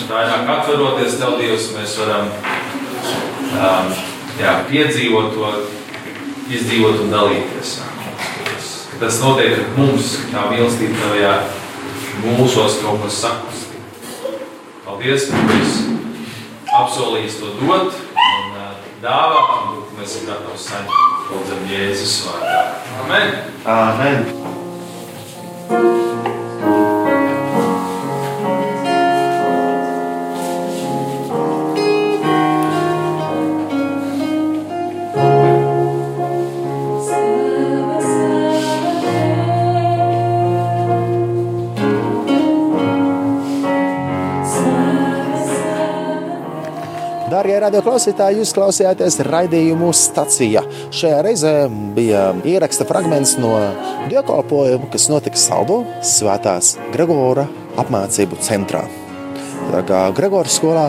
Tā 0.09 0.23
ir 0.25 0.31
kā 0.47 0.55
atveroties 0.55 1.19
tev, 1.21 1.37
Dievs, 1.41 1.73
mēs 1.75 1.99
varam 2.01 2.31
um, 3.59 3.93
jā, 4.39 4.55
piedzīvot 4.71 5.35
to, 5.35 5.53
izdzīvot 6.49 7.05
un 7.05 7.13
dalīties. 7.13 7.77
Tas 8.99 9.21
notiek 9.23 9.59
ar 9.59 9.73
mums, 9.77 10.15
kā 10.31 10.49
mīlestība 10.53 10.97
tavajā 11.03 11.35
mūsos 12.25 12.81
kaut 12.83 13.03
kas 13.05 13.21
sakustīt. 13.23 13.85
Paldies, 14.87 15.29
ka 15.31 15.43
tu 15.47 15.59
esi 15.63 15.83
apsolījis 16.79 17.39
to 17.41 17.55
dot 17.61 17.93
un 18.25 18.59
dāvāt, 19.05 19.49
un 19.59 19.99
mēs 19.99 20.11
esam 20.17 20.29
gatavi 20.33 20.59
saņemt. 20.65 20.93
Lūdzam, 21.29 21.63
Jēzus 21.69 22.15
vārdā. 22.27 22.61
Amen! 23.05 23.29
Amen. 23.79 24.19
Darbie 47.69 47.83
radioklausītāji, 47.83 48.39
jūs 48.41 48.55
klausījāties 48.57 49.19
raidījumu 49.29 49.91
stacijā. 49.93 50.63
Šajā 50.89 51.19
reizē 51.21 51.51
bija 51.93 52.31
ieraksta 52.49 52.87
fragments 52.89 53.35
no 53.37 53.51
dievkalpojuma, 54.09 54.89
kas 54.89 55.11
notika 55.13 55.37
Saldo 55.37 55.83
Svētās 56.01 56.79
Gregora 56.95 57.45
apmācību 57.77 58.41
centrā. 58.41 58.87
Gregora 60.17 60.49
skolā 60.49 60.87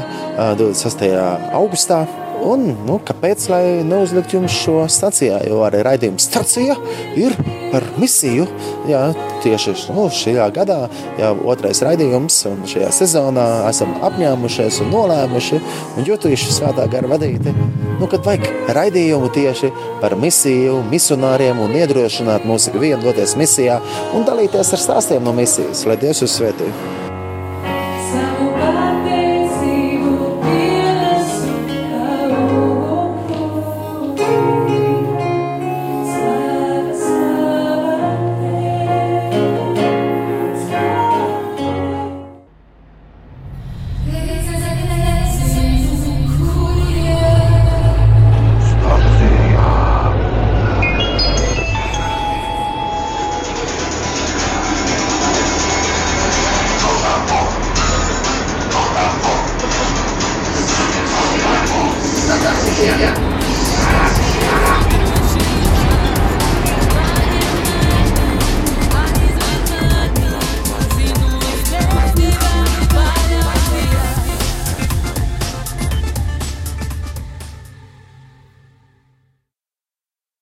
26. 0.56 1.04
augustā 1.52 2.06
Un, 2.46 2.70
nu, 2.88 2.98
kāpēc 3.04 3.48
lai 3.52 3.64
neuzlikt 3.88 4.34
jums 4.36 4.56
šo 4.56 4.84
stācijā? 4.92 5.42
Jo 5.48 5.64
arī 5.68 5.82
raidījuma 5.86 6.22
stācija 6.24 6.78
ir 7.20 7.36
par 7.72 7.86
misiju. 8.00 8.48
Jā, 8.90 9.02
tieši 9.44 9.76
nu, 9.94 10.08
šajā 10.14 10.48
gadā, 10.56 10.80
jau 11.20 11.34
otrais 11.52 11.82
raidījums, 11.86 12.40
un 12.50 12.64
šajā 12.70 12.92
sezonā 12.96 13.48
esam 13.70 13.96
apņēmušies 14.08 14.80
un 14.86 14.94
nolēmuši 14.94 15.60
un 16.00 16.08
jutuši 16.08 16.56
svētā 16.56 16.88
gara 16.92 17.12
vadīti. 17.12 17.54
Nu, 18.00 18.08
kad 18.10 18.24
vajag 18.26 18.72
raidījumu 18.78 19.32
tieši 19.36 19.74
par 20.00 20.16
misiju, 20.20 20.80
misionāriem 20.94 21.60
un 21.66 21.76
iedrošināt 21.82 22.48
mūsu 22.50 22.74
ikvienu 22.74 23.04
doties 23.04 23.36
misijā 23.40 23.82
un 24.16 24.26
dalīties 24.28 24.74
ar 24.78 24.88
stāstiem 24.88 25.28
no 25.28 25.36
misijas, 25.36 25.86
lai 25.90 26.00
Dievs 26.00 26.24
jūs 26.24 26.40